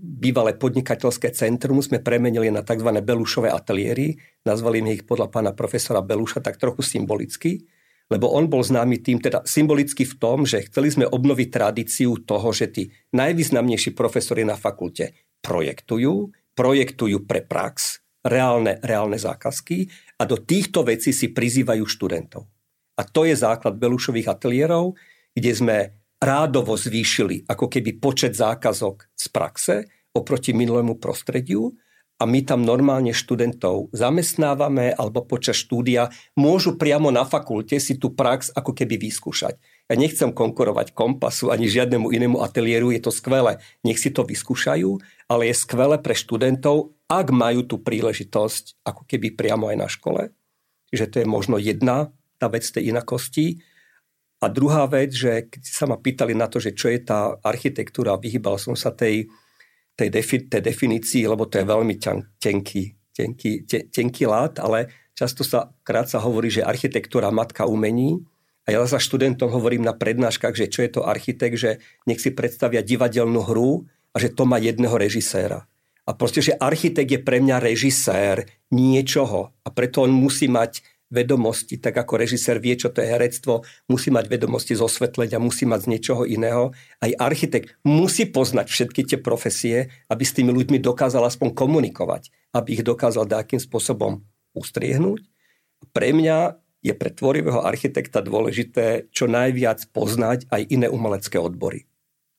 bývalé 0.00 0.54
podnikateľské 0.54 1.34
centrum 1.34 1.82
sme 1.82 1.98
premenili 1.98 2.46
na 2.46 2.62
tzv. 2.62 2.94
Belušové 3.02 3.50
ateliéry. 3.50 4.14
Nazvali 4.46 4.78
sme 4.78 4.94
ich 4.94 5.02
podľa 5.02 5.28
pána 5.34 5.50
profesora 5.50 5.98
Beluša 5.98 6.38
tak 6.38 6.62
trochu 6.62 6.86
symbolicky, 6.86 7.66
lebo 8.08 8.32
on 8.32 8.48
bol 8.48 8.64
známy 8.64 9.04
tým, 9.04 9.20
teda 9.20 9.44
symbolicky 9.44 10.08
v 10.08 10.14
tom, 10.16 10.48
že 10.48 10.64
chceli 10.68 10.88
sme 10.88 11.06
obnoviť 11.06 11.48
tradíciu 11.52 12.24
toho, 12.24 12.48
že 12.56 12.72
tí 12.72 12.88
najvýznamnejší 13.12 13.92
profesori 13.92 14.48
na 14.48 14.56
fakulte 14.56 15.12
projektujú, 15.44 16.32
projektujú 16.56 17.28
pre 17.28 17.44
prax, 17.44 18.00
reálne, 18.24 18.80
reálne 18.80 19.20
zákazky 19.20 19.86
a 20.18 20.26
do 20.26 20.40
týchto 20.40 20.82
vecí 20.82 21.12
si 21.12 21.30
prizývajú 21.30 21.84
študentov. 21.84 22.48
A 22.98 23.06
to 23.06 23.28
je 23.28 23.36
základ 23.38 23.78
Belušových 23.78 24.26
ateliérov, 24.26 24.98
kde 25.30 25.52
sme 25.54 25.76
rádovo 26.18 26.74
zvýšili 26.74 27.46
ako 27.46 27.70
keby 27.70 28.02
počet 28.02 28.34
zákazok 28.34 29.14
z 29.14 29.26
praxe 29.30 29.74
oproti 30.10 30.50
minulému 30.50 30.98
prostrediu 30.98 31.70
a 32.18 32.26
my 32.26 32.42
tam 32.42 32.66
normálne 32.66 33.14
študentov 33.14 33.94
zamestnávame 33.94 34.90
alebo 34.90 35.22
počas 35.22 35.62
štúdia 35.62 36.10
môžu 36.34 36.74
priamo 36.74 37.14
na 37.14 37.22
fakulte 37.22 37.78
si 37.78 37.94
tú 37.94 38.10
prax 38.10 38.50
ako 38.58 38.74
keby 38.74 38.98
vyskúšať. 38.98 39.54
Ja 39.86 39.94
nechcem 39.94 40.34
konkurovať 40.34 40.92
kompasu 40.98 41.54
ani 41.54 41.70
žiadnemu 41.70 42.10
inému 42.10 42.42
ateliéru, 42.42 42.90
je 42.90 43.00
to 43.06 43.14
skvelé, 43.14 43.62
nech 43.86 44.02
si 44.02 44.10
to 44.10 44.26
vyskúšajú, 44.26 44.98
ale 45.30 45.48
je 45.48 45.54
skvelé 45.54 45.96
pre 46.02 46.18
študentov, 46.18 46.98
ak 47.06 47.30
majú 47.30 47.64
tú 47.64 47.78
príležitosť 47.80 48.82
ako 48.82 49.06
keby 49.06 49.38
priamo 49.38 49.70
aj 49.70 49.76
na 49.78 49.88
škole. 49.88 50.22
Čiže 50.90 51.06
to 51.06 51.16
je 51.22 51.26
možno 51.30 51.56
jedna 51.56 52.10
tá 52.36 52.50
vec 52.50 52.66
tej 52.66 52.90
inakosti. 52.90 53.62
A 54.38 54.46
druhá 54.46 54.86
vec, 54.86 55.14
že 55.14 55.50
keď 55.50 55.62
sa 55.66 55.84
ma 55.90 55.98
pýtali 55.98 56.34
na 56.34 56.46
to, 56.46 56.62
že 56.62 56.74
čo 56.74 56.90
je 56.90 57.02
tá 57.02 57.38
architektúra, 57.42 58.18
vyhýbal 58.18 58.58
som 58.58 58.78
sa 58.78 58.94
tej, 58.94 59.26
tej, 59.98 60.08
defi, 60.14 60.46
tej 60.46 60.62
definícii, 60.62 61.26
lebo 61.26 61.50
to 61.50 61.58
je 61.58 61.66
veľmi 61.66 61.98
tenký, 62.38 62.94
tenký, 63.10 63.66
tenký 63.66 64.24
lát, 64.30 64.62
ale 64.62 65.10
často 65.18 65.42
sa 65.42 65.74
krát 65.82 66.06
sa 66.06 66.22
hovorí, 66.22 66.54
že 66.54 66.62
architektúra 66.62 67.34
matka 67.34 67.66
umení. 67.66 68.22
A 68.70 68.78
ja 68.78 68.84
za 68.86 69.02
študentom 69.02 69.50
hovorím 69.50 69.82
na 69.82 69.96
prednáškach, 69.96 70.54
že 70.54 70.70
čo 70.70 70.86
je 70.86 70.90
to 70.92 71.02
architekt, 71.02 71.56
že 71.58 71.82
nech 72.06 72.22
si 72.22 72.30
predstavia 72.30 72.84
divadelnú 72.84 73.42
hru 73.42 73.88
a 74.12 74.16
že 74.22 74.30
to 74.30 74.46
má 74.46 74.62
jedného 74.62 74.94
režiséra. 74.94 75.66
A 76.08 76.14
proste, 76.14 76.40
že 76.40 76.56
architekt 76.56 77.10
je 77.10 77.20
pre 77.20 77.42
mňa 77.42 77.58
režisér 77.58 78.46
niečoho 78.70 79.56
a 79.64 79.68
preto 79.68 80.04
on 80.04 80.12
musí 80.12 80.46
mať 80.46 80.80
vedomosti, 81.08 81.80
tak 81.80 81.96
ako 81.96 82.20
režisér 82.20 82.60
vie, 82.60 82.76
čo 82.76 82.92
to 82.92 83.00
je 83.00 83.08
herectvo, 83.08 83.64
musí 83.88 84.12
mať 84.12 84.28
vedomosti 84.28 84.76
zo 84.76 84.88
osvetleť 84.88 85.36
a 85.36 85.42
musí 85.42 85.64
mať 85.64 85.88
z 85.88 85.90
niečoho 85.96 86.22
iného. 86.28 86.76
Aj 87.00 87.10
architekt 87.16 87.76
musí 87.84 88.28
poznať 88.28 88.68
všetky 88.68 89.08
tie 89.08 89.18
profesie, 89.18 89.88
aby 90.12 90.22
s 90.24 90.36
tými 90.36 90.52
ľuďmi 90.52 90.78
dokázal 90.84 91.24
aspoň 91.24 91.56
komunikovať, 91.56 92.28
aby 92.52 92.80
ich 92.80 92.84
dokázal 92.84 93.24
nejakým 93.24 93.60
spôsobom 93.60 94.20
ustriehnúť. 94.52 95.24
Pre 95.96 96.08
mňa 96.12 96.60
je 96.84 96.94
pre 96.94 97.10
tvorivého 97.10 97.64
architekta 97.64 98.22
dôležité 98.22 99.10
čo 99.10 99.26
najviac 99.26 99.90
poznať 99.90 100.46
aj 100.52 100.62
iné 100.70 100.86
umelecké 100.86 101.40
odbory. 101.40 101.88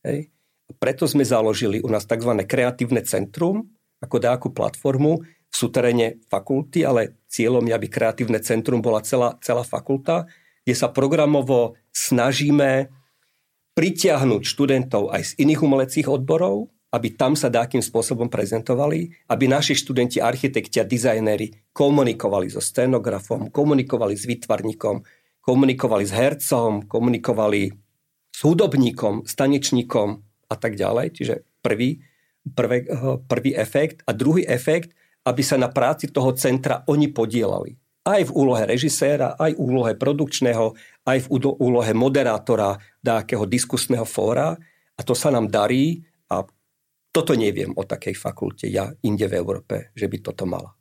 Hej. 0.06 0.32
Preto 0.80 1.10
sme 1.10 1.26
založili 1.26 1.82
u 1.82 1.90
nás 1.90 2.06
tzv. 2.06 2.32
kreatívne 2.46 3.02
centrum, 3.04 3.74
ako 4.00 4.16
dáku 4.22 4.48
platformu, 4.56 5.26
v 5.60 5.68
súteréne 5.68 6.24
fakulty, 6.32 6.88
ale 6.88 7.20
cieľom 7.28 7.68
je, 7.68 7.76
aby 7.76 7.92
kreatívne 7.92 8.40
centrum 8.40 8.80
bola 8.80 9.04
celá, 9.04 9.36
celá 9.44 9.68
fakulta, 9.68 10.24
kde 10.64 10.72
sa 10.72 10.88
programovo 10.88 11.76
snažíme 11.92 12.88
pritiahnuť 13.76 14.42
študentov 14.48 15.12
aj 15.12 15.36
z 15.36 15.44
iných 15.44 15.60
umeleckých 15.60 16.08
odborov, 16.08 16.72
aby 16.96 17.14
tam 17.14 17.36
sa 17.36 17.52
dákým 17.52 17.84
spôsobom 17.84 18.32
prezentovali, 18.32 19.14
aby 19.30 19.46
naši 19.46 19.76
študenti, 19.76 20.24
architekti 20.24 20.80
a 20.82 20.88
dizajnéri 20.88 21.70
komunikovali 21.76 22.50
so 22.50 22.64
scenografom, 22.64 23.52
komunikovali 23.54 24.16
s 24.16 24.26
výtvarníkom, 24.26 25.04
komunikovali 25.44 26.04
s 26.08 26.14
hercom, 26.16 26.88
komunikovali 26.88 27.70
s 28.34 28.40
hudobníkom, 28.42 29.28
s 29.28 29.34
tanečníkom 29.38 30.24
a 30.50 30.56
tak 30.58 30.80
ďalej. 30.80 31.08
Čiže 31.14 31.36
prvý, 31.62 32.02
prvý, 32.56 32.90
prvý 33.28 33.52
efekt. 33.54 34.02
A 34.10 34.16
druhý 34.16 34.48
efekt, 34.50 34.98
aby 35.26 35.42
sa 35.44 35.60
na 35.60 35.68
práci 35.68 36.12
toho 36.12 36.32
centra 36.36 36.84
oni 36.88 37.12
podielali. 37.12 37.76
Aj 38.08 38.22
v 38.24 38.32
úlohe 38.32 38.64
režiséra, 38.66 39.36
aj 39.36 39.54
v 39.54 39.60
úlohe 39.60 39.94
produkčného, 39.94 40.74
aj 41.06 41.18
v 41.28 41.28
úlohe 41.60 41.92
moderátora 41.94 42.80
nejakého 43.04 43.46
diskusného 43.46 44.08
fóra. 44.08 44.56
A 44.96 45.02
to 45.04 45.14
sa 45.14 45.30
nám 45.30 45.52
darí 45.52 46.02
a 46.32 46.44
toto 47.12 47.34
neviem 47.36 47.76
o 47.76 47.84
takej 47.84 48.16
fakulte 48.16 48.70
ja 48.72 48.90
inde 49.04 49.28
v 49.28 49.38
Európe, 49.38 49.92
že 49.94 50.08
by 50.08 50.18
toto 50.24 50.48
mala. 50.48 50.74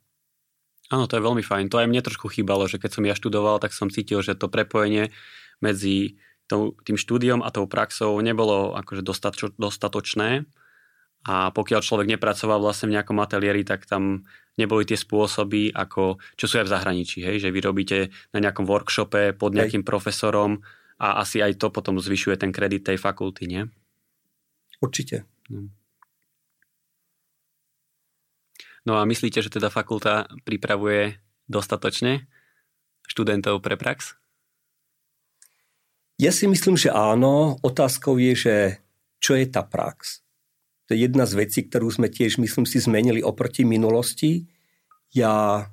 Áno, 0.89 1.05
to 1.05 1.21
je 1.21 1.25
veľmi 1.25 1.45
fajn. 1.45 1.69
To 1.69 1.77
aj 1.77 1.87
mne 1.87 2.01
trošku 2.01 2.33
chýbalo, 2.33 2.65
že 2.65 2.81
keď 2.81 2.91
som 2.97 3.05
ja 3.05 3.13
študoval, 3.13 3.61
tak 3.61 3.77
som 3.77 3.93
cítil, 3.93 4.25
že 4.25 4.33
to 4.33 4.49
prepojenie 4.49 5.13
medzi 5.61 6.17
tým 6.57 6.97
štúdiom 6.97 7.45
a 7.45 7.53
tou 7.53 7.69
praxou 7.69 8.17
nebolo 8.25 8.73
akože 8.73 9.05
dostatočné 9.53 10.49
a 11.27 11.51
pokiaľ 11.51 11.81
človek 11.83 12.07
nepracoval 12.15 12.63
vlastne 12.63 12.87
v 12.87 12.95
nejakom 12.95 13.19
ateliéri, 13.19 13.67
tak 13.67 13.83
tam 13.83 14.23
neboli 14.55 14.87
tie 14.87 14.95
spôsoby, 14.95 15.71
ako, 15.71 16.19
čo 16.39 16.45
sú 16.47 16.63
aj 16.63 16.67
v 16.67 16.73
zahraničí, 16.75 17.19
hej? 17.23 17.43
že 17.43 17.51
vy 17.51 17.59
robíte 17.59 18.11
na 18.31 18.39
nejakom 18.43 18.63
workshope 18.63 19.35
pod 19.35 19.51
nejakým 19.55 19.83
hej. 19.83 19.87
profesorom 19.87 20.63
a 20.99 21.23
asi 21.23 21.39
aj 21.39 21.59
to 21.59 21.71
potom 21.71 21.99
zvyšuje 21.99 22.35
ten 22.39 22.51
kredit 22.51 22.87
tej 22.87 22.99
fakulty, 22.99 23.47
nie? 23.47 23.63
Určite. 24.79 25.27
No. 25.51 25.67
no 28.87 28.93
a 28.99 29.03
myslíte, 29.03 29.43
že 29.43 29.51
teda 29.51 29.71
fakulta 29.71 30.27
pripravuje 30.43 31.19
dostatočne 31.51 32.27
študentov 33.07 33.59
pre 33.59 33.75
prax? 33.75 34.15
Ja 36.19 36.35
si 36.35 36.51
myslím, 36.51 36.75
že 36.75 36.91
áno. 36.91 37.55
Otázkou 37.63 38.19
je, 38.19 38.33
že 38.35 38.55
čo 39.23 39.39
je 39.39 39.47
tá 39.47 39.63
prax? 39.63 40.19
To 40.89 40.97
je 40.97 41.05
jedna 41.05 41.29
z 41.29 41.37
vecí, 41.37 41.69
ktorú 41.69 41.85
sme 41.93 42.09
tiež, 42.09 42.41
myslím 42.41 42.65
si, 42.65 42.81
zmenili 42.81 43.21
oproti 43.21 43.61
minulosti. 43.61 44.49
Ja 45.13 45.69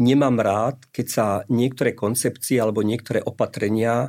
nemám 0.00 0.40
rád, 0.40 0.88
keď 0.88 1.06
sa 1.12 1.26
niektoré 1.52 1.92
koncepcie 1.92 2.56
alebo 2.56 2.80
niektoré 2.80 3.20
opatrenia 3.20 4.08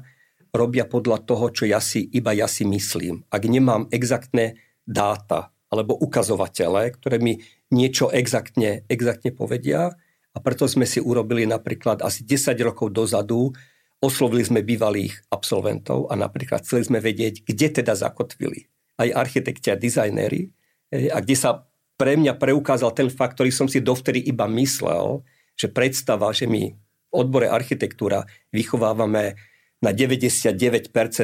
robia 0.56 0.88
podľa 0.88 1.28
toho, 1.28 1.52
čo 1.52 1.68
ja 1.68 1.84
si, 1.84 2.08
iba 2.08 2.32
ja 2.32 2.48
si 2.48 2.64
myslím. 2.64 3.28
Ak 3.28 3.44
nemám 3.44 3.92
exaktné 3.92 4.64
dáta 4.88 5.52
alebo 5.68 6.00
ukazovatele, 6.00 6.96
ktoré 6.96 7.20
mi 7.20 7.44
niečo 7.68 8.08
exaktne, 8.16 8.88
exaktne 8.88 9.36
povedia, 9.36 9.92
a 10.32 10.38
preto 10.40 10.72
sme 10.72 10.88
si 10.88 11.04
urobili 11.04 11.44
napríklad 11.44 12.00
asi 12.00 12.24
10 12.24 12.56
rokov 12.64 12.96
dozadu, 12.96 13.52
oslovili 14.00 14.48
sme 14.48 14.64
bývalých 14.64 15.28
absolventov 15.28 16.08
a 16.08 16.16
napríklad 16.16 16.64
chceli 16.64 16.88
sme 16.88 17.04
vedieť, 17.04 17.44
kde 17.44 17.84
teda 17.84 17.92
zakotvili 18.00 18.72
aj 19.00 19.10
architekti 19.16 19.72
a 19.72 19.80
dizajnéri, 19.80 20.52
a 20.92 21.24
kde 21.24 21.36
sa 21.40 21.72
pre 21.96 22.18
mňa 22.18 22.36
preukázal 22.36 22.92
ten 22.98 23.08
fakt, 23.14 23.38
ktorý 23.38 23.54
som 23.54 23.70
si 23.70 23.80
dovtedy 23.80 24.26
iba 24.26 24.50
myslel, 24.50 25.22
že 25.54 25.70
predstava, 25.70 26.34
že 26.34 26.50
my 26.50 26.74
v 26.74 27.14
odbore 27.14 27.48
architektúra 27.48 28.26
vychovávame 28.50 29.38
na 29.82 29.92
99% 29.94 30.58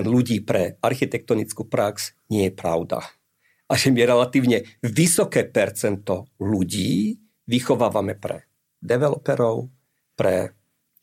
ľudí 0.05 0.41
pre 0.45 0.77
architektonickú 0.81 1.65
prax, 1.65 2.13
nie 2.29 2.49
je 2.49 2.53
pravda. 2.53 3.01
A 3.67 3.73
že 3.75 3.91
my 3.91 4.05
relatívne 4.05 4.63
vysoké 4.85 5.49
percento 5.49 6.31
ľudí 6.39 7.17
vychovávame 7.49 8.15
pre 8.15 8.47
developerov, 8.79 9.69
pre 10.13 10.53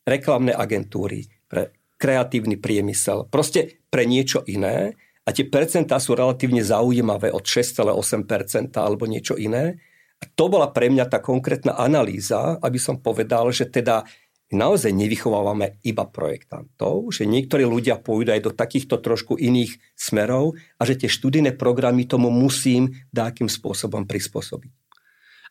reklamné 0.07 0.55
agentúry, 0.55 1.27
pre 1.47 1.75
kreatívny 1.95 2.59
priemysel, 2.59 3.27
proste 3.31 3.83
pre 3.87 4.03
niečo 4.03 4.43
iné 4.47 4.95
a 5.25 5.33
tie 5.33 5.49
percentá 5.49 5.97
sú 5.97 6.13
relatívne 6.13 6.61
zaujímavé 6.61 7.33
od 7.33 7.41
6,8% 7.41 8.69
alebo 8.77 9.09
niečo 9.09 9.33
iné. 9.33 9.81
A 10.21 10.23
to 10.29 10.47
bola 10.47 10.69
pre 10.69 10.93
mňa 10.93 11.09
tá 11.09 11.17
konkrétna 11.17 11.75
analýza, 11.75 12.61
aby 12.61 12.77
som 12.77 13.01
povedal, 13.01 13.49
že 13.49 13.67
teda 13.67 14.05
naozaj 14.53 14.93
nevychovávame 14.93 15.81
iba 15.81 16.05
projektantov, 16.05 17.09
že 17.09 17.25
niektorí 17.25 17.65
ľudia 17.65 17.97
pôjdu 17.97 18.37
aj 18.37 18.41
do 18.45 18.51
takýchto 18.53 19.01
trošku 19.01 19.41
iných 19.41 19.81
smerov 19.97 20.55
a 20.77 20.81
že 20.85 21.01
tie 21.01 21.09
študijné 21.09 21.57
programy 21.57 22.05
tomu 22.05 22.29
musím 22.29 22.93
nejakým 23.09 23.49
spôsobom 23.49 24.05
prispôsobiť. 24.05 24.71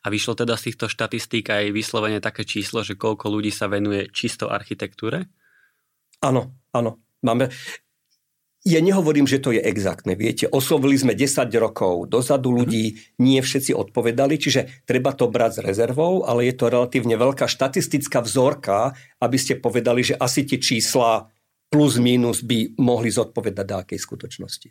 A 0.05 0.13
vyšlo 0.13 0.37
teda 0.37 0.55
z 0.55 0.71
týchto 0.71 0.85
štatistík 0.87 1.49
aj 1.49 1.73
vyslovene 1.73 2.21
také 2.21 2.45
číslo, 2.45 2.85
že 2.85 2.95
koľko 2.95 3.27
ľudí 3.27 3.49
sa 3.49 3.65
venuje 3.65 4.07
čisto 4.13 4.47
architektúre? 4.47 5.27
Áno, 6.21 6.55
áno. 6.71 7.01
Máme, 7.25 7.49
ja 8.65 8.81
nehovorím, 8.81 9.29
že 9.29 9.37
to 9.37 9.53
je 9.53 9.61
exaktné. 9.61 10.17
Viete, 10.17 10.49
oslovili 10.49 10.97
sme 10.97 11.13
10 11.13 11.53
rokov 11.61 12.09
dozadu 12.09 12.49
ľudí, 12.49 12.97
nie 13.21 13.37
všetci 13.37 13.77
odpovedali, 13.77 14.41
čiže 14.41 14.81
treba 14.89 15.13
to 15.13 15.29
brať 15.29 15.61
s 15.61 15.63
rezervou, 15.69 16.25
ale 16.25 16.49
je 16.49 16.57
to 16.57 16.73
relatívne 16.73 17.13
veľká 17.13 17.45
štatistická 17.45 18.25
vzorka, 18.25 18.97
aby 19.21 19.37
ste 19.37 19.61
povedali, 19.61 20.01
že 20.01 20.17
asi 20.17 20.49
tie 20.49 20.57
čísla 20.57 21.29
plus 21.69 22.01
minus 22.01 22.41
by 22.41 22.73
mohli 22.81 23.13
zodpovedať 23.13 23.67
akej 23.69 23.99
skutočnosti. 24.01 24.69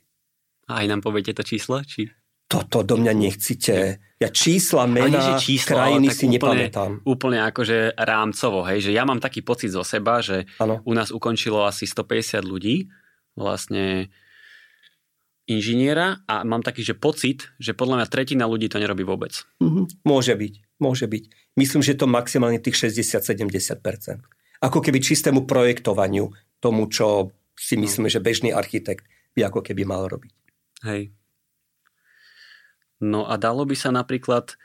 A 0.74 0.82
aj 0.82 0.86
nám 0.90 1.00
poviete 1.06 1.30
to 1.30 1.46
číslo? 1.46 1.78
Či... 1.86 2.10
Toto 2.50 2.82
do 2.82 2.98
mňa 2.98 3.14
nechcite. 3.14 4.02
Ja 4.18 4.28
čísla, 4.28 4.90
mena, 4.90 5.38
číslo, 5.38 5.78
krajiny 5.78 6.10
si 6.10 6.26
úplne, 6.26 6.34
nepamätám. 6.34 6.90
Úplne 7.06 7.38
akože 7.46 7.94
rámcovo, 7.94 8.66
hej, 8.66 8.90
že 8.90 8.90
ja 8.90 9.06
mám 9.06 9.22
taký 9.22 9.46
pocit 9.46 9.70
zo 9.70 9.86
seba, 9.86 10.18
že 10.18 10.50
ano. 10.58 10.82
u 10.82 10.92
nás 10.92 11.14
ukončilo 11.14 11.62
asi 11.62 11.86
150 11.86 12.42
ľudí 12.42 12.90
vlastne 13.34 14.08
inžiniera 15.44 16.24
a 16.24 16.40
mám 16.42 16.64
taký, 16.64 16.80
že 16.80 16.96
pocit, 16.96 17.52
že 17.60 17.76
podľa 17.76 18.00
mňa 18.02 18.08
tretina 18.08 18.48
ľudí 18.48 18.72
to 18.72 18.80
nerobí 18.80 19.04
vôbec. 19.04 19.44
Mm-hmm. 19.60 20.06
Môže 20.08 20.32
byť, 20.32 20.54
môže 20.80 21.06
byť. 21.06 21.24
Myslím, 21.60 21.82
že 21.84 21.98
to 21.98 22.08
maximálne 22.08 22.56
tých 22.58 22.80
60-70%. 22.80 23.84
Ako 24.64 24.78
keby 24.80 24.98
čistému 25.04 25.44
projektovaniu, 25.44 26.32
tomu, 26.64 26.88
čo 26.88 27.36
si 27.52 27.76
no. 27.76 27.84
myslíme, 27.84 28.08
že 28.08 28.24
bežný 28.24 28.56
architekt 28.56 29.04
by 29.36 29.52
ako 29.52 29.60
keby 29.60 29.84
mal 29.84 30.08
robiť. 30.08 30.32
Hej. 30.88 31.12
No 33.04 33.28
a 33.28 33.36
dalo 33.36 33.68
by 33.68 33.76
sa 33.76 33.92
napríklad, 33.92 34.56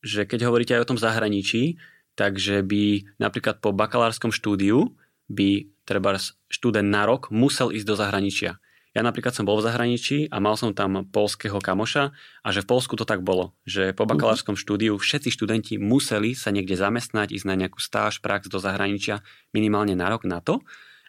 že 0.00 0.24
keď 0.24 0.48
hovoríte 0.48 0.72
aj 0.72 0.88
o 0.88 0.90
tom 0.94 0.98
zahraničí, 0.98 1.76
takže 2.16 2.64
by 2.64 3.04
napríklad 3.20 3.60
po 3.60 3.76
bakalárskom 3.76 4.32
štúdiu 4.32 4.96
by 5.28 5.68
treba 5.86 6.18
študent 6.50 6.90
na 6.90 7.06
rok 7.06 7.30
musel 7.30 7.70
ísť 7.70 7.86
do 7.86 7.94
zahraničia. 7.94 8.58
Ja 8.96 9.04
napríklad 9.04 9.36
som 9.36 9.44
bol 9.44 9.60
v 9.60 9.68
zahraničí 9.68 10.32
a 10.32 10.40
mal 10.40 10.56
som 10.56 10.72
tam 10.72 11.04
polského 11.12 11.60
kamoša 11.60 12.16
a 12.16 12.48
že 12.48 12.64
v 12.64 12.70
Polsku 12.72 12.96
to 12.96 13.04
tak 13.04 13.20
bolo, 13.20 13.52
že 13.68 13.92
po 13.92 14.08
bakalárskom 14.08 14.56
štúdiu 14.56 14.96
všetci 14.96 15.28
študenti 15.28 15.76
museli 15.76 16.32
sa 16.32 16.48
niekde 16.48 16.80
zamestnať, 16.80 17.28
ísť 17.28 17.44
na 17.44 17.60
nejakú 17.60 17.76
stáž, 17.76 18.24
prax 18.24 18.48
do 18.48 18.56
zahraničia 18.56 19.20
minimálne 19.52 19.92
na 19.92 20.08
rok 20.08 20.24
na 20.24 20.40
to, 20.40 20.64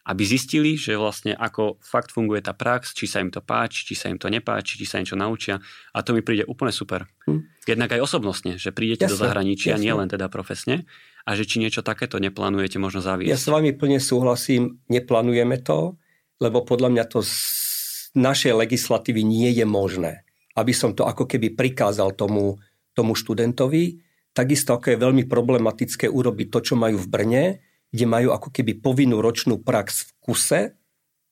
aby 0.08 0.24
zistili, 0.24 0.80
že 0.80 0.96
vlastne 0.96 1.36
ako 1.36 1.84
fakt 1.84 2.16
funguje 2.16 2.40
tá 2.40 2.56
prax, 2.56 2.96
či 2.96 3.12
sa 3.12 3.20
im 3.20 3.28
to 3.28 3.44
páči, 3.44 3.84
či 3.84 3.92
sa 3.92 4.08
im 4.08 4.16
to 4.16 4.32
nepáči, 4.32 4.80
či 4.80 4.88
sa 4.88 5.04
niečo 5.04 5.20
naučia. 5.20 5.60
A 5.92 6.00
to 6.00 6.16
mi 6.16 6.24
príde 6.24 6.48
úplne 6.48 6.72
super. 6.72 7.12
Hm. 7.28 7.44
Jednak 7.68 7.92
aj 7.92 8.08
osobnostne, 8.08 8.56
že 8.56 8.72
prídete 8.72 9.04
jasne, 9.04 9.20
do 9.20 9.22
zahraničia, 9.28 9.76
jasne. 9.76 9.84
nielen 9.84 10.08
teda 10.08 10.32
profesne, 10.32 10.88
a 11.28 11.36
že 11.36 11.44
či 11.44 11.60
niečo 11.60 11.84
takéto 11.84 12.24
neplánujete 12.24 12.80
možno 12.80 13.04
zaviesť. 13.04 13.36
Ja 13.36 13.36
s 13.36 13.52
vami 13.52 13.76
plne 13.76 14.00
súhlasím, 14.00 14.80
neplánujeme 14.88 15.60
to, 15.60 16.00
lebo 16.40 16.64
podľa 16.64 16.88
mňa 16.88 17.04
to 17.12 17.20
z 17.20 17.36
našej 18.16 18.56
legislatívy 18.56 19.28
nie 19.28 19.52
je 19.52 19.68
možné, 19.68 20.24
aby 20.56 20.72
som 20.72 20.96
to 20.96 21.04
ako 21.04 21.28
keby 21.28 21.52
prikázal 21.52 22.16
tomu, 22.16 22.56
tomu 22.96 23.12
študentovi. 23.12 24.00
Takisto 24.32 24.80
ako 24.80 24.96
je 24.96 25.04
veľmi 25.04 25.24
problematické 25.28 26.08
urobiť 26.08 26.48
to, 26.48 26.60
čo 26.64 26.74
majú 26.80 26.96
v 26.96 27.12
Brne, 27.12 27.44
kde 27.92 28.06
majú 28.06 28.36
ako 28.36 28.52
keby 28.52 28.80
povinnú 28.80 29.24
ročnú 29.24 29.60
prax 29.60 30.08
v 30.08 30.12
kuse. 30.20 30.62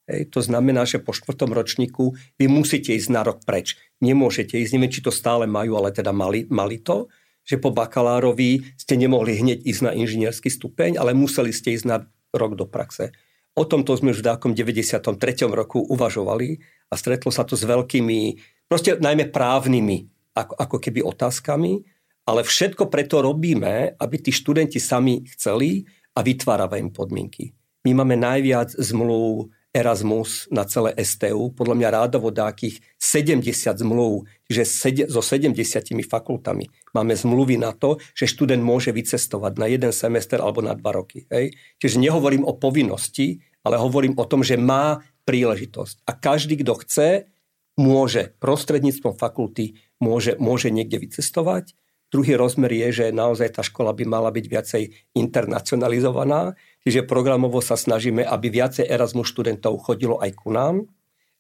Hej, 0.06 0.30
to 0.30 0.40
znamená, 0.40 0.86
že 0.86 1.02
po 1.02 1.12
štvrtom 1.12 1.50
ročníku 1.50 2.14
vy 2.38 2.46
musíte 2.46 2.94
ísť 2.94 3.10
na 3.10 3.26
rok 3.26 3.42
preč. 3.42 3.76
Nemôžete 4.00 4.56
ísť, 4.62 4.72
neviem, 4.78 4.94
či 4.94 5.02
to 5.02 5.10
stále 5.10 5.50
majú, 5.50 5.76
ale 5.82 5.90
teda 5.90 6.14
mali, 6.14 6.46
mali 6.50 6.80
to 6.80 7.10
že 7.46 7.62
po 7.62 7.70
bakalárovi 7.70 8.66
ste 8.76 8.98
nemohli 8.98 9.38
hneď 9.38 9.62
ísť 9.62 9.82
na 9.86 9.92
inžinierský 9.94 10.50
stupeň, 10.50 10.98
ale 10.98 11.14
museli 11.14 11.54
ste 11.54 11.78
ísť 11.78 11.86
na 11.86 11.98
rok 12.34 12.58
do 12.58 12.66
praxe. 12.66 13.14
O 13.56 13.64
tomto 13.64 13.96
sme 13.96 14.12
už 14.12 14.20
v 14.20 14.28
takom 14.28 14.52
93. 14.52 15.00
roku 15.48 15.80
uvažovali 15.80 16.60
a 16.92 16.94
stretlo 17.00 17.32
sa 17.32 17.48
to 17.48 17.56
s 17.56 17.64
veľkými, 17.64 18.36
proste 18.68 18.98
najmä 19.00 19.32
právnymi 19.32 20.12
ako, 20.36 20.58
ako 20.60 20.78
keby 20.82 21.00
otázkami, 21.06 21.80
ale 22.26 22.42
všetko 22.42 22.90
preto 22.90 23.22
robíme, 23.22 23.96
aby 23.96 24.16
tí 24.20 24.34
študenti 24.34 24.82
sami 24.82 25.24
chceli 25.38 25.86
a 26.16 26.20
vytváravajú 26.24 26.82
im 26.82 26.92
podmienky. 26.96 27.44
My 27.86 28.02
máme 28.02 28.18
najviac 28.18 28.74
zmluv 28.74 29.52
Erasmus 29.76 30.48
na 30.48 30.64
celé 30.64 30.96
STU, 31.04 31.52
podľa 31.52 31.76
mňa 31.76 31.90
rádovo 31.92 32.32
dákých 32.32 32.96
70 32.96 33.44
zmluv, 33.84 34.24
že 34.48 34.64
so 35.12 35.20
70 35.20 35.52
fakultami 36.08 36.72
máme 36.96 37.12
zmluvy 37.12 37.60
na 37.60 37.76
to, 37.76 38.00
že 38.16 38.32
študent 38.32 38.64
môže 38.64 38.96
vycestovať 38.96 39.60
na 39.60 39.68
jeden 39.68 39.92
semester 39.92 40.40
alebo 40.40 40.64
na 40.64 40.72
dva 40.80 40.96
roky. 40.96 41.28
Hej? 41.28 41.52
Čiže 41.84 42.00
nehovorím 42.00 42.48
o 42.48 42.56
povinnosti, 42.56 43.44
ale 43.68 43.76
hovorím 43.76 44.16
o 44.16 44.24
tom, 44.24 44.48
že 44.48 44.56
má 44.56 45.04
príležitosť. 45.28 46.08
A 46.08 46.16
každý, 46.16 46.56
kto 46.64 46.80
chce, 46.80 47.10
môže 47.76 48.32
prostredníctvom 48.40 49.20
fakulty 49.20 49.76
môže, 50.00 50.40
môže 50.40 50.72
niekde 50.72 51.04
vycestovať. 51.04 51.76
Druhý 52.14 52.38
rozmer 52.38 52.72
je, 52.72 52.88
že 53.04 53.06
naozaj 53.16 53.60
tá 53.60 53.62
škola 53.66 53.92
by 53.92 54.04
mala 54.06 54.30
byť 54.30 54.46
viacej 54.46 54.84
internacionalizovaná, 55.18 56.54
Čiže 56.86 57.10
programovo 57.10 57.66
sa 57.66 57.74
snažíme, 57.74 58.22
aby 58.22 58.54
viacej 58.54 58.86
Erasmus 58.86 59.34
študentov 59.34 59.82
chodilo 59.82 60.22
aj 60.22 60.38
ku 60.38 60.54
nám, 60.54 60.86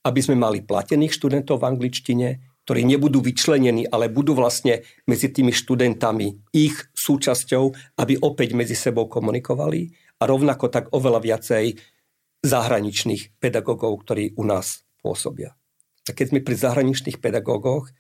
aby 0.01 0.17
sme 0.17 0.33
mali 0.33 0.65
platených 0.65 1.13
študentov 1.13 1.61
v 1.61 1.69
angličtine, 1.69 2.27
ktorí 2.65 2.81
nebudú 2.81 3.21
vyčlenení, 3.21 3.85
ale 3.85 4.09
budú 4.09 4.33
vlastne 4.33 4.81
medzi 5.05 5.29
tými 5.29 5.53
študentami 5.53 6.49
ich 6.49 6.73
súčasťou, 6.97 7.63
aby 8.01 8.17
opäť 8.25 8.57
medzi 8.57 8.73
sebou 8.73 9.05
komunikovali 9.05 9.93
a 10.17 10.25
rovnako 10.25 10.65
tak 10.73 10.89
oveľa 10.89 11.21
viacej 11.21 11.77
zahraničných 12.41 13.37
pedagógov, 13.37 14.01
ktorí 14.01 14.33
u 14.41 14.49
nás 14.49 14.81
pôsobia. 14.97 15.53
A 16.09 16.11
keď 16.17 16.33
sme 16.33 16.41
pri 16.41 16.57
zahraničných 16.57 17.21
pedagógoch, 17.21 17.93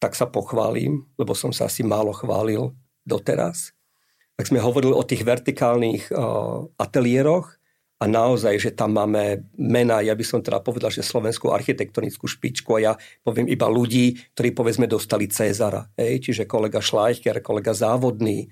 tak 0.00 0.16
sa 0.16 0.24
pochválim, 0.26 1.04
lebo 1.20 1.36
som 1.36 1.52
sa 1.52 1.68
asi 1.68 1.84
málo 1.84 2.16
chválil 2.16 2.72
doteraz. 3.04 3.76
Tak 4.40 4.48
sme 4.48 4.64
hovorili 4.64 4.96
o 4.96 5.04
tých 5.04 5.20
vertikálnych 5.20 6.08
uh, 6.08 6.64
ateliéroch 6.80 7.60
a 8.00 8.08
naozaj, 8.08 8.56
že 8.56 8.70
tam 8.72 8.96
máme 8.96 9.44
mena, 9.60 10.00
ja 10.00 10.16
by 10.16 10.24
som 10.24 10.40
teda 10.40 10.64
povedal, 10.64 10.88
že 10.88 11.04
slovenskú 11.04 11.52
architektonickú 11.52 12.24
špičku 12.24 12.80
a 12.80 12.80
ja 12.80 12.92
poviem 13.20 13.44
iba 13.52 13.68
ľudí, 13.68 14.16
ktorí 14.32 14.56
povedzme 14.56 14.88
dostali 14.88 15.28
Cezara. 15.28 15.84
Hej? 16.00 16.24
Čiže 16.24 16.48
kolega 16.48 16.80
Schleicher, 16.80 17.44
kolega 17.44 17.76
Závodný, 17.76 18.48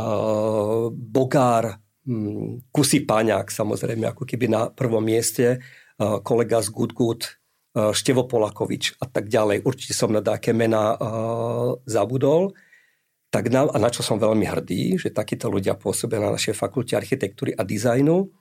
uh, 0.00 0.88
Bogár, 0.88 1.76
um, 2.08 2.64
Kusy 2.72 3.04
Paňák 3.04 3.52
samozrejme 3.52 4.08
ako 4.08 4.24
keby 4.24 4.48
na 4.48 4.72
prvom 4.72 5.04
mieste, 5.04 5.60
uh, 6.00 6.24
kolega 6.24 6.64
z 6.64 6.72
Good 6.72 6.96
Good, 6.96 7.22
Števo 7.76 8.24
Polakovič 8.24 8.98
a 8.98 9.06
tak 9.06 9.28
ďalej. 9.28 9.62
Určite 9.62 9.94
som 9.94 10.10
na 10.10 10.24
také 10.24 10.56
mená 10.56 10.96
uh, 10.96 11.78
zabudol. 11.84 12.56
Tak 13.28 13.52
na, 13.52 13.68
a 13.68 13.76
na 13.76 13.92
čo 13.92 14.00
som 14.00 14.16
veľmi 14.16 14.48
hrdý, 14.48 14.96
že 14.96 15.12
takíto 15.12 15.52
ľudia 15.52 15.76
pôsobia 15.76 16.16
na 16.16 16.32
našej 16.32 16.56
fakulte 16.56 16.96
architektúry 16.96 17.52
a 17.52 17.62
dizajnu 17.62 18.32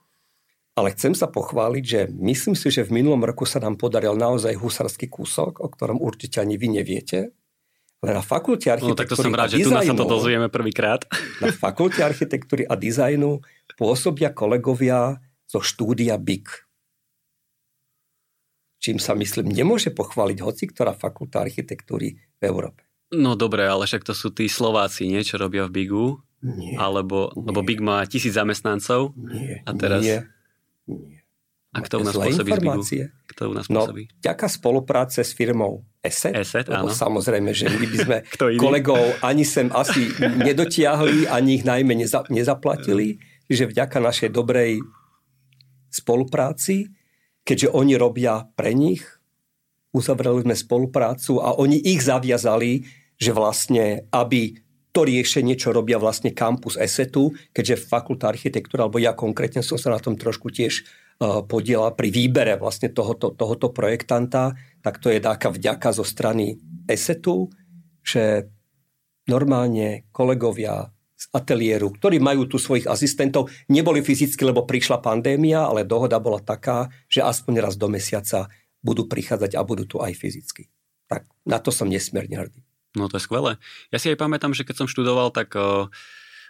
ale 0.78 0.94
chcem 0.94 1.18
sa 1.18 1.26
pochváliť, 1.26 1.84
že 1.84 2.02
myslím 2.14 2.54
si, 2.54 2.70
že 2.70 2.86
v 2.86 3.02
minulom 3.02 3.26
roku 3.26 3.50
sa 3.50 3.58
nám 3.58 3.82
podaril 3.82 4.14
naozaj 4.14 4.54
husarský 4.54 5.10
kúsok, 5.10 5.58
o 5.58 5.68
ktorom 5.74 5.98
určite 5.98 6.38
ani 6.38 6.54
vy 6.54 6.70
neviete. 6.70 7.34
Ale 7.98 8.14
na 8.14 8.22
fakulte 8.22 8.70
architektúry 8.70 8.94
no, 8.94 9.02
tak 9.02 9.10
to 9.10 9.18
som 9.18 9.34
rád, 9.34 9.58
že 9.58 9.66
tu 9.66 9.74
nás 9.74 9.90
sa 9.90 9.98
to 9.98 10.06
dozvieme 10.06 10.54
prvýkrát. 10.54 11.02
Na 11.42 11.50
fakulte 11.50 12.06
architektúry 12.06 12.62
a 12.70 12.78
dizajnu 12.78 13.42
pôsobia 13.74 14.30
kolegovia 14.30 15.18
zo 15.50 15.66
štúdia 15.66 16.22
BIC. 16.22 16.67
Čím 18.78 19.02
sa 19.02 19.18
myslím, 19.18 19.50
nemôže 19.50 19.90
pochváliť 19.90 20.38
hoci 20.46 20.70
ktorá 20.70 20.94
fakulta 20.94 21.42
architektúry 21.42 22.18
v 22.18 22.44
Európe. 22.46 22.86
No 23.10 23.40
dobre, 23.40 23.66
ale 23.66 23.88
však 23.88 24.04
to 24.04 24.14
sú 24.14 24.36
tí 24.36 24.52
Slováci, 24.52 25.08
nie, 25.08 25.24
čo 25.24 25.40
robia 25.40 25.66
v 25.66 25.74
BIGu. 25.74 26.06
Nie. 26.44 26.78
Alebo, 26.78 27.34
nie. 27.34 27.50
lebo 27.50 27.60
BIG 27.66 27.82
má 27.82 28.04
tisíc 28.06 28.38
zamestnancov. 28.38 29.18
Nie. 29.18 29.66
A 29.66 29.72
teraz... 29.74 30.04
Nie. 30.06 30.30
Nie. 30.86 31.18
A 31.78 31.84
kto 31.86 32.02
u 32.02 32.04
nás 32.08 32.16
pôsobí 32.18 32.50
informácie? 32.58 33.14
Kto 33.30 33.42
u 33.52 33.54
nás 33.54 33.70
no, 33.70 33.86
pôsobí? 33.86 34.10
No, 34.10 34.18
ďaká 34.24 34.48
spolupráce 34.50 35.22
s 35.22 35.32
firmou 35.38 35.86
ESET, 36.02 36.34
ESET 36.34 36.74
áno. 36.74 36.90
samozrejme, 36.90 37.54
že 37.54 37.70
my 37.70 37.86
by 37.86 37.98
sme 38.02 38.18
kolegov 38.64 39.04
ani 39.22 39.46
sem 39.46 39.70
asi 39.70 40.10
nedotiahli, 40.18 41.30
ani 41.30 41.62
ich 41.62 41.66
najmä 41.68 41.94
neza, 41.94 42.26
nezaplatili, 42.34 43.22
že 43.46 43.70
vďaka 43.70 44.00
našej 44.02 44.30
dobrej 44.34 44.82
spolupráci, 45.94 46.97
keďže 47.48 47.72
oni 47.72 47.96
robia 47.96 48.44
pre 48.60 48.76
nich, 48.76 49.08
uzavreli 49.96 50.44
sme 50.44 50.56
spoluprácu 50.60 51.40
a 51.40 51.56
oni 51.56 51.80
ich 51.80 52.04
zaviazali, 52.04 52.84
že 53.16 53.32
vlastne, 53.32 54.04
aby 54.12 54.60
to 54.92 55.08
riešenie, 55.08 55.56
čo 55.56 55.72
robia 55.72 55.96
vlastne 56.02 56.36
kampus 56.36 56.76
ESETu, 56.76 57.32
keďže 57.56 57.88
fakulta 57.88 58.28
architektúra, 58.28 58.86
alebo 58.86 59.00
ja 59.00 59.16
konkrétne 59.16 59.64
som 59.64 59.80
sa 59.80 59.94
na 59.94 60.02
tom 60.02 60.20
trošku 60.20 60.52
tiež 60.52 60.84
uh, 60.84 61.46
podielal 61.48 61.96
pri 61.96 62.10
výbere 62.12 62.60
vlastne 62.60 62.92
tohoto, 62.92 63.32
tohoto 63.32 63.72
projektanta, 63.72 64.58
tak 64.84 65.00
to 65.00 65.08
je 65.14 65.24
dáka 65.24 65.54
vďaka 65.54 65.96
zo 65.96 66.04
strany 66.04 66.60
ESETu, 66.90 67.48
že 68.04 68.50
normálne 69.30 70.10
kolegovia 70.12 70.90
z 71.18 71.26
ateliéru, 71.34 71.90
ktorí 71.98 72.22
majú 72.22 72.46
tu 72.46 72.62
svojich 72.62 72.86
asistentov, 72.86 73.50
neboli 73.74 74.06
fyzicky, 74.06 74.46
lebo 74.46 74.70
prišla 74.70 75.02
pandémia, 75.02 75.66
ale 75.66 75.82
dohoda 75.82 76.22
bola 76.22 76.38
taká, 76.38 76.94
že 77.10 77.26
aspoň 77.26 77.66
raz 77.66 77.74
do 77.74 77.90
mesiaca 77.90 78.54
budú 78.86 79.10
prichádzať 79.10 79.58
a 79.58 79.66
budú 79.66 79.90
tu 79.90 79.98
aj 79.98 80.14
fyzicky. 80.14 80.70
Tak 81.10 81.26
na 81.50 81.58
to 81.58 81.74
som 81.74 81.90
nesmierne 81.90 82.38
hrdý. 82.38 82.62
No 82.94 83.10
to 83.10 83.18
je 83.18 83.26
skvelé. 83.26 83.58
Ja 83.90 83.98
si 83.98 84.14
aj 84.14 84.22
pamätám, 84.22 84.54
že 84.54 84.62
keď 84.62 84.86
som 84.86 84.88
študoval, 84.90 85.34
tak 85.34 85.58
uh, 85.58 85.90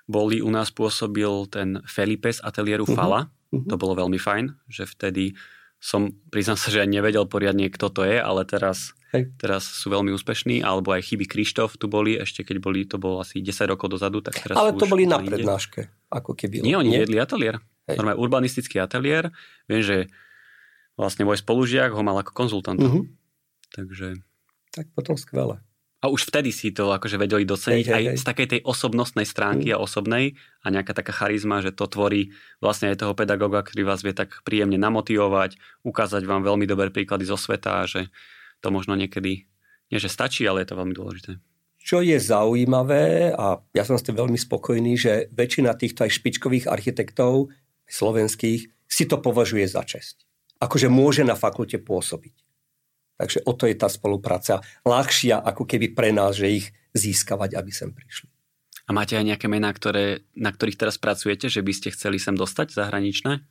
boli 0.08 0.44
u 0.44 0.52
nás 0.52 0.72
pôsobil 0.72 1.48
ten 1.48 1.80
Felipe 1.88 2.32
z 2.32 2.44
ateliéru 2.44 2.84
uh-huh. 2.84 2.98
Fala. 2.98 3.32
Uh-huh. 3.52 3.64
To 3.72 3.80
bolo 3.80 3.96
veľmi 3.96 4.20
fajn, 4.20 4.52
že 4.68 4.84
vtedy 4.84 5.36
som, 5.78 6.10
priznám 6.34 6.58
sa, 6.58 6.74
že 6.74 6.82
aj 6.82 6.90
nevedel 6.90 7.26
poriadne, 7.30 7.70
kto 7.70 7.94
to 7.94 8.02
je, 8.02 8.18
ale 8.18 8.42
teraz, 8.50 8.98
Hej. 9.14 9.30
teraz 9.38 9.62
sú 9.66 9.94
veľmi 9.94 10.10
úspešní, 10.10 10.66
alebo 10.66 10.90
aj 10.94 11.14
chyby 11.14 11.30
Krištof 11.30 11.78
tu 11.78 11.86
boli, 11.86 12.18
ešte 12.18 12.42
keď 12.42 12.58
boli, 12.58 12.84
to 12.90 12.98
bolo 12.98 13.22
asi 13.22 13.46
10 13.46 13.70
rokov 13.70 13.94
dozadu, 13.94 14.26
tak 14.26 14.42
teraz 14.42 14.58
Ale 14.58 14.74
to 14.74 14.90
boli 14.90 15.06
na 15.06 15.22
prednáške, 15.22 16.10
ako 16.10 16.34
keby. 16.34 16.66
Nie, 16.66 16.82
oni 16.82 16.98
jedli 16.98 17.22
ateliér. 17.22 17.62
Hej. 17.88 18.02
Normálne 18.02 18.20
urbanistický 18.20 18.82
ateliér. 18.82 19.32
Viem, 19.70 19.82
že 19.86 19.98
vlastne 20.98 21.24
môj 21.24 21.40
spolužiak 21.40 21.94
ho 21.94 22.02
mal 22.02 22.20
ako 22.20 22.34
konzultant. 22.34 22.82
Uh-huh. 22.82 23.06
Takže... 23.72 24.18
Tak 24.74 24.92
potom 24.98 25.16
skvelé. 25.16 25.62
A 25.98 26.14
už 26.14 26.30
vtedy 26.30 26.54
si 26.54 26.70
to 26.70 26.94
akože 26.94 27.18
vedeli 27.18 27.42
doceniť 27.42 27.86
hej, 27.90 27.94
hej, 27.94 27.98
aj 27.98 28.04
hej. 28.14 28.18
z 28.22 28.24
takej 28.24 28.48
tej 28.54 28.60
osobnostnej 28.62 29.26
stránky 29.26 29.74
mm. 29.74 29.76
a 29.76 29.82
osobnej 29.82 30.38
a 30.62 30.70
nejaká 30.70 30.94
taká 30.94 31.10
charizma, 31.10 31.66
že 31.66 31.74
to 31.74 31.90
tvorí 31.90 32.38
vlastne 32.62 32.94
aj 32.94 33.02
toho 33.02 33.18
pedagóga, 33.18 33.66
ktorý 33.66 33.82
vás 33.82 34.06
vie 34.06 34.14
tak 34.14 34.46
príjemne 34.46 34.78
namotivovať, 34.78 35.58
ukázať 35.82 36.22
vám 36.30 36.46
veľmi 36.46 36.70
dobré 36.70 36.94
príklady 36.94 37.26
zo 37.26 37.34
sveta 37.34 37.82
a 37.82 37.90
že 37.90 38.14
to 38.62 38.70
možno 38.70 38.94
niekedy, 38.94 39.50
nie 39.90 39.98
že 39.98 40.14
stačí, 40.14 40.46
ale 40.46 40.62
je 40.62 40.70
to 40.70 40.78
veľmi 40.78 40.94
dôležité. 40.94 41.42
Čo 41.82 42.06
je 42.06 42.20
zaujímavé 42.20 43.34
a 43.34 43.58
ja 43.74 43.84
som 43.88 43.98
s 43.98 44.06
tým 44.06 44.22
veľmi 44.22 44.38
spokojný, 44.38 44.94
že 45.00 45.34
väčšina 45.34 45.74
týchto 45.74 46.06
aj 46.06 46.14
špičkových 46.14 46.70
architektov 46.70 47.50
slovenských 47.90 48.70
si 48.86 49.04
to 49.10 49.18
považuje 49.18 49.66
za 49.66 49.82
česť. 49.82 50.28
Akože 50.62 50.94
môže 50.94 51.26
na 51.26 51.34
fakulte 51.34 51.82
pôsobiť. 51.82 52.47
Takže 53.18 53.42
o 53.50 53.54
to 53.58 53.66
je 53.66 53.76
tá 53.76 53.90
spolupráca 53.90 54.62
ľahšia 54.86 55.42
ako 55.42 55.66
keby 55.66 55.98
pre 55.98 56.14
nás, 56.14 56.38
že 56.38 56.64
ich 56.64 56.66
získavať, 56.94 57.58
aby 57.58 57.72
sem 57.74 57.90
prišli. 57.90 58.30
A 58.88 58.96
máte 58.96 59.20
aj 59.20 59.26
nejaké 59.28 59.52
mená, 59.52 59.74
ktoré, 59.74 60.24
na 60.38 60.54
ktorých 60.54 60.80
teraz 60.80 60.96
pracujete, 60.96 61.52
že 61.52 61.60
by 61.60 61.74
ste 61.76 61.92
chceli 61.92 62.22
sem 62.24 62.38
dostať 62.38 62.72
zahraničné? 62.72 63.44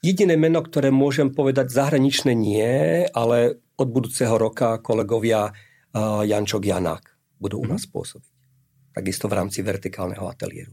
Jediné 0.00 0.38
meno, 0.38 0.64
ktoré 0.64 0.88
môžem 0.88 1.28
povedať 1.34 1.68
zahraničné 1.74 2.32
nie, 2.32 3.04
ale 3.10 3.60
od 3.76 3.88
budúceho 3.92 4.38
roka 4.40 4.80
kolegovia 4.80 5.50
uh, 5.50 6.24
Jančok 6.24 6.62
Janák 6.64 7.04
budú 7.36 7.60
u 7.60 7.66
nás 7.68 7.84
mhm. 7.84 7.92
pôsobiť. 7.92 8.32
Takisto 8.96 9.28
v 9.28 9.36
rámci 9.36 9.60
vertikálneho 9.60 10.24
ateliéru. 10.24 10.72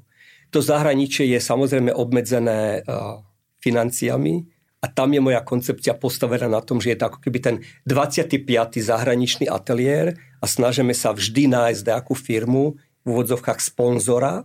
To 0.56 0.64
zahraničie 0.64 1.28
je 1.28 1.40
samozrejme 1.44 1.92
obmedzené 1.92 2.86
uh, 2.86 3.20
financiami, 3.60 4.53
a 4.84 4.86
tam 4.92 5.16
je 5.16 5.24
moja 5.24 5.40
koncepcia 5.40 5.96
postavená 5.96 6.52
na 6.52 6.60
tom, 6.60 6.84
že 6.84 6.92
je 6.92 7.00
to 7.00 7.08
ako 7.08 7.20
keby 7.24 7.40
ten 7.40 7.56
25. 7.88 8.44
zahraničný 8.84 9.48
ateliér 9.48 10.20
a 10.44 10.46
snažíme 10.46 10.92
sa 10.92 11.16
vždy 11.16 11.48
nájsť 11.48 11.88
nejakú 11.88 12.12
firmu 12.12 12.76
v 12.76 13.06
úvodzovkách 13.08 13.64
sponzora, 13.64 14.44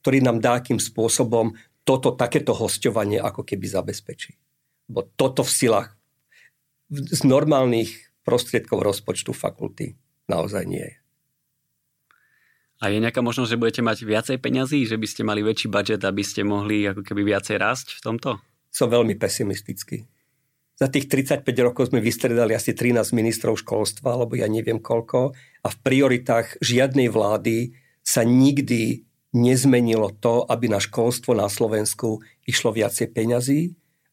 ktorý 0.00 0.24
nám 0.24 0.40
akým 0.40 0.80
spôsobom 0.80 1.52
toto, 1.84 2.16
takéto 2.16 2.56
hostovanie 2.56 3.20
ako 3.20 3.44
keby 3.44 3.68
zabezpečí. 3.68 4.40
Bo 4.88 5.04
toto 5.04 5.44
v 5.44 5.52
silách 5.52 5.92
z 6.88 7.20
normálnych 7.28 7.92
prostriedkov 8.24 8.80
rozpočtu 8.80 9.36
fakulty 9.36 10.00
naozaj 10.32 10.64
nie 10.64 10.80
je. 10.80 10.96
A 12.80 12.88
je 12.88 13.04
nejaká 13.04 13.20
možnosť, 13.20 13.52
že 13.52 13.60
budete 13.60 13.82
mať 13.84 13.98
viacej 14.04 14.36
peňazí, 14.40 14.88
že 14.88 14.96
by 14.96 15.06
ste 15.08 15.28
mali 15.28 15.44
väčší 15.44 15.68
budget, 15.68 16.00
aby 16.04 16.24
ste 16.24 16.40
mohli 16.44 16.88
ako 16.88 17.04
keby 17.04 17.36
viacej 17.36 17.56
rásť 17.60 18.00
v 18.00 18.00
tomto? 18.00 18.30
Som 18.74 18.90
veľmi 18.90 19.14
pesimistický. 19.14 20.02
Za 20.74 20.90
tých 20.90 21.06
35 21.06 21.46
rokov 21.62 21.94
sme 21.94 22.02
vystredali 22.02 22.50
asi 22.50 22.74
13 22.74 23.14
ministrov 23.14 23.62
školstva, 23.62 24.18
alebo 24.18 24.34
ja 24.34 24.50
neviem 24.50 24.82
koľko, 24.82 25.30
a 25.62 25.68
v 25.70 25.76
prioritách 25.86 26.58
žiadnej 26.58 27.06
vlády 27.06 27.78
sa 28.02 28.26
nikdy 28.26 29.06
nezmenilo 29.30 30.10
to, 30.18 30.42
aby 30.50 30.66
na 30.66 30.82
školstvo 30.82 31.38
na 31.38 31.46
Slovensku 31.46 32.18
išlo 32.42 32.74
viacej 32.74 33.14
peňazí. 33.14 33.60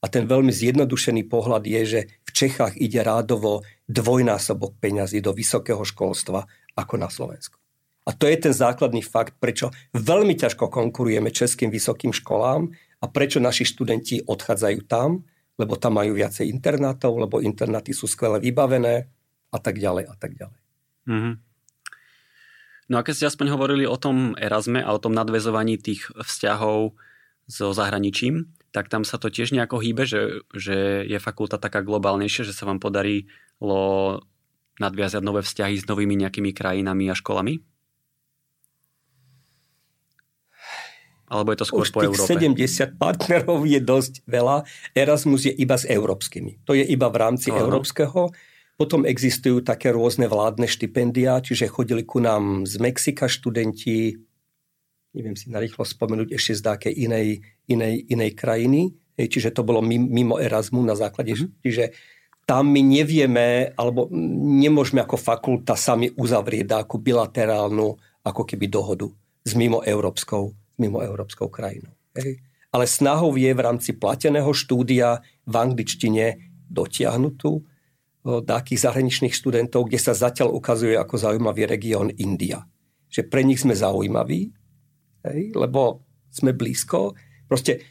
A 0.02 0.10
ten 0.10 0.30
veľmi 0.30 0.54
zjednodušený 0.54 1.30
pohľad 1.30 1.66
je, 1.66 1.82
že 1.86 2.02
v 2.26 2.30
Čechách 2.34 2.78
ide 2.78 3.02
rádovo 3.02 3.66
dvojnásobok 3.90 4.78
peňazí 4.78 5.22
do 5.22 5.34
vysokého 5.34 5.82
školstva 5.82 6.46
ako 6.78 6.96
na 7.02 7.10
Slovensku. 7.10 7.58
A 8.06 8.18
to 8.18 8.26
je 8.26 8.38
ten 8.38 8.54
základný 8.54 9.06
fakt, 9.06 9.38
prečo 9.38 9.70
veľmi 9.94 10.34
ťažko 10.34 10.74
konkurujeme 10.74 11.30
českým 11.30 11.70
vysokým 11.70 12.10
školám 12.10 12.74
a 13.02 13.06
prečo 13.10 13.42
naši 13.42 13.66
študenti 13.66 14.22
odchádzajú 14.24 14.80
tam, 14.86 15.26
lebo 15.58 15.74
tam 15.76 15.98
majú 15.98 16.16
viacej 16.16 16.48
internátov, 16.48 17.18
lebo 17.18 17.42
internáty 17.42 17.92
sú 17.92 18.06
skvele 18.06 18.38
vybavené 18.38 19.10
a 19.52 19.58
tak 19.58 19.82
ďalej 19.82 20.06
a 20.08 20.16
tak 20.16 20.38
ďalej. 20.38 20.60
Mm-hmm. 21.10 21.36
No 22.92 22.96
a 23.00 23.06
keď 23.08 23.14
ste 23.16 23.30
aspoň 23.32 23.48
hovorili 23.56 23.86
o 23.88 23.96
tom 23.96 24.36
Erasme 24.36 24.84
a 24.84 24.92
o 24.92 25.00
tom 25.00 25.16
nadvezovaní 25.16 25.80
tých 25.80 26.12
vzťahov 26.12 26.94
so 27.48 27.72
zahraničím, 27.72 28.52
tak 28.72 28.88
tam 28.88 29.04
sa 29.04 29.20
to 29.20 29.28
tiež 29.32 29.52
nejako 29.52 29.80
hýbe, 29.80 30.04
že, 30.08 30.44
že 30.56 31.04
je 31.08 31.20
fakulta 31.20 31.60
taká 31.60 31.84
globálnejšia, 31.84 32.48
že 32.48 32.56
sa 32.56 32.68
vám 32.68 32.80
podarilo 32.80 34.24
nadviazať 34.80 35.22
nové 35.24 35.44
vzťahy 35.44 35.76
s 35.80 35.88
novými 35.88 36.20
nejakými 36.20 36.52
krajinami 36.56 37.12
a 37.12 37.16
školami? 37.16 37.60
Alebo 41.32 41.56
je 41.56 41.64
to 41.64 41.68
skôr 41.72 41.88
Už 41.88 41.96
po 41.96 42.04
Európe? 42.04 42.28
70 42.28 43.00
partnerov 43.00 43.64
je 43.64 43.80
dosť 43.80 44.28
veľa. 44.28 44.68
Erasmus 44.92 45.48
je 45.48 45.54
iba 45.56 45.80
s 45.80 45.88
európskymi. 45.88 46.68
To 46.68 46.76
je 46.76 46.84
iba 46.84 47.08
v 47.08 47.18
rámci 47.24 47.56
Áno. 47.56 47.72
európskeho. 47.72 48.36
Potom 48.76 49.08
existujú 49.08 49.64
také 49.64 49.96
rôzne 49.96 50.28
vládne 50.28 50.68
štipendia, 50.68 51.40
čiže 51.40 51.72
chodili 51.72 52.04
ku 52.04 52.20
nám 52.20 52.68
z 52.68 52.84
Mexika 52.84 53.32
študenti, 53.32 54.20
neviem 55.16 55.40
si 55.40 55.48
narýchlo 55.48 55.88
spomenúť 55.88 56.36
ešte 56.36 56.60
z 56.60 56.62
dákej 56.68 56.94
inej, 57.00 57.40
inej, 57.72 58.12
inej 58.12 58.32
krajiny. 58.36 58.92
Čiže 59.16 59.56
to 59.56 59.64
bolo 59.64 59.80
mim- 59.80 60.10
mimo 60.10 60.36
Erasmu 60.36 60.84
na 60.84 61.00
základe. 61.00 61.32
Mhm. 61.38 61.48
Čiže 61.64 61.84
tam 62.44 62.68
my 62.74 62.82
nevieme, 62.84 63.72
alebo 63.80 64.12
nemôžeme 64.12 65.00
ako 65.00 65.16
fakulta 65.16 65.80
sami 65.80 66.12
uzavrieť 66.12 66.84
takú 66.84 67.00
bilaterálnu 67.00 67.96
ako 68.26 68.44
keby 68.44 68.68
dohodu 68.68 69.08
s 69.46 69.56
mimo 69.56 69.82
európskou, 69.82 70.54
mimo 70.82 71.06
európskou 71.06 71.54
krajinou. 71.54 71.94
Hej. 72.18 72.42
Ale 72.74 72.90
snahou 72.90 73.38
je 73.38 73.52
v 73.54 73.62
rámci 73.62 73.94
plateného 73.94 74.50
štúdia 74.50 75.22
v 75.46 75.56
angličtine 75.60 76.40
dotiahnutú 76.72 77.62
takých 78.24 78.90
zahraničných 78.90 79.34
študentov, 79.34 79.90
kde 79.90 80.00
sa 80.00 80.14
zatiaľ 80.14 80.54
ukazuje 80.54 80.94
ako 80.96 81.16
zaujímavý 81.18 81.68
región 81.68 82.10
India. 82.22 82.64
Že 83.12 83.28
pre 83.28 83.42
nich 83.44 83.60
sme 83.60 83.76
zaujímaví, 83.76 84.54
hej, 85.28 85.42
lebo 85.58 86.06
sme 86.32 86.56
blízko. 86.56 87.18
Proste 87.50 87.84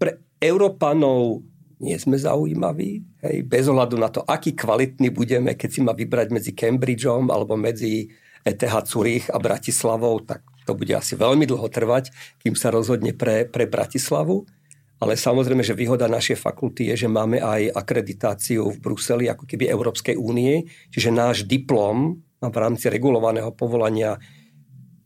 pre 0.00 0.34
Európanov 0.42 1.46
nie 1.78 1.94
sme 1.94 2.18
zaujímaví, 2.18 3.22
hej, 3.22 3.36
bez 3.46 3.70
ohľadu 3.70 3.96
na 4.00 4.10
to, 4.10 4.26
aký 4.26 4.56
kvalitný 4.56 5.14
budeme, 5.14 5.54
keď 5.54 5.70
si 5.70 5.80
má 5.84 5.94
vybrať 5.94 6.34
medzi 6.34 6.50
Cambridgeom 6.56 7.30
alebo 7.30 7.54
medzi 7.54 8.10
ETH 8.42 8.88
Zurich 8.88 9.30
a 9.30 9.38
Bratislavou, 9.38 10.26
tak 10.26 10.42
to 10.68 10.76
bude 10.76 10.92
asi 10.92 11.16
veľmi 11.16 11.48
dlho 11.48 11.64
trvať, 11.72 12.12
kým 12.44 12.52
sa 12.52 12.68
rozhodne 12.68 13.16
pre, 13.16 13.48
pre 13.48 13.64
Bratislavu. 13.64 14.44
Ale 15.00 15.16
samozrejme, 15.16 15.64
že 15.64 15.78
výhoda 15.78 16.10
našej 16.10 16.36
fakulty 16.36 16.92
je, 16.92 17.06
že 17.06 17.08
máme 17.08 17.40
aj 17.40 17.72
akreditáciu 17.72 18.68
v 18.68 18.76
Bruseli, 18.82 19.30
ako 19.32 19.48
keby 19.48 19.70
Európskej 19.70 20.18
únie, 20.20 20.68
čiže 20.92 21.08
náš 21.08 21.48
diplom 21.48 22.20
má 22.42 22.48
v 22.52 22.60
rámci 22.60 22.90
regulovaného 22.92 23.54
povolania 23.54 24.20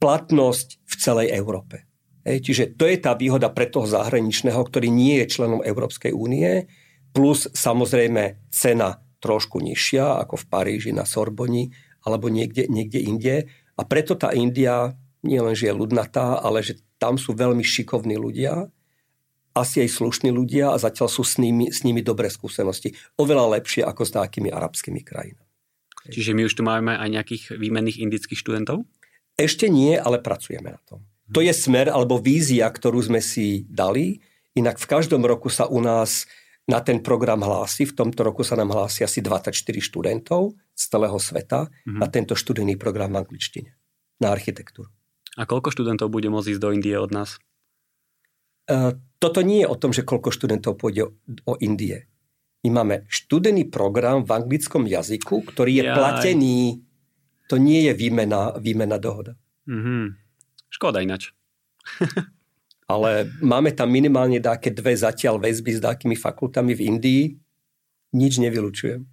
platnosť 0.03 0.83
v 0.83 0.95
celej 0.99 1.29
Európe. 1.37 1.87
Hej, 2.25 2.43
čiže 2.43 2.65
to 2.75 2.89
je 2.89 2.99
tá 2.99 3.15
výhoda 3.15 3.53
pre 3.53 3.69
toho 3.69 3.87
zahraničného, 3.87 4.59
ktorý 4.59 4.89
nie 4.91 5.23
je 5.23 5.31
členom 5.31 5.61
Európskej 5.61 6.11
únie, 6.11 6.67
plus 7.13 7.47
samozrejme 7.53 8.49
cena 8.49 8.99
trošku 9.21 9.61
nižšia, 9.61 10.25
ako 10.25 10.41
v 10.41 10.49
Paríži 10.49 10.91
na 10.91 11.05
Sorboni, 11.05 11.71
alebo 12.03 12.27
niekde, 12.33 12.67
niekde 12.67 12.99
inde. 12.99 13.37
A 13.77 13.83
preto 13.87 14.19
tá 14.19 14.35
India 14.35 14.97
nie 15.23 15.39
len, 15.39 15.55
že 15.55 15.71
je 15.71 15.75
ľudnatá, 15.75 16.39
ale 16.39 16.63
že 16.63 16.79
tam 16.99 17.19
sú 17.19 17.35
veľmi 17.35 17.63
šikovní 17.63 18.19
ľudia, 18.19 18.71
asi 19.53 19.85
aj 19.85 20.01
slušní 20.01 20.33
ľudia 20.33 20.73
a 20.73 20.81
zatiaľ 20.81 21.13
sú 21.13 21.23
s 21.23 21.37
nimi, 21.37 21.69
s 21.69 21.85
nimi 21.85 22.01
dobré 22.01 22.33
skúsenosti. 22.33 22.97
Oveľa 23.21 23.61
lepšie 23.61 23.85
ako 23.85 24.03
s 24.09 24.17
takými 24.17 24.49
arabskými 24.49 25.05
krajinami. 25.05 25.45
Čiže 26.09 26.33
my 26.33 26.49
už 26.49 26.55
tu 26.57 26.63
máme 26.65 26.97
aj 26.97 27.09
nejakých 27.13 27.43
výmenných 27.61 28.01
indických 28.01 28.41
študentov? 28.41 28.83
Ešte 29.37 29.69
nie, 29.69 29.95
ale 29.95 30.19
pracujeme 30.19 30.73
na 30.73 30.81
tom. 30.89 31.05
To 31.31 31.41
je 31.45 31.53
smer 31.53 31.93
alebo 31.93 32.19
vízia, 32.19 32.67
ktorú 32.69 33.01
sme 33.01 33.21
si 33.23 33.65
dali. 33.69 34.19
Inak 34.57 34.81
v 34.81 34.91
každom 34.91 35.23
roku 35.25 35.49
sa 35.53 35.69
u 35.69 35.79
nás 35.81 36.27
na 36.67 36.81
ten 36.81 37.01
program 37.05 37.41
hlási. 37.45 37.85
V 37.89 37.97
tomto 37.97 38.25
roku 38.25 38.43
sa 38.45 38.57
nám 38.57 38.73
hlási 38.73 39.05
asi 39.05 39.21
24 39.21 39.53
študentov 39.81 40.57
z 40.73 40.83
celého 40.89 41.17
sveta 41.21 41.69
Mhm. 41.87 41.99
na 42.01 42.07
tento 42.09 42.35
študijný 42.35 42.77
program 42.81 43.13
v 43.13 43.23
angličtine. 43.25 43.71
Na 44.21 44.33
architektúru. 44.33 44.89
A 45.37 45.49
koľko 45.49 45.73
študentov 45.73 46.13
bude 46.13 46.29
môcť 46.29 46.57
ísť 46.57 46.63
do 46.63 46.71
Indie 46.77 46.97
od 47.01 47.09
nás? 47.09 47.41
E, 48.69 48.97
Toto 49.23 49.39
nie 49.47 49.63
je 49.63 49.71
o 49.71 49.79
tom, 49.79 49.95
že 49.95 50.03
koľko 50.03 50.35
študentov 50.35 50.83
pôjde 50.83 51.07
o, 51.07 51.11
o 51.47 51.55
Indie. 51.63 52.11
My 52.67 52.83
máme 52.83 53.07
študený 53.07 53.71
program 53.71 54.27
v 54.27 54.35
anglickom 54.35 54.83
jazyku, 54.87 55.47
ktorý 55.47 55.79
je 55.79 55.85
Jaj. 55.87 55.95
platený. 55.95 56.59
To 57.47 57.59
nie 57.59 57.87
je 57.87 57.93
výmena, 57.95 58.59
výmena 58.59 58.99
dohoda. 58.99 59.39
Mhm. 59.71 60.19
Škoda 60.75 61.07
inač. 61.07 61.31
Ale 62.93 63.31
máme 63.41 63.71
tam 63.73 63.89
minimálne 63.95 64.43
dáke 64.43 64.75
dve 64.75 64.99
zatiaľ 64.99 65.39
väzby 65.39 65.71
s 65.79 65.81
dákými 65.81 66.19
fakultami 66.19 66.75
v 66.75 66.85
Indii. 66.91 67.23
Nič 68.13 68.43
nevylučujem. 68.43 69.07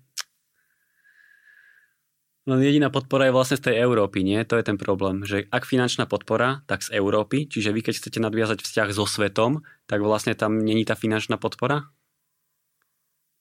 No 2.49 2.57
jediná 2.57 2.89
podpora 2.89 3.29
je 3.29 3.35
vlastne 3.37 3.61
z 3.61 3.69
tej 3.69 3.75
Európy, 3.85 4.25
nie? 4.25 4.41
To 4.41 4.57
je 4.57 4.65
ten 4.65 4.73
problém, 4.73 5.21
že 5.21 5.45
ak 5.53 5.69
finančná 5.69 6.09
podpora, 6.09 6.65
tak 6.65 6.81
z 6.81 6.97
Európy, 6.97 7.45
čiže 7.45 7.69
vy 7.69 7.85
keď 7.85 8.01
chcete 8.01 8.17
nadviazať 8.17 8.65
vzťah 8.65 8.89
so 8.89 9.05
svetom, 9.05 9.61
tak 9.85 10.01
vlastne 10.01 10.33
tam 10.33 10.57
není 10.57 10.81
tá 10.81 10.97
finančná 10.97 11.37
podpora? 11.37 11.93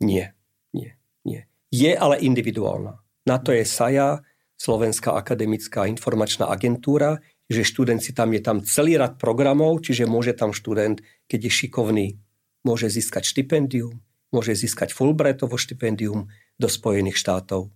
Nie, 0.05 0.37
nie, 0.77 0.93
nie. 1.25 1.49
Je 1.73 1.97
ale 1.97 2.21
individuálna. 2.21 3.01
Na 3.25 3.41
to 3.41 3.57
je 3.57 3.65
SAJA, 3.65 4.21
Slovenská 4.61 5.17
akademická 5.17 5.89
informačná 5.89 6.53
agentúra, 6.53 7.25
že 7.49 7.65
študent 7.65 8.05
si 8.05 8.13
tam 8.13 8.37
je 8.37 8.45
tam 8.45 8.61
celý 8.61 9.01
rad 9.01 9.17
programov, 9.17 9.81
čiže 9.89 10.05
môže 10.05 10.37
tam 10.37 10.53
študent, 10.53 11.01
keď 11.33 11.49
je 11.49 11.53
šikovný, 11.65 12.07
môže 12.61 12.93
získať 12.93 13.25
štipendium, 13.25 14.05
môže 14.37 14.53
získať 14.53 14.93
Fulbrightovo 14.93 15.57
štipendium 15.57 16.29
do 16.61 16.69
Spojených 16.69 17.17
štátov. 17.17 17.73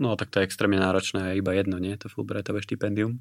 No 0.00 0.16
tak 0.16 0.32
to 0.32 0.40
je 0.40 0.48
extrémne 0.48 0.80
náročné, 0.80 1.36
je 1.36 1.44
iba 1.44 1.52
jedno, 1.52 1.76
nie? 1.76 1.92
To 2.00 2.08
Fulbrightové 2.08 2.64
štipendium. 2.64 3.20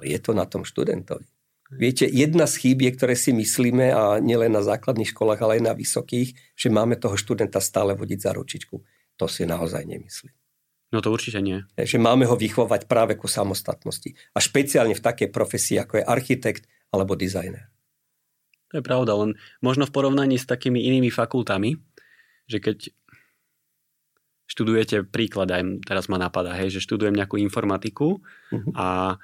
Je 0.00 0.16
to 0.16 0.32
na 0.32 0.48
tom 0.48 0.64
študentovi. 0.64 1.28
Viete, 1.74 2.08
jedna 2.08 2.48
z 2.48 2.60
chýb 2.60 2.88
je, 2.88 2.92
ktoré 2.96 3.12
si 3.16 3.36
myslíme, 3.36 3.92
a 3.92 4.16
nielen 4.20 4.52
na 4.52 4.64
základných 4.64 5.12
školách, 5.12 5.40
ale 5.44 5.60
aj 5.60 5.62
na 5.64 5.74
vysokých, 5.76 6.56
že 6.56 6.68
máme 6.72 6.96
toho 6.96 7.16
študenta 7.20 7.60
stále 7.60 7.92
vodiť 7.92 8.18
za 8.20 8.30
ručičku. 8.32 8.76
To 9.20 9.26
si 9.28 9.44
naozaj 9.44 9.84
nemyslím. 9.84 10.32
No 10.94 11.02
to 11.02 11.10
určite 11.10 11.42
nie. 11.42 11.66
Že 11.74 11.98
máme 11.98 12.24
ho 12.30 12.36
vychovať 12.38 12.86
práve 12.86 13.18
ku 13.18 13.26
samostatnosti. 13.26 14.14
A 14.32 14.38
špeciálne 14.38 14.94
v 14.94 15.04
takej 15.04 15.28
profesii, 15.34 15.82
ako 15.82 16.00
je 16.00 16.04
architekt 16.06 16.70
alebo 16.94 17.18
dizajner. 17.18 17.66
To 18.70 18.78
je 18.78 18.84
pravda, 18.84 19.18
len 19.18 19.34
možno 19.58 19.84
v 19.90 19.94
porovnaní 19.94 20.38
s 20.38 20.46
takými 20.46 20.78
inými 20.78 21.10
fakultami, 21.10 21.74
že 22.46 22.62
keď 22.62 22.94
študujete 24.44 25.08
príklad, 25.08 25.48
aj 25.50 25.62
teraz 25.88 26.06
ma 26.12 26.20
napadá, 26.20 26.52
hej, 26.56 26.68
že 26.74 26.84
študujem 26.84 27.16
nejakú 27.16 27.40
informatiku 27.40 28.20
Mhm. 28.52 28.72
a 28.76 29.16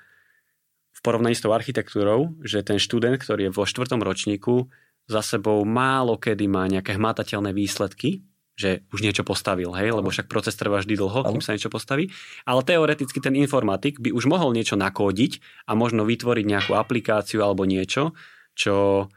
v 0.91 1.01
porovnaní 1.01 1.33
s 1.33 1.41
tou 1.41 1.53
architektúrou, 1.55 2.37
že 2.45 2.61
ten 2.61 2.77
študent, 2.77 3.17
ktorý 3.17 3.49
je 3.49 3.57
vo 3.57 3.65
štvrtom 3.65 4.05
ročníku, 4.05 4.69
za 5.09 5.25
sebou 5.25 5.65
málo 5.65 6.21
kedy 6.21 6.45
má 6.47 6.69
nejaké 6.69 6.95
hmatateľné 6.95 7.51
výsledky, 7.57 8.23
že 8.61 8.85
už 8.93 9.01
niečo 9.01 9.25
postavil, 9.25 9.73
hej, 9.73 9.97
lebo 9.97 10.13
však 10.13 10.29
proces 10.29 10.53
trvá 10.53 10.85
vždy 10.85 11.01
dlho, 11.01 11.25
kým 11.25 11.41
sa 11.41 11.57
niečo 11.57 11.73
postaví. 11.73 12.13
Ale 12.45 12.61
teoreticky 12.61 13.17
ten 13.17 13.33
informatik 13.33 13.97
by 13.97 14.13
už 14.13 14.29
mohol 14.29 14.53
niečo 14.53 14.77
nakódiť 14.77 15.41
a 15.65 15.73
možno 15.73 16.05
vytvoriť 16.05 16.45
nejakú 16.45 16.73
aplikáciu 16.77 17.41
alebo 17.41 17.65
niečo, 17.65 18.13
čo, 18.53 19.09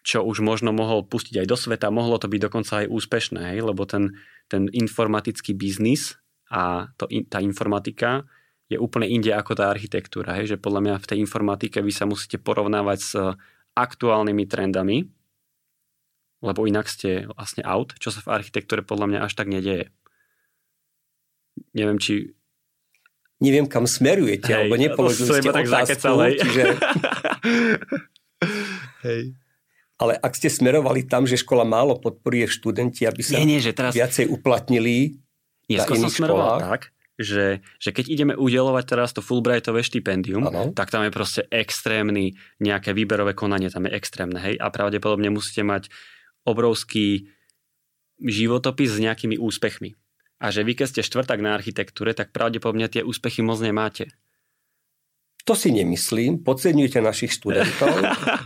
čo 0.00 0.24
už 0.24 0.40
možno 0.40 0.72
mohol 0.72 1.04
pustiť 1.04 1.44
aj 1.44 1.46
do 1.46 1.56
sveta, 1.60 1.92
mohlo 1.92 2.16
to 2.16 2.32
byť 2.32 2.40
dokonca 2.48 2.72
aj 2.82 2.86
úspešné, 2.88 3.40
hej, 3.52 3.60
lebo 3.60 3.84
ten, 3.84 4.16
ten 4.48 4.66
informatický 4.72 5.52
biznis 5.52 6.16
a 6.48 6.88
to, 6.96 7.08
tá 7.28 7.38
informatika 7.44 8.24
je 8.68 8.76
úplne 8.76 9.08
inde 9.08 9.32
ako 9.32 9.56
tá 9.56 9.72
architektúra. 9.72 10.36
Hej, 10.36 10.56
že 10.56 10.60
podľa 10.60 10.80
mňa 10.84 10.94
v 11.00 11.08
tej 11.08 11.18
informatike 11.24 11.80
vy 11.80 11.92
sa 11.92 12.04
musíte 12.04 12.36
porovnávať 12.36 12.98
s 13.00 13.12
aktuálnymi 13.76 14.44
trendami, 14.44 15.08
lebo 16.44 16.60
inak 16.68 16.88
ste 16.88 17.28
vlastne 17.32 17.64
out, 17.64 17.96
čo 17.96 18.12
sa 18.12 18.20
v 18.20 18.42
architektúre 18.42 18.84
podľa 18.84 19.06
mňa 19.08 19.20
až 19.24 19.32
tak 19.36 19.48
nedeje. 19.48 19.88
Neviem, 21.72 21.98
či... 21.98 22.36
Neviem, 23.38 23.70
kam 23.70 23.86
smerujete, 23.86 24.50
Hej, 24.50 24.56
alebo 24.66 24.74
nepoložili 24.74 25.30
ste 25.30 25.54
tak 25.54 25.70
otázku, 25.70 25.74
zakecal, 25.94 26.16
hej. 26.26 26.34
čiže, 26.42 26.64
Hej. 29.06 29.22
Ale 29.98 30.14
ak 30.14 30.32
ste 30.38 30.46
smerovali 30.46 31.04
tam, 31.04 31.26
že 31.26 31.34
škola 31.34 31.66
málo 31.66 31.98
podporuje 31.98 32.46
študenti, 32.46 33.02
aby 33.04 33.20
sa 33.20 33.36
Nie, 33.42 33.58
nie, 33.58 33.60
že 33.60 33.74
teraz... 33.74 33.92
viacej 33.92 34.30
uplatnili, 34.30 35.18
Nie, 35.66 35.82
na 35.82 35.86
iných 35.90 36.14
školách? 36.14 36.60
tak, 36.62 36.82
že, 37.18 37.66
že 37.82 37.90
keď 37.90 38.04
ideme 38.06 38.34
udelovať 38.38 38.84
teraz 38.86 39.10
to 39.10 39.18
Fulbrightové 39.18 39.82
štipendium, 39.82 40.46
Áno. 40.46 40.70
tak 40.70 40.94
tam 40.94 41.02
je 41.02 41.10
proste 41.10 41.42
extrémny 41.50 42.38
nejaké 42.62 42.94
výberové 42.94 43.34
konanie, 43.34 43.66
tam 43.74 43.90
je 43.90 43.92
extrémne, 43.98 44.38
hej, 44.38 44.54
a 44.54 44.70
pravdepodobne 44.70 45.34
musíte 45.34 45.66
mať 45.66 45.90
obrovský 46.46 47.26
životopis 48.22 48.94
s 48.94 49.02
nejakými 49.02 49.34
úspechmi. 49.34 49.98
A 50.38 50.54
že 50.54 50.62
vy, 50.62 50.78
keď 50.78 50.86
ste 50.94 51.02
štvrtak 51.02 51.42
na 51.42 51.58
architektúre, 51.58 52.14
tak 52.14 52.30
pravdepodobne 52.30 52.86
tie 52.86 53.02
úspechy 53.02 53.42
moc 53.42 53.58
nemáte. 53.58 54.14
To 55.48 55.56
si 55.56 55.72
nemyslím, 55.72 56.44
podceňujete 56.44 57.00
našich 57.00 57.32
študentov 57.32 57.88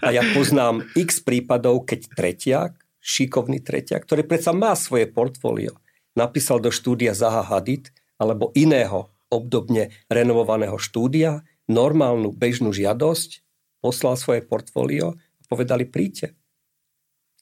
a 0.07 0.09
ja 0.15 0.23
poznám 0.39 0.87
x 0.95 1.19
prípadov, 1.19 1.83
keď 1.83 2.07
tretiak, 2.15 2.79
šikovný 3.03 3.59
tretiak, 3.59 4.07
ktorý 4.07 4.23
predsa 4.23 4.55
má 4.55 4.79
svoje 4.79 5.11
portfólio, 5.11 5.83
napísal 6.15 6.63
do 6.63 6.71
štúdia 6.71 7.11
Zaha 7.11 7.43
Hadid 7.43 7.91
alebo 8.23 8.55
iného 8.55 9.11
obdobne 9.35 9.91
renovovaného 10.07 10.79
štúdia, 10.79 11.43
normálnu 11.67 12.31
bežnú 12.31 12.71
žiadosť, 12.71 13.43
poslal 13.83 14.15
svoje 14.15 14.47
portfólio 14.47 15.19
a 15.19 15.43
povedali 15.51 15.91
príďte. 15.91 16.39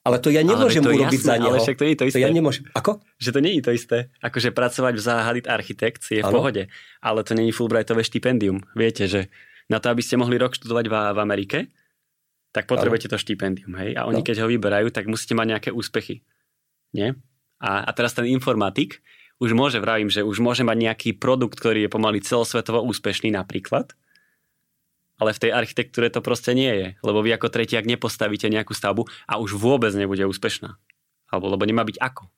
Ale 0.00 0.16
to 0.24 0.32
ja 0.32 0.40
nemôžem 0.40 0.80
to 0.80 0.96
urobiť 0.96 1.20
jasné, 1.20 1.28
za 1.28 1.36
neho. 1.36 1.52
Ale 1.52 1.60
však 1.60 1.76
to 1.76 1.84
nie 1.84 1.92
je 1.92 2.00
to 2.00 2.06
isté. 2.08 2.16
To 2.16 2.24
ja 2.24 2.32
nemôžem. 2.32 2.64
Ako? 2.72 3.04
Že 3.20 3.30
to 3.36 3.40
nie 3.44 3.52
je 3.60 3.64
to 3.68 3.72
isté. 3.76 3.98
Akože 4.24 4.48
pracovať 4.56 4.96
v 4.96 5.02
Záhadit 5.04 5.44
Architect 5.44 6.00
je 6.08 6.24
v 6.24 6.28
ano. 6.32 6.40
pohode. 6.40 6.72
Ale 7.04 7.20
to 7.20 7.36
je 7.36 7.52
Fulbrightové 7.52 8.00
štipendium. 8.00 8.64
Viete, 8.72 9.04
že 9.04 9.28
na 9.70 9.78
to, 9.78 9.88
aby 9.94 10.02
ste 10.02 10.18
mohli 10.18 10.34
rok 10.36 10.58
študovať 10.58 10.86
v, 10.90 10.94
v 11.14 11.18
Amerike, 11.22 11.58
tak 12.50 12.66
potrebujete 12.66 13.06
to 13.06 13.16
štipendium. 13.16 13.78
Hej? 13.78 13.94
A 13.94 14.10
oni, 14.10 14.20
no. 14.20 14.26
keď 14.26 14.42
ho 14.42 14.50
vyberajú, 14.50 14.90
tak 14.90 15.06
musíte 15.06 15.38
mať 15.38 15.46
nejaké 15.46 15.70
úspechy. 15.70 16.26
Nie? 16.90 17.14
A, 17.62 17.86
a 17.86 17.90
teraz 17.94 18.18
ten 18.18 18.26
informatik 18.26 18.98
už 19.38 19.54
môže, 19.54 19.78
vravím, 19.78 20.10
že 20.10 20.26
už 20.26 20.42
môže 20.42 20.66
mať 20.66 20.76
nejaký 20.76 21.10
produkt, 21.16 21.56
ktorý 21.56 21.86
je 21.86 21.90
pomaly 21.94 22.18
celosvetovo 22.20 22.82
úspešný 22.84 23.32
napríklad, 23.32 23.94
ale 25.20 25.30
v 25.36 25.42
tej 25.46 25.50
architektúre 25.52 26.12
to 26.12 26.20
proste 26.24 26.52
nie 26.52 26.72
je, 26.72 26.88
lebo 27.04 27.24
vy 27.24 27.36
ako 27.36 27.52
tretiak 27.52 27.86
nepostavíte 27.86 28.48
nejakú 28.48 28.72
stavbu 28.72 29.06
a 29.28 29.38
už 29.38 29.56
vôbec 29.56 29.92
nebude 29.96 30.24
úspešná. 30.26 30.76
Alebo 31.30 31.46
lebo 31.52 31.62
nemá 31.62 31.86
byť 31.86 31.96
ako. 32.02 32.28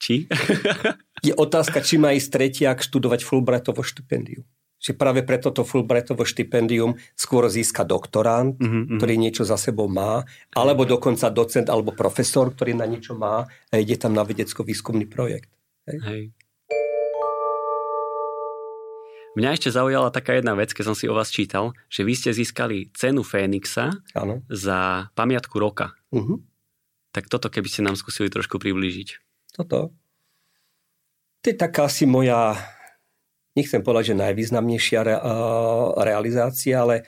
Či? 0.00 0.26
je 1.26 1.32
otázka, 1.34 1.80
či 1.80 1.96
má 1.96 2.12
ísť 2.12 2.28
tretiak 2.30 2.78
študovať 2.82 3.24
Fulbrightovo 3.24 3.80
štipendium. 3.80 4.44
Že 4.80 4.96
práve 4.96 5.20
preto 5.20 5.52
to 5.52 5.60
Fulbrightovo 5.60 6.24
štipendium 6.24 6.96
skôr 7.12 7.44
získa 7.52 7.84
doktorant, 7.84 8.56
mm-hmm. 8.56 8.96
ktorý 8.96 9.14
niečo 9.20 9.44
za 9.44 9.60
sebou 9.60 9.92
má, 9.92 10.24
alebo 10.56 10.88
dokonca 10.88 11.28
docent 11.28 11.68
alebo 11.68 11.92
profesor, 11.92 12.48
ktorý 12.48 12.72
na 12.72 12.88
niečo 12.88 13.12
má 13.12 13.44
a 13.44 13.74
ide 13.76 14.00
tam 14.00 14.16
na 14.16 14.24
vedecko-výskumný 14.24 15.04
projekt. 15.04 15.52
Hej. 15.84 15.98
Hej. 16.00 16.22
Mňa 19.38 19.54
ešte 19.54 19.70
zaujala 19.70 20.10
taká 20.10 20.34
jedna 20.34 20.58
vec, 20.58 20.74
keď 20.74 20.90
som 20.90 20.96
si 20.98 21.06
o 21.06 21.14
vás 21.14 21.30
čítal, 21.30 21.70
že 21.86 22.02
vy 22.02 22.18
ste 22.18 22.34
získali 22.34 22.90
cenu 22.90 23.22
Fénixa 23.22 23.94
ano. 24.10 24.42
za 24.50 25.06
pamiatku 25.14 25.54
roka. 25.54 25.94
Uh-huh. 26.10 26.42
Tak 27.14 27.30
toto, 27.30 27.46
keby 27.46 27.70
ste 27.70 27.86
nám 27.86 27.94
skúsili 27.94 28.26
trošku 28.26 28.58
priblížiť. 28.58 29.08
Toto? 29.54 29.94
To 31.40 31.46
je 31.46 31.54
taká 31.54 31.86
asi 31.86 32.10
moja, 32.10 32.58
nechcem 33.54 33.82
povedať, 33.82 34.14
že 34.14 34.22
najvýznamnejšia 34.22 35.00
re, 35.02 35.16
realizácia, 36.04 36.82
ale 36.82 37.06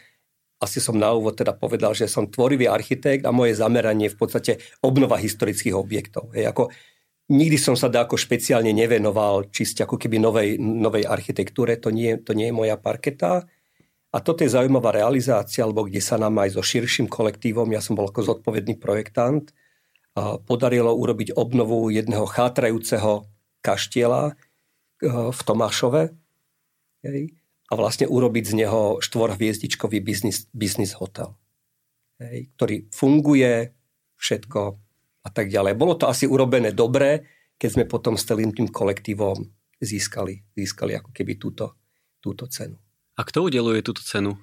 asi 0.62 0.78
som 0.78 0.94
na 0.94 1.10
úvod 1.10 1.34
teda 1.34 1.58
povedal, 1.58 1.90
že 1.90 2.06
som 2.06 2.30
tvorivý 2.30 2.70
architekt 2.70 3.26
a 3.26 3.34
moje 3.34 3.58
zameranie 3.58 4.06
je 4.06 4.14
v 4.14 4.20
podstate 4.20 4.52
obnova 4.78 5.18
historických 5.18 5.74
objektov. 5.74 6.30
Hej, 6.34 6.54
ako 6.54 6.70
Nikdy 7.32 7.56
som 7.56 7.78
sa 7.78 7.88
ako 7.88 8.18
špeciálne 8.18 8.74
nevenoval 8.76 9.48
čiste 9.48 9.86
ako 9.86 9.96
keby 9.96 10.20
novej, 10.20 10.60
novej 10.60 11.08
architektúre, 11.08 11.80
to 11.80 11.88
nie, 11.88 12.18
to 12.20 12.36
nie 12.36 12.50
je 12.50 12.58
moja 12.58 12.76
parketa. 12.76 13.48
A 14.12 14.16
toto 14.20 14.44
je 14.44 14.52
zaujímavá 14.52 14.92
realizácia, 14.92 15.64
alebo 15.64 15.88
kde 15.88 16.02
sa 16.04 16.20
nám 16.20 16.36
aj 16.42 16.58
so 16.58 16.62
širším 16.66 17.08
kolektívom, 17.08 17.72
ja 17.72 17.80
som 17.80 17.96
bol 17.96 18.10
ako 18.10 18.36
zodpovedný 18.36 18.76
projektant, 18.76 19.48
podarilo 20.44 20.92
urobiť 20.92 21.32
obnovu 21.32 21.88
jedného 21.88 22.28
chátrajúceho 22.28 23.24
kaštiela 23.64 24.28
e, 24.28 25.08
v 25.08 25.40
Tomášove 25.40 26.12
a 27.02 27.72
vlastne 27.74 28.06
urobiť 28.06 28.44
z 28.46 28.54
neho 28.64 29.02
štvorhviezdičkový 29.02 29.98
biznis, 30.04 30.46
biznis 30.54 30.94
hotel, 30.98 31.34
ktorý 32.56 32.92
funguje, 32.94 33.74
všetko 34.20 34.60
a 35.26 35.28
tak 35.34 35.50
ďalej. 35.50 35.74
Bolo 35.74 35.98
to 35.98 36.06
asi 36.06 36.30
urobené 36.30 36.70
dobre, 36.70 37.26
keď 37.58 37.70
sme 37.74 37.84
potom 37.90 38.14
s 38.14 38.26
celým 38.26 38.54
tým 38.54 38.70
kolektívom 38.70 39.50
získali, 39.82 40.46
získali 40.54 40.94
ako 40.94 41.10
keby 41.10 41.42
túto, 41.42 41.74
túto 42.22 42.46
cenu. 42.46 42.78
A 43.18 43.26
kto 43.26 43.50
udeluje 43.50 43.82
túto 43.82 44.02
cenu? 44.06 44.38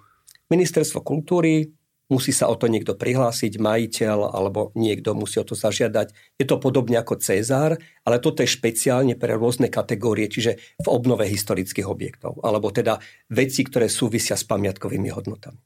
Ministerstvo 0.51 0.99
kultúry, 0.99 1.71
musí 2.09 2.33
sa 2.33 2.49
o 2.49 2.57
to 2.57 2.65
niekto 2.65 2.97
prihlásiť, 2.97 3.61
majiteľ 3.61 4.33
alebo 4.33 4.73
niekto 4.73 5.13
musí 5.13 5.37
o 5.37 5.45
to 5.45 5.53
zažiadať. 5.53 6.11
Je 6.41 6.45
to 6.49 6.57
podobne 6.57 6.97
ako 6.97 7.21
Cezár, 7.21 7.77
ale 8.03 8.17
toto 8.17 8.41
je 8.41 8.49
špeciálne 8.49 9.13
pre 9.15 9.37
rôzne 9.37 9.69
kategórie, 9.69 10.25
čiže 10.27 10.57
v 10.81 10.87
obnove 10.89 11.29
historických 11.29 11.85
objektov, 11.85 12.41
alebo 12.41 12.73
teda 12.73 12.97
veci, 13.29 13.61
ktoré 13.61 13.87
súvisia 13.87 14.33
s 14.33 14.43
pamiatkovými 14.43 15.13
hodnotami. 15.13 15.61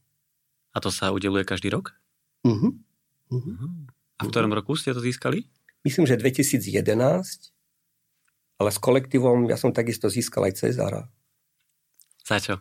A 0.76 0.78
to 0.84 0.92
sa 0.92 1.16
udeluje 1.16 1.48
každý 1.48 1.72
rok? 1.72 1.96
Uh-huh. 2.44 2.76
Uh-huh. 3.32 3.70
A 4.20 4.22
v 4.28 4.30
ktorom 4.30 4.52
roku 4.52 4.76
ste 4.76 4.92
to 4.92 5.00
získali? 5.00 5.48
Myslím, 5.88 6.08
že 6.08 6.20
2011, 6.20 7.56
ale 8.60 8.70
s 8.70 8.80
kolektívom 8.80 9.48
ja 9.48 9.56
som 9.56 9.72
takisto 9.72 10.12
získal 10.12 10.48
aj 10.52 10.60
Cezára. 10.60 11.08
Za 12.24 12.40
čo? 12.40 12.56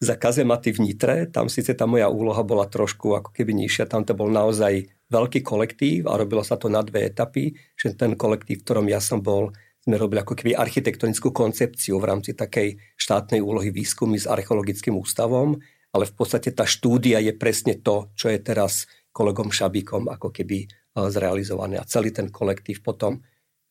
Za 0.00 0.16
kazematy 0.16 0.72
v 0.72 0.88
Nitre, 0.88 1.28
tam 1.28 1.52
síce 1.52 1.76
tá 1.76 1.84
moja 1.84 2.08
úloha 2.08 2.40
bola 2.40 2.64
trošku 2.64 3.20
ako 3.20 3.36
keby 3.36 3.52
nižšia, 3.52 3.84
tam 3.84 4.00
to 4.00 4.16
bol 4.16 4.32
naozaj 4.32 4.88
veľký 5.12 5.44
kolektív 5.44 6.08
a 6.08 6.16
robilo 6.16 6.40
sa 6.40 6.56
to 6.56 6.72
na 6.72 6.80
dve 6.80 7.04
etapy, 7.04 7.52
že 7.76 7.92
ten 7.92 8.16
kolektív, 8.16 8.62
v 8.62 8.64
ktorom 8.64 8.86
ja 8.88 8.96
som 8.96 9.20
bol, 9.20 9.52
sme 9.84 10.00
robili 10.00 10.24
ako 10.24 10.32
keby 10.36 10.56
architektonickú 10.56 11.36
koncepciu 11.36 12.00
v 12.00 12.08
rámci 12.08 12.32
takej 12.32 12.80
štátnej 12.96 13.44
úlohy 13.44 13.68
výskumy 13.72 14.16
s 14.16 14.24
archeologickým 14.24 14.96
ústavom, 14.96 15.60
ale 15.92 16.04
v 16.08 16.14
podstate 16.16 16.52
tá 16.56 16.64
štúdia 16.64 17.20
je 17.20 17.36
presne 17.36 17.76
to, 17.80 18.08
čo 18.16 18.32
je 18.32 18.40
teraz 18.40 18.88
kolegom 19.10 19.50
Šabíkom 19.50 20.08
ako 20.08 20.30
keby 20.30 20.64
eh, 20.64 20.68
zrealizované. 21.10 21.80
A 21.80 21.88
celý 21.88 22.14
ten 22.14 22.28
kolektív 22.28 22.84
potom, 22.84 23.20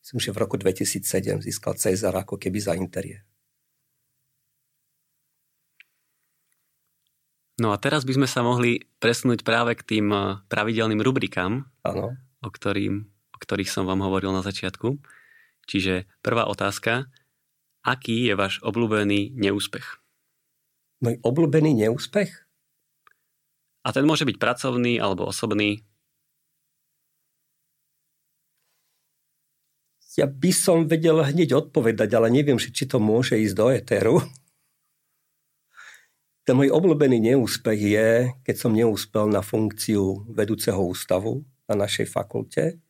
myslím, 0.02 0.20
že 0.20 0.34
v 0.34 0.40
roku 0.46 0.54
2007 0.58 1.42
získal 1.46 1.74
Cezar 1.74 2.14
ako 2.14 2.36
keby 2.36 2.58
za 2.58 2.74
interiér. 2.76 3.29
No 7.60 7.76
a 7.76 7.76
teraz 7.76 8.08
by 8.08 8.16
sme 8.16 8.24
sa 8.24 8.40
mohli 8.40 8.88
presunúť 9.04 9.44
práve 9.44 9.76
k 9.76 9.84
tým 9.84 10.08
eh, 10.08 10.40
pravidelným 10.48 11.04
rubrikám, 11.04 11.68
ano. 11.84 12.16
O, 12.40 12.48
ktorým, 12.48 13.04
o 13.36 13.36
ktorých 13.36 13.68
som 13.68 13.84
vám 13.84 14.00
hovoril 14.00 14.32
na 14.32 14.40
začiatku. 14.40 14.96
Čiže 15.68 16.08
prvá 16.24 16.48
otázka, 16.48 17.12
aký 17.84 18.32
je 18.32 18.34
váš 18.34 18.64
obľúbený 18.64 19.36
neúspech? 19.36 20.00
Môj 21.04 21.20
obľúbený 21.20 21.84
neúspech? 21.84 22.32
A 23.84 23.88
ten 23.92 24.08
môže 24.08 24.24
byť 24.24 24.40
pracovný 24.40 24.96
alebo 24.96 25.28
osobný. 25.28 25.84
Ja 30.16 30.24
by 30.28 30.50
som 30.52 30.88
vedel 30.88 31.20
hneď 31.20 31.54
odpovedať, 31.54 32.08
ale 32.16 32.32
neviem, 32.32 32.56
či 32.56 32.84
to 32.88 33.00
môže 33.00 33.36
ísť 33.36 33.54
do 33.56 33.66
éteru. 33.68 34.16
Ten 36.48 36.56
môj 36.56 36.72
obľúbený 36.72 37.20
neúspech 37.32 37.80
je, 37.80 38.10
keď 38.42 38.56
som 38.56 38.72
neúspel 38.72 39.28
na 39.28 39.44
funkciu 39.44 40.24
vedúceho 40.32 40.80
ústavu 40.80 41.44
na 41.68 41.84
našej 41.84 42.08
fakulte. 42.08 42.80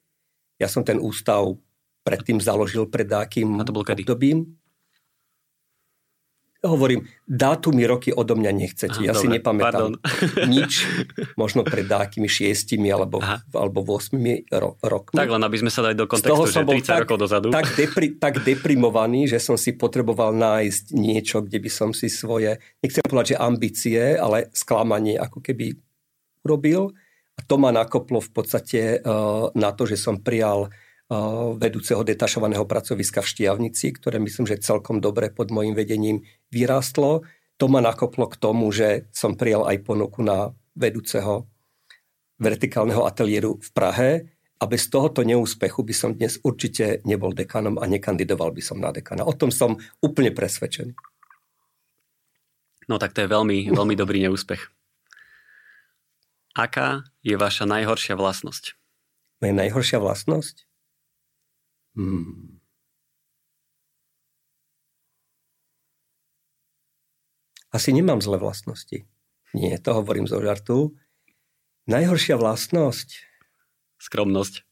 Ja 0.57 0.71
som 0.71 0.87
ten 0.87 1.03
ústav 1.03 1.59
predtým 2.07 2.41
založil 2.41 2.87
pred 2.89 3.11
akým 3.11 3.61
obdobím. 3.61 4.60
Hovorím, 6.61 7.09
dátumy 7.25 7.89
roky 7.89 8.13
odo 8.13 8.37
mňa 8.37 8.53
nechcete. 8.53 9.01
Aha, 9.01 9.07
ja 9.09 9.13
dobre, 9.17 9.23
si 9.25 9.27
nepamätám 9.33 9.97
pardon. 9.97 10.47
nič, 10.53 10.85
možno 11.41 11.65
pred 11.65 11.89
dákými 11.89 12.29
šiestimi 12.29 12.93
alebo, 12.93 13.17
alebo 13.57 13.81
8 13.81 14.13
ro- 14.53 14.77
rokmi. 14.85 15.17
Tak 15.17 15.29
len 15.33 15.41
aby 15.41 15.57
sme 15.57 15.73
sa 15.73 15.89
dali 15.89 15.97
do 15.97 16.05
kontextu, 16.05 16.53
že 16.53 16.61
30 16.61 16.85
tak, 16.85 17.01
rokov 17.09 17.17
dozadu. 17.17 17.49
Tak, 17.49 17.65
depri, 17.81 18.13
tak 18.13 18.45
deprimovaný, 18.45 19.25
že 19.25 19.41
som 19.41 19.57
si 19.57 19.73
potreboval 19.73 20.37
nájsť 20.37 20.93
niečo, 20.93 21.41
kde 21.41 21.65
by 21.65 21.71
som 21.73 21.97
si 21.97 22.13
svoje, 22.13 22.61
nechcem 22.85 23.01
povedať, 23.09 23.33
že 23.33 23.37
ambície, 23.41 24.01
ale 24.21 24.53
sklamanie 24.53 25.17
ako 25.17 25.41
keby 25.41 25.81
robil. 26.45 26.93
A 27.37 27.41
to 27.41 27.57
ma 27.57 27.73
nakoplo 27.73 28.21
v 28.21 28.31
podstate 28.37 29.01
uh, 29.01 29.49
na 29.57 29.73
to, 29.73 29.89
že 29.89 29.97
som 29.97 30.21
prijal 30.21 30.69
vedúceho 31.59 32.07
detašovaného 32.07 32.63
pracoviska 32.71 33.19
v 33.19 33.31
Štiavnici, 33.35 33.91
ktoré 33.99 34.23
myslím, 34.23 34.47
že 34.47 34.63
celkom 34.63 35.03
dobre 35.03 35.35
pod 35.35 35.51
môjim 35.51 35.75
vedením 35.75 36.23
vyrástlo. 36.55 37.27
To 37.59 37.67
ma 37.67 37.83
nakoplo 37.83 38.31
k 38.31 38.39
tomu, 38.39 38.71
že 38.71 39.11
som 39.11 39.35
prijal 39.35 39.67
aj 39.67 39.83
ponuku 39.83 40.23
na 40.23 40.55
vedúceho 40.79 41.51
vertikálneho 42.39 43.05
ateliéru 43.05 43.59
v 43.59 43.69
Prahe 43.75 44.11
a 44.63 44.65
bez 44.71 44.87
tohoto 44.87 45.27
neúspechu 45.27 45.83
by 45.83 45.95
som 45.97 46.15
dnes 46.15 46.39
určite 46.47 47.03
nebol 47.03 47.35
dekanom 47.35 47.77
a 47.83 47.85
nekandidoval 47.91 48.55
by 48.55 48.63
som 48.63 48.79
na 48.79 48.95
dekana. 48.95 49.27
O 49.27 49.35
tom 49.35 49.51
som 49.51 49.77
úplne 49.99 50.31
presvedčený. 50.31 50.95
No 52.87 53.03
tak 53.03 53.19
to 53.19 53.27
je 53.27 53.29
veľmi, 53.29 53.75
veľmi 53.75 53.95
dobrý 53.99 54.23
neúspech. 54.31 54.63
Aká 56.55 57.03
je 57.23 57.35
vaša 57.35 57.67
najhoršia 57.67 58.15
vlastnosť? 58.15 58.79
Moja 59.43 59.55
najhoršia 59.55 59.99
vlastnosť? 59.99 60.70
Hmm. 61.99 62.61
Asi 67.70 67.95
nemám 67.95 68.18
zlé 68.18 68.38
vlastnosti. 68.43 69.07
Nie, 69.55 69.78
to 69.78 69.95
hovorím 69.95 70.26
zo 70.26 70.43
žartu. 70.43 70.99
Najhoršia 71.86 72.38
vlastnosť? 72.38 73.26
Skromnosť. 73.99 74.66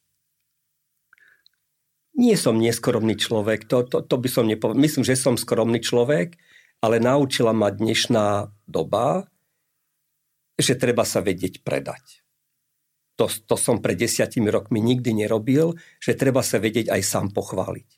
nie 2.19 2.35
som 2.35 2.59
neskromný 2.59 3.15
človek, 3.15 3.71
to, 3.71 3.87
to, 3.87 4.03
to 4.03 4.17
by 4.19 4.27
som 4.27 4.51
nepovedal. 4.51 4.83
Myslím, 4.83 5.07
že 5.07 5.15
som 5.15 5.39
skromný 5.39 5.79
človek, 5.79 6.35
ale 6.83 6.99
naučila 6.99 7.55
ma 7.55 7.71
dnešná 7.71 8.51
doba, 8.67 9.31
že 10.59 10.75
treba 10.75 11.07
sa 11.07 11.23
vedieť 11.23 11.63
predať. 11.63 12.27
To, 13.19 13.27
to 13.27 13.59
som 13.59 13.83
pred 13.83 13.99
desiatimi 13.99 14.47
rokmi 14.47 14.79
nikdy 14.79 15.11
nerobil, 15.11 15.75
že 15.99 16.15
treba 16.15 16.41
sa 16.47 16.63
vedieť 16.63 16.95
aj 16.95 17.03
sám 17.03 17.27
pochváliť. 17.35 17.89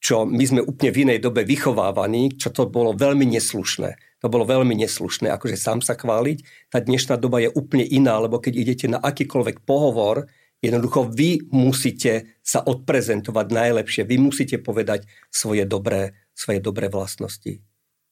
Čo 0.00 0.28
my 0.28 0.44
sme 0.44 0.60
úplne 0.64 0.90
v 0.92 1.00
inej 1.08 1.18
dobe 1.24 1.44
vychovávaní, 1.44 2.36
čo 2.36 2.52
to 2.52 2.68
bolo 2.68 2.92
veľmi 2.92 3.24
neslušné. 3.24 4.20
To 4.20 4.28
bolo 4.28 4.44
veľmi 4.44 4.76
neslušné, 4.76 5.32
akože 5.32 5.56
sám 5.56 5.80
sa 5.80 5.96
chváliť. 5.96 6.68
Tá 6.68 6.80
dnešná 6.80 7.16
doba 7.16 7.40
je 7.40 7.48
úplne 7.52 7.88
iná, 7.88 8.20
lebo 8.20 8.36
keď 8.36 8.52
idete 8.56 8.86
na 8.88 9.00
akýkoľvek 9.00 9.64
pohovor, 9.64 10.28
Jednoducho 10.60 11.08
vy 11.08 11.48
musíte 11.56 12.36
sa 12.44 12.60
odprezentovať 12.60 13.46
najlepšie, 13.48 14.04
vy 14.04 14.20
musíte 14.20 14.60
povedať 14.60 15.08
svoje 15.32 15.64
dobré, 15.64 16.12
svoje 16.36 16.60
dobré 16.60 16.92
vlastnosti. 16.92 17.64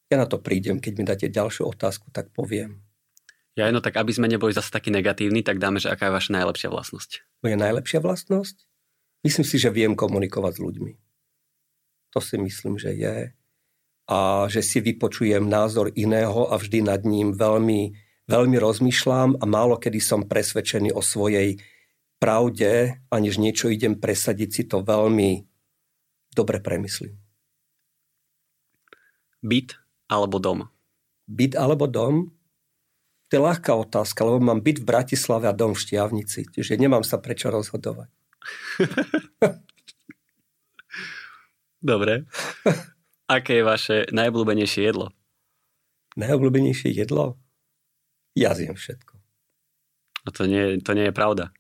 Ja 0.09 0.17
na 0.17 0.25
to 0.25 0.41
prídem, 0.41 0.81
keď 0.81 0.93
mi 0.97 1.05
dáte 1.05 1.29
ďalšiu 1.29 1.69
otázku, 1.69 2.09
tak 2.09 2.33
poviem. 2.33 2.88
Ja 3.59 3.75
no 3.75 3.83
tak 3.83 3.99
aby 3.99 4.15
sme 4.15 4.31
neboli 4.31 4.55
zase 4.55 4.71
takí 4.71 4.95
negatívni, 4.95 5.43
tak 5.43 5.59
dáme, 5.59 5.83
že 5.83 5.91
aká 5.91 6.07
je 6.07 6.15
vaša 6.15 6.31
najlepšia 6.39 6.71
vlastnosť. 6.71 7.43
Moja 7.43 7.59
najlepšia 7.59 7.99
vlastnosť? 7.99 8.57
Myslím 9.27 9.47
si, 9.51 9.59
že 9.59 9.75
viem 9.75 9.99
komunikovať 9.99 10.53
s 10.55 10.63
ľuďmi. 10.63 10.93
To 12.15 12.23
si 12.23 12.39
myslím, 12.39 12.79
že 12.79 12.95
je. 12.95 13.35
A 14.07 14.47
že 14.47 14.63
si 14.63 14.79
vypočujem 14.79 15.43
názor 15.43 15.91
iného 15.99 16.47
a 16.47 16.55
vždy 16.55 16.87
nad 16.87 17.03
ním 17.03 17.35
veľmi, 17.35 17.99
veľmi 18.31 18.57
rozmýšľam 18.63 19.43
a 19.43 19.45
málo 19.45 19.75
kedy 19.75 19.99
som 19.99 20.31
presvedčený 20.31 20.95
o 20.95 21.03
svojej 21.03 21.59
pravde, 22.23 23.03
aniž 23.11 23.43
niečo 23.43 23.75
idem 23.75 23.99
presadiť, 23.99 24.49
si 24.55 24.63
to 24.71 24.87
veľmi 24.87 25.43
dobre 26.31 26.63
premyslím. 26.63 27.19
Byt 29.43 29.75
alebo 30.07 30.39
dom? 30.39 30.71
Byt 31.27 31.59
alebo 31.59 31.91
dom? 31.91 32.38
To 33.29 33.37
je 33.37 33.45
ľahká 33.45 33.77
otázka, 33.77 34.25
lebo 34.25 34.41
mám 34.41 34.65
byt 34.65 34.81
v 34.81 34.89
Bratislave 34.89 35.53
a 35.53 35.57
dom 35.57 35.77
v 35.77 35.83
Štiavnici, 35.85 36.49
čiže 36.49 36.81
nemám 36.81 37.05
sa 37.05 37.21
prečo 37.21 37.53
rozhodovať. 37.53 38.09
Dobre. 41.93 42.25
Aké 43.29 43.61
je 43.61 43.69
vaše 43.69 43.97
najobľúbenejšie 44.09 44.83
jedlo? 44.89 45.13
Najobľúbenejšie 46.17 46.91
jedlo? 46.97 47.37
Ja 48.33 48.57
zjem 48.57 48.75
všetko. 48.75 49.21
A 50.25 50.29
to 50.33 50.49
nie, 50.49 50.81
to 50.81 50.97
nie 50.97 51.13
je 51.13 51.15
pravda. 51.15 51.53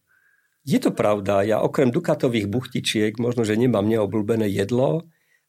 Je 0.64 0.80
to 0.80 0.92
pravda, 0.92 1.44
ja 1.44 1.60
okrem 1.60 1.92
dukatových 1.92 2.48
buchtičiek 2.48 3.16
možno, 3.16 3.44
že 3.44 3.56
nemám 3.56 3.88
neobľúbené 3.88 4.48
jedlo, 4.48 5.08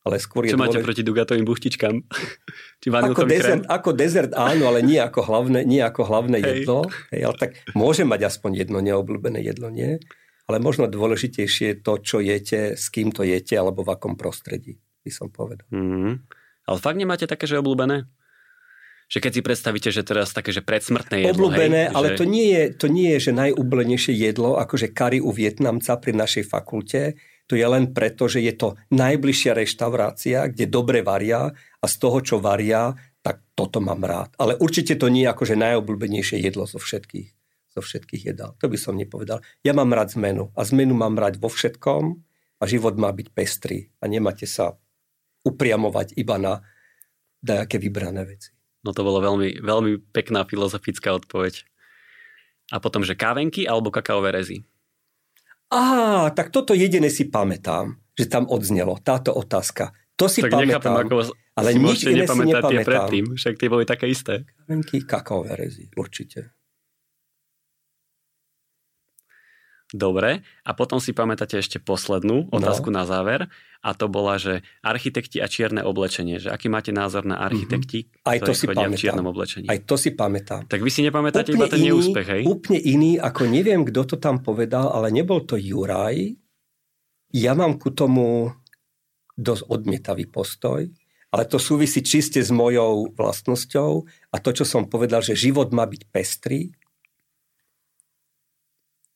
ale 0.09 0.17
skôr 0.17 0.49
je 0.49 0.57
Čo 0.57 0.59
máte 0.59 0.81
proti 0.81 1.05
dukatovým 1.05 1.45
buchtičkám? 1.45 1.95
Či 2.81 2.87
ako, 2.89 3.29
dezert, 3.29 3.63
ako 3.69 3.89
dezert 3.93 4.33
áno, 4.33 4.73
ale 4.73 4.81
nie 4.81 4.97
ako 4.97 5.21
hlavné, 5.21 5.61
nie 5.69 5.85
ako 5.85 6.01
hlavné 6.09 6.41
Hej. 6.41 6.65
jedlo. 6.65 6.89
Hej, 7.13 7.21
ale 7.29 7.35
tak 7.37 7.49
môže 7.77 8.01
mať 8.09 8.25
aspoň 8.25 8.65
jedno 8.65 8.81
neobľúbené 8.81 9.45
jedlo, 9.45 9.69
nie? 9.69 10.01
Ale 10.49 10.57
možno 10.57 10.89
dôležitejšie 10.89 11.77
je 11.77 11.77
to, 11.77 11.93
čo 12.01 12.17
jete, 12.17 12.73
s 12.73 12.89
kým 12.89 13.13
to 13.13 13.21
jete, 13.21 13.53
alebo 13.53 13.85
v 13.85 13.93
akom 13.93 14.17
prostredí, 14.17 14.81
by 15.05 15.11
som 15.13 15.29
povedal. 15.29 15.69
Mm-hmm. 15.69 16.13
Ale 16.65 16.77
fakt 16.81 16.97
nemáte 16.97 17.29
také, 17.29 17.45
že 17.45 17.61
obľúbené? 17.61 18.09
že 19.09 19.17
keď 19.17 19.31
si 19.33 19.41
predstavíte, 19.41 19.89
že 19.89 20.05
teraz 20.05 20.29
také, 20.29 20.53
že 20.53 20.61
predsmrtné 20.61 21.25
jedlo, 21.25 21.49
Obľúbené, 21.49 21.89
hej, 21.89 21.93
ale 21.97 22.07
že... 22.13 22.17
to, 22.21 22.25
nie 22.29 22.47
je, 22.53 22.63
to 22.77 22.85
nie 22.93 23.09
je, 23.17 23.19
že 23.29 23.31
najúblenejšie 23.33 24.13
jedlo, 24.13 24.61
akože 24.61 24.93
kari 24.93 25.17
u 25.17 25.33
Vietnamca 25.33 25.97
pri 25.97 26.13
našej 26.13 26.45
fakulte, 26.45 27.17
to 27.49 27.57
je 27.57 27.65
len 27.65 27.89
preto, 27.97 28.29
že 28.29 28.45
je 28.45 28.53
to 28.53 28.77
najbližšia 28.93 29.57
reštaurácia, 29.57 30.53
kde 30.53 30.69
dobre 30.69 31.01
varia 31.01 31.49
a 31.81 31.85
z 31.89 31.95
toho, 31.97 32.21
čo 32.21 32.37
varia, 32.37 32.93
tak 33.25 33.41
toto 33.57 33.81
mám 33.81 34.05
rád. 34.05 34.37
Ale 34.37 34.53
určite 34.61 34.93
to 34.93 35.09
nie 35.09 35.25
je 35.25 35.33
akože 35.33 35.57
najobľúbenejšie 35.57 36.37
jedlo 36.45 36.69
zo 36.69 36.77
všetkých, 36.77 37.29
zo 37.73 37.81
všetkých 37.81 38.21
jedál. 38.29 38.53
To 38.61 38.69
by 38.69 38.77
som 38.77 38.93
nepovedal. 38.93 39.41
Ja 39.65 39.73
mám 39.73 39.89
rád 39.89 40.13
zmenu 40.13 40.53
a 40.53 40.61
zmenu 40.61 40.93
mám 40.93 41.17
rád 41.17 41.41
vo 41.41 41.49
všetkom 41.49 42.21
a 42.61 42.63
život 42.69 42.93
má 43.01 43.09
byť 43.09 43.27
pestrý 43.33 43.89
a 43.97 44.05
nemáte 44.05 44.45
sa 44.45 44.77
upriamovať 45.41 46.21
iba 46.21 46.37
na 46.37 46.61
dajaké 47.41 47.81
vybrané 47.81 48.29
veci. 48.29 48.53
No 48.85 48.93
to 48.93 49.01
bolo 49.01 49.25
veľmi, 49.25 49.57
veľmi 49.59 50.13
pekná 50.13 50.45
filozofická 50.45 51.17
odpoveď. 51.17 51.65
A 52.69 52.77
potom, 52.77 53.01
že 53.01 53.17
kávenky 53.17 53.65
alebo 53.65 53.89
kakaové 53.89 54.37
rezy? 54.37 54.61
Á, 55.69 56.33
tak 56.33 56.49
toto 56.49 56.73
jediné 56.73 57.13
si 57.13 57.29
pamätám, 57.29 57.93
že 58.17 58.25
tam 58.25 58.49
odznelo, 58.49 58.97
táto 59.05 59.33
otázka. 59.37 59.93
To 60.17 60.25
si 60.25 60.41
tak 60.41 60.51
pamätám. 60.51 60.81
Nechápem, 60.81 60.95
ako 61.05 61.15
ale 61.55 61.69
si 61.71 61.79
nič 61.79 61.99
iné 62.09 62.25
si 62.25 62.39
nepamätám. 62.39 62.71
tie 62.71 62.79
predtým, 62.83 63.25
však 63.37 63.53
tie 63.55 63.69
boli 63.69 63.85
také 63.85 64.05
isté. 64.09 64.43
Kávenky, 64.43 64.97
kakaové 65.05 65.53
rezy, 65.55 65.85
určite. 65.95 66.58
Dobre, 69.89 70.45
a 70.61 70.71
potom 70.77 71.01
si 71.01 71.17
pamätáte 71.17 71.57
ešte 71.57 71.81
poslednú 71.81 72.45
no. 72.45 72.53
otázku 72.53 72.93
no. 72.93 73.01
na 73.01 73.03
záver 73.09 73.49
a 73.81 73.97
to 73.97 74.05
bola, 74.05 74.37
že 74.37 74.61
architekti 74.85 75.41
a 75.41 75.49
čierne 75.49 75.81
oblečenie, 75.81 76.37
že 76.37 76.53
aký 76.53 76.69
máte 76.69 76.93
názor 76.93 77.25
na 77.25 77.41
architekti, 77.41 78.05
mm-hmm. 78.05 78.29
Aj 78.29 78.37
to 78.37 78.53
si 78.53 78.69
chodia 78.69 78.85
pamätám. 78.85 78.93
v 78.93 79.01
čiernom 79.01 79.27
oblečení? 79.33 79.65
Aj 79.65 79.79
to 79.81 79.95
si 79.97 80.13
pamätám. 80.13 80.69
Tak 80.69 80.81
vy 80.85 80.91
si 80.93 81.01
nepamätáte 81.01 81.49
úplne 81.55 81.57
iba 81.57 81.73
ten 81.73 81.81
iný, 81.81 81.89
neúspech, 81.89 82.27
hej? 82.29 82.41
Úplne 82.45 82.79
iný, 82.85 83.11
ako 83.17 83.41
neviem, 83.49 83.81
kto 83.81 84.01
to 84.13 84.15
tam 84.21 84.45
povedal, 84.45 84.93
ale 84.93 85.09
nebol 85.09 85.41
to 85.41 85.57
Juraj. 85.57 86.37
Ja 87.33 87.57
mám 87.57 87.81
ku 87.81 87.89
tomu 87.89 88.53
dosť 89.39 89.63
odmietavý 89.73 90.29
postoj, 90.29 90.85
ale 91.33 91.43
to 91.49 91.57
súvisí 91.57 92.05
čiste 92.05 92.41
s 92.41 92.53
mojou 92.53 93.09
vlastnosťou 93.17 93.91
a 94.05 94.35
to, 94.37 94.49
čo 94.53 94.65
som 94.69 94.85
povedal, 94.85 95.25
že 95.25 95.37
život 95.37 95.73
má 95.73 95.89
byť 95.89 96.01
pestrý, 96.13 96.73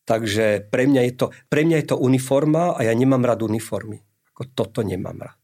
Takže 0.03 0.67
pre 0.67 0.83
mňa, 0.83 1.01
je 1.07 1.13
to, 1.15 1.25
pre 1.47 1.63
mňa 1.63 1.77
je 1.83 1.87
to 1.95 1.97
uniforma 1.99 2.75
a 2.75 2.83
ja 2.83 2.91
nemám 2.91 3.23
rád 3.23 3.47
uniformy. 3.47 4.03
Ako 4.35 4.51
toto 4.51 4.79
nemám 4.83 5.15
rád. 5.15 5.39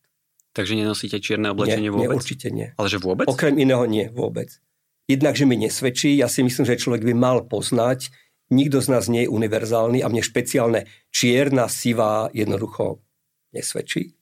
Takže 0.51 0.76
nenosíte 0.76 1.24
čierne 1.24 1.55
oblečenie 1.55 1.88
nie, 1.88 1.93
vôbec? 1.93 2.10
Nie, 2.12 2.20
určite 2.20 2.47
nie. 2.51 2.68
Ale 2.76 2.91
že 2.91 2.99
vôbec? 2.99 3.30
Okrem 3.30 3.55
iného 3.55 3.86
nie, 3.88 4.12
vôbec. 4.12 4.60
Jednak, 5.07 5.39
že 5.39 5.47
mi 5.47 5.55
nesvedčí, 5.55 6.20
ja 6.20 6.28
si 6.28 6.43
myslím, 6.43 6.66
že 6.68 6.78
človek 6.78 7.07
by 7.07 7.14
mal 7.16 7.47
poznať, 7.47 8.12
nikto 8.51 8.82
z 8.82 8.88
nás 8.91 9.07
nie 9.07 9.26
je 9.26 9.30
univerzálny 9.32 10.03
a 10.03 10.12
mne 10.12 10.22
špeciálne 10.26 10.89
čierna, 11.14 11.70
sivá 11.70 12.28
jednoducho 12.36 12.99
nesvedčí. 13.53 14.20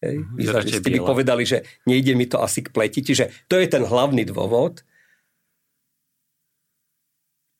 Hej? 0.00 0.14
Mm, 0.22 0.34
Vyzerá, 0.38 0.58
že 0.62 0.80
ste 0.80 0.90
by 0.94 1.00
povedali, 1.02 1.42
že 1.44 1.66
nejde 1.84 2.14
mi 2.14 2.26
to 2.30 2.40
asi 2.40 2.62
k 2.62 2.72
pleti. 2.72 3.02
Čiže 3.02 3.46
to 3.50 3.58
je 3.58 3.66
ten 3.66 3.84
hlavný 3.84 4.24
dôvod 4.24 4.82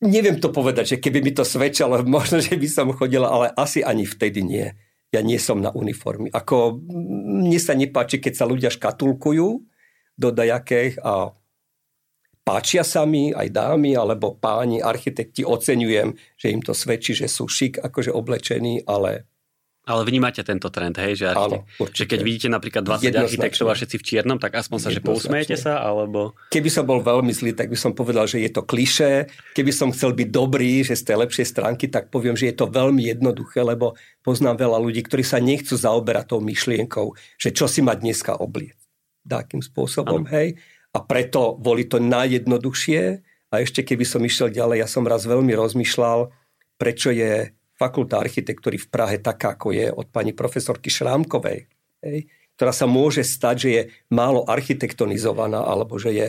neviem 0.04 0.38
to 0.38 0.52
povedať, 0.52 0.96
že 0.96 1.00
keby 1.00 1.24
mi 1.24 1.32
to 1.32 1.42
svedčalo, 1.42 2.04
možno, 2.06 2.38
že 2.38 2.54
by 2.54 2.68
som 2.68 2.92
chodila, 2.92 3.32
ale 3.32 3.46
asi 3.56 3.80
ani 3.80 4.04
vtedy 4.04 4.44
nie. 4.44 4.68
Ja 5.10 5.22
nie 5.22 5.38
som 5.38 5.62
na 5.62 5.70
uniformy. 5.70 6.28
Ako 6.34 6.82
mne 6.90 7.60
sa 7.62 7.78
nepáči, 7.78 8.18
keď 8.18 8.32
sa 8.34 8.50
ľudia 8.50 8.70
škatulkujú 8.70 9.48
do 10.18 10.28
dajakých 10.30 10.98
a 11.06 11.30
páčia 12.42 12.82
sa 12.82 13.06
mi 13.06 13.30
aj 13.30 13.46
dámy 13.50 13.94
alebo 13.94 14.34
páni, 14.34 14.82
architekti, 14.82 15.46
oceňujem, 15.46 16.18
že 16.34 16.50
im 16.50 16.60
to 16.60 16.74
svedčí, 16.74 17.14
že 17.14 17.30
sú 17.30 17.46
šik 17.46 17.78
akože 17.78 18.10
oblečení, 18.10 18.82
ale 18.84 19.33
ale 19.84 20.02
vnímate 20.08 20.40
tento 20.40 20.72
trend, 20.72 20.96
hej? 20.96 21.20
Že, 21.20 21.26
Áno, 21.36 21.68
že 21.92 22.08
keď 22.08 22.20
vidíte 22.24 22.48
napríklad 22.48 22.88
20 22.88 23.20
architektov 23.20 23.68
a 23.68 23.76
všetci 23.76 23.96
v 24.00 24.04
čiernom, 24.04 24.40
tak 24.40 24.56
aspoň 24.56 24.78
sa, 24.80 24.88
že 24.88 25.04
pousmejete 25.04 25.60
sa, 25.60 25.84
alebo... 25.84 26.32
Keby 26.48 26.72
som 26.72 26.88
bol 26.88 27.04
veľmi 27.04 27.28
zlý, 27.36 27.52
tak 27.52 27.68
by 27.68 27.76
som 27.76 27.92
povedal, 27.92 28.24
že 28.24 28.40
je 28.40 28.48
to 28.48 28.64
kliše. 28.64 29.28
Keby 29.52 29.72
som 29.76 29.92
chcel 29.92 30.16
byť 30.16 30.28
dobrý, 30.32 30.80
že 30.88 30.96
z 30.96 31.12
tej 31.12 31.16
lepšej 31.28 31.46
stránky, 31.52 31.92
tak 31.92 32.08
poviem, 32.08 32.32
že 32.32 32.48
je 32.48 32.56
to 32.56 32.72
veľmi 32.72 33.04
jednoduché, 33.12 33.60
lebo 33.60 33.92
poznám 34.24 34.64
veľa 34.64 34.80
ľudí, 34.80 35.04
ktorí 35.04 35.20
sa 35.20 35.36
nechcú 35.36 35.76
zaoberať 35.76 36.32
tou 36.32 36.40
myšlienkou, 36.40 37.12
že 37.36 37.52
čo 37.52 37.68
si 37.68 37.84
ma 37.84 37.92
dneska 37.92 38.40
oblieť. 38.40 38.80
Takým 39.28 39.60
spôsobom, 39.60 40.24
ano. 40.24 40.32
hej? 40.32 40.56
A 40.96 41.04
preto 41.04 41.60
boli 41.60 41.84
to 41.84 42.00
najjednoduchšie. 42.00 43.20
A 43.52 43.60
ešte 43.60 43.84
keby 43.84 44.08
som 44.08 44.24
išiel 44.24 44.48
ďalej, 44.48 44.80
ja 44.80 44.88
som 44.88 45.04
raz 45.04 45.28
veľmi 45.28 45.52
rozmýšľal, 45.52 46.32
prečo 46.80 47.12
je 47.14 47.54
fakulta 47.74 48.22
architektúry 48.22 48.78
v 48.78 48.90
Prahe 48.90 49.16
taká, 49.18 49.58
ako 49.58 49.74
je 49.74 49.86
od 49.90 50.06
pani 50.10 50.30
profesorky 50.30 50.90
Šrámkovej, 50.90 51.66
hej, 52.06 52.18
ktorá 52.54 52.70
sa 52.70 52.86
môže 52.86 53.26
stať, 53.26 53.56
že 53.58 53.68
je 53.70 53.82
málo 54.14 54.46
architektonizovaná, 54.46 55.66
alebo 55.66 55.98
že 55.98 56.10
je, 56.14 56.26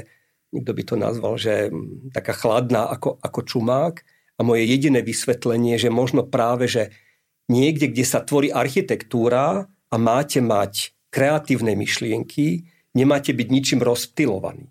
nikto 0.58 0.72
by 0.74 0.84
to 0.84 0.96
nazval, 0.98 1.34
že 1.38 1.70
taká 2.10 2.34
chladná 2.34 2.90
ako, 2.90 3.22
ako 3.22 3.40
čumák. 3.46 3.96
A 4.36 4.44
moje 4.44 4.68
jediné 4.68 5.00
vysvetlenie, 5.00 5.80
že 5.80 5.88
možno 5.88 6.28
práve, 6.28 6.68
že 6.68 6.92
niekde, 7.48 7.88
kde 7.88 8.04
sa 8.04 8.20
tvorí 8.20 8.52
architektúra 8.52 9.64
a 9.70 9.96
máte 9.96 10.44
mať 10.44 10.92
kreatívne 11.08 11.72
myšlienky, 11.80 12.68
nemáte 12.92 13.32
byť 13.32 13.48
ničím 13.48 13.80
rozptilovaní. 13.80 14.68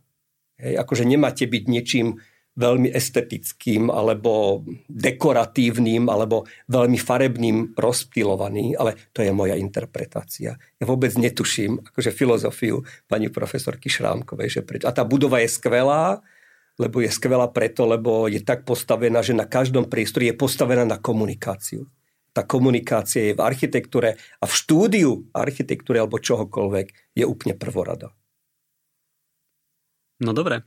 Hej, 0.61 0.75
akože 0.85 1.05
nemáte 1.09 1.49
byť 1.49 1.65
niečím 1.65 2.21
veľmi 2.55 2.91
estetickým 2.95 3.91
alebo 3.91 4.63
dekoratívnym 4.87 6.07
alebo 6.07 6.47
veľmi 6.71 6.99
farebným 6.99 7.75
rozptýlovaný, 7.75 8.79
ale 8.79 9.11
to 9.11 9.27
je 9.27 9.35
moja 9.35 9.59
interpretácia. 9.59 10.55
Ja 10.55 10.85
vôbec 10.87 11.11
netuším 11.19 11.83
akože 11.91 12.15
filozofiu 12.15 12.87
pani 13.11 13.27
profesorky 13.27 13.91
Šrámkovej, 13.91 14.61
že 14.61 14.63
prečo. 14.63 14.87
A 14.87 14.95
tá 14.95 15.03
budova 15.03 15.43
je 15.43 15.51
skvelá, 15.51 16.23
lebo 16.79 17.03
je 17.03 17.11
skvelá 17.11 17.51
preto, 17.51 17.87
lebo 17.87 18.31
je 18.31 18.39
tak 18.43 18.63
postavená, 18.63 19.23
že 19.23 19.35
na 19.35 19.47
každom 19.47 19.91
priestore 19.91 20.31
je 20.31 20.39
postavená 20.39 20.87
na 20.87 20.99
komunikáciu. 20.99 21.87
Tá 22.35 22.43
komunikácia 22.43 23.31
je 23.31 23.39
v 23.39 23.45
architektúre 23.47 24.19
a 24.19 24.45
v 24.47 24.53
štúdiu 24.55 25.31
architektúry 25.31 26.03
alebo 26.03 26.19
čohokoľvek 26.19 27.15
je 27.15 27.25
úplne 27.27 27.55
prvorada. 27.55 28.11
No 30.19 30.35
dobre, 30.35 30.67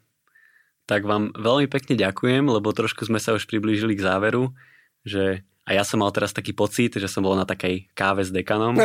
tak 0.88 1.04
vám 1.04 1.36
veľmi 1.36 1.68
pekne 1.68 2.00
ďakujem, 2.00 2.48
lebo 2.48 2.72
trošku 2.72 3.04
sme 3.04 3.20
sa 3.20 3.36
už 3.36 3.46
priblížili 3.46 3.94
k 3.94 4.08
záveru, 4.08 4.56
že 5.04 5.44
a 5.68 5.76
ja 5.76 5.84
som 5.84 6.00
mal 6.00 6.16
teraz 6.16 6.32
taký 6.32 6.56
pocit, 6.56 6.96
že 6.96 7.12
som 7.12 7.28
bol 7.28 7.36
na 7.36 7.44
takej 7.44 7.92
káve 7.92 8.24
s 8.24 8.32
dekanom. 8.32 8.80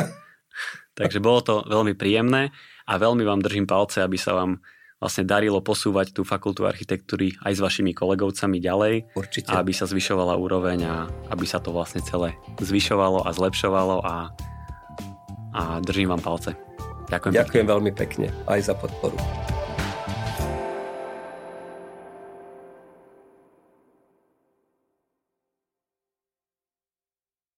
Takže 0.99 1.23
bolo 1.23 1.41
to 1.41 1.55
veľmi 1.65 1.95
príjemné 1.95 2.51
a 2.85 2.99
veľmi 2.99 3.23
vám 3.23 3.39
držím 3.39 3.71
palce, 3.71 4.03
aby 4.03 4.19
sa 4.19 4.35
vám 4.35 4.59
vlastne 4.99 5.27
darilo 5.27 5.63
posúvať 5.63 6.15
tú 6.15 6.23
fakultu 6.27 6.67
architektúry 6.67 7.35
aj 7.43 7.59
s 7.59 7.61
vašimi 7.63 7.95
kolegovcami 7.95 8.59
ďalej. 8.59 8.95
Určite. 9.15 9.51
A 9.51 9.63
aby 9.63 9.75
sa 9.75 9.87
zvyšovala 9.87 10.35
úroveň 10.39 10.79
a 10.87 10.95
aby 11.31 11.47
sa 11.47 11.63
to 11.63 11.71
vlastne 11.71 12.03
celé 12.03 12.35
zvyšovalo 12.59 13.27
a 13.27 13.31
zlepšovalo 13.31 14.03
a, 14.03 14.31
a 15.55 15.63
držím 15.83 16.15
vám 16.15 16.23
palce. 16.23 16.55
Ďakujem. 17.11 17.35
Ďakujem 17.35 17.67
pekne. 17.67 17.73
veľmi 17.75 17.93
pekne 17.95 18.27
aj 18.51 18.61
za 18.63 18.75
podporu. 18.75 19.19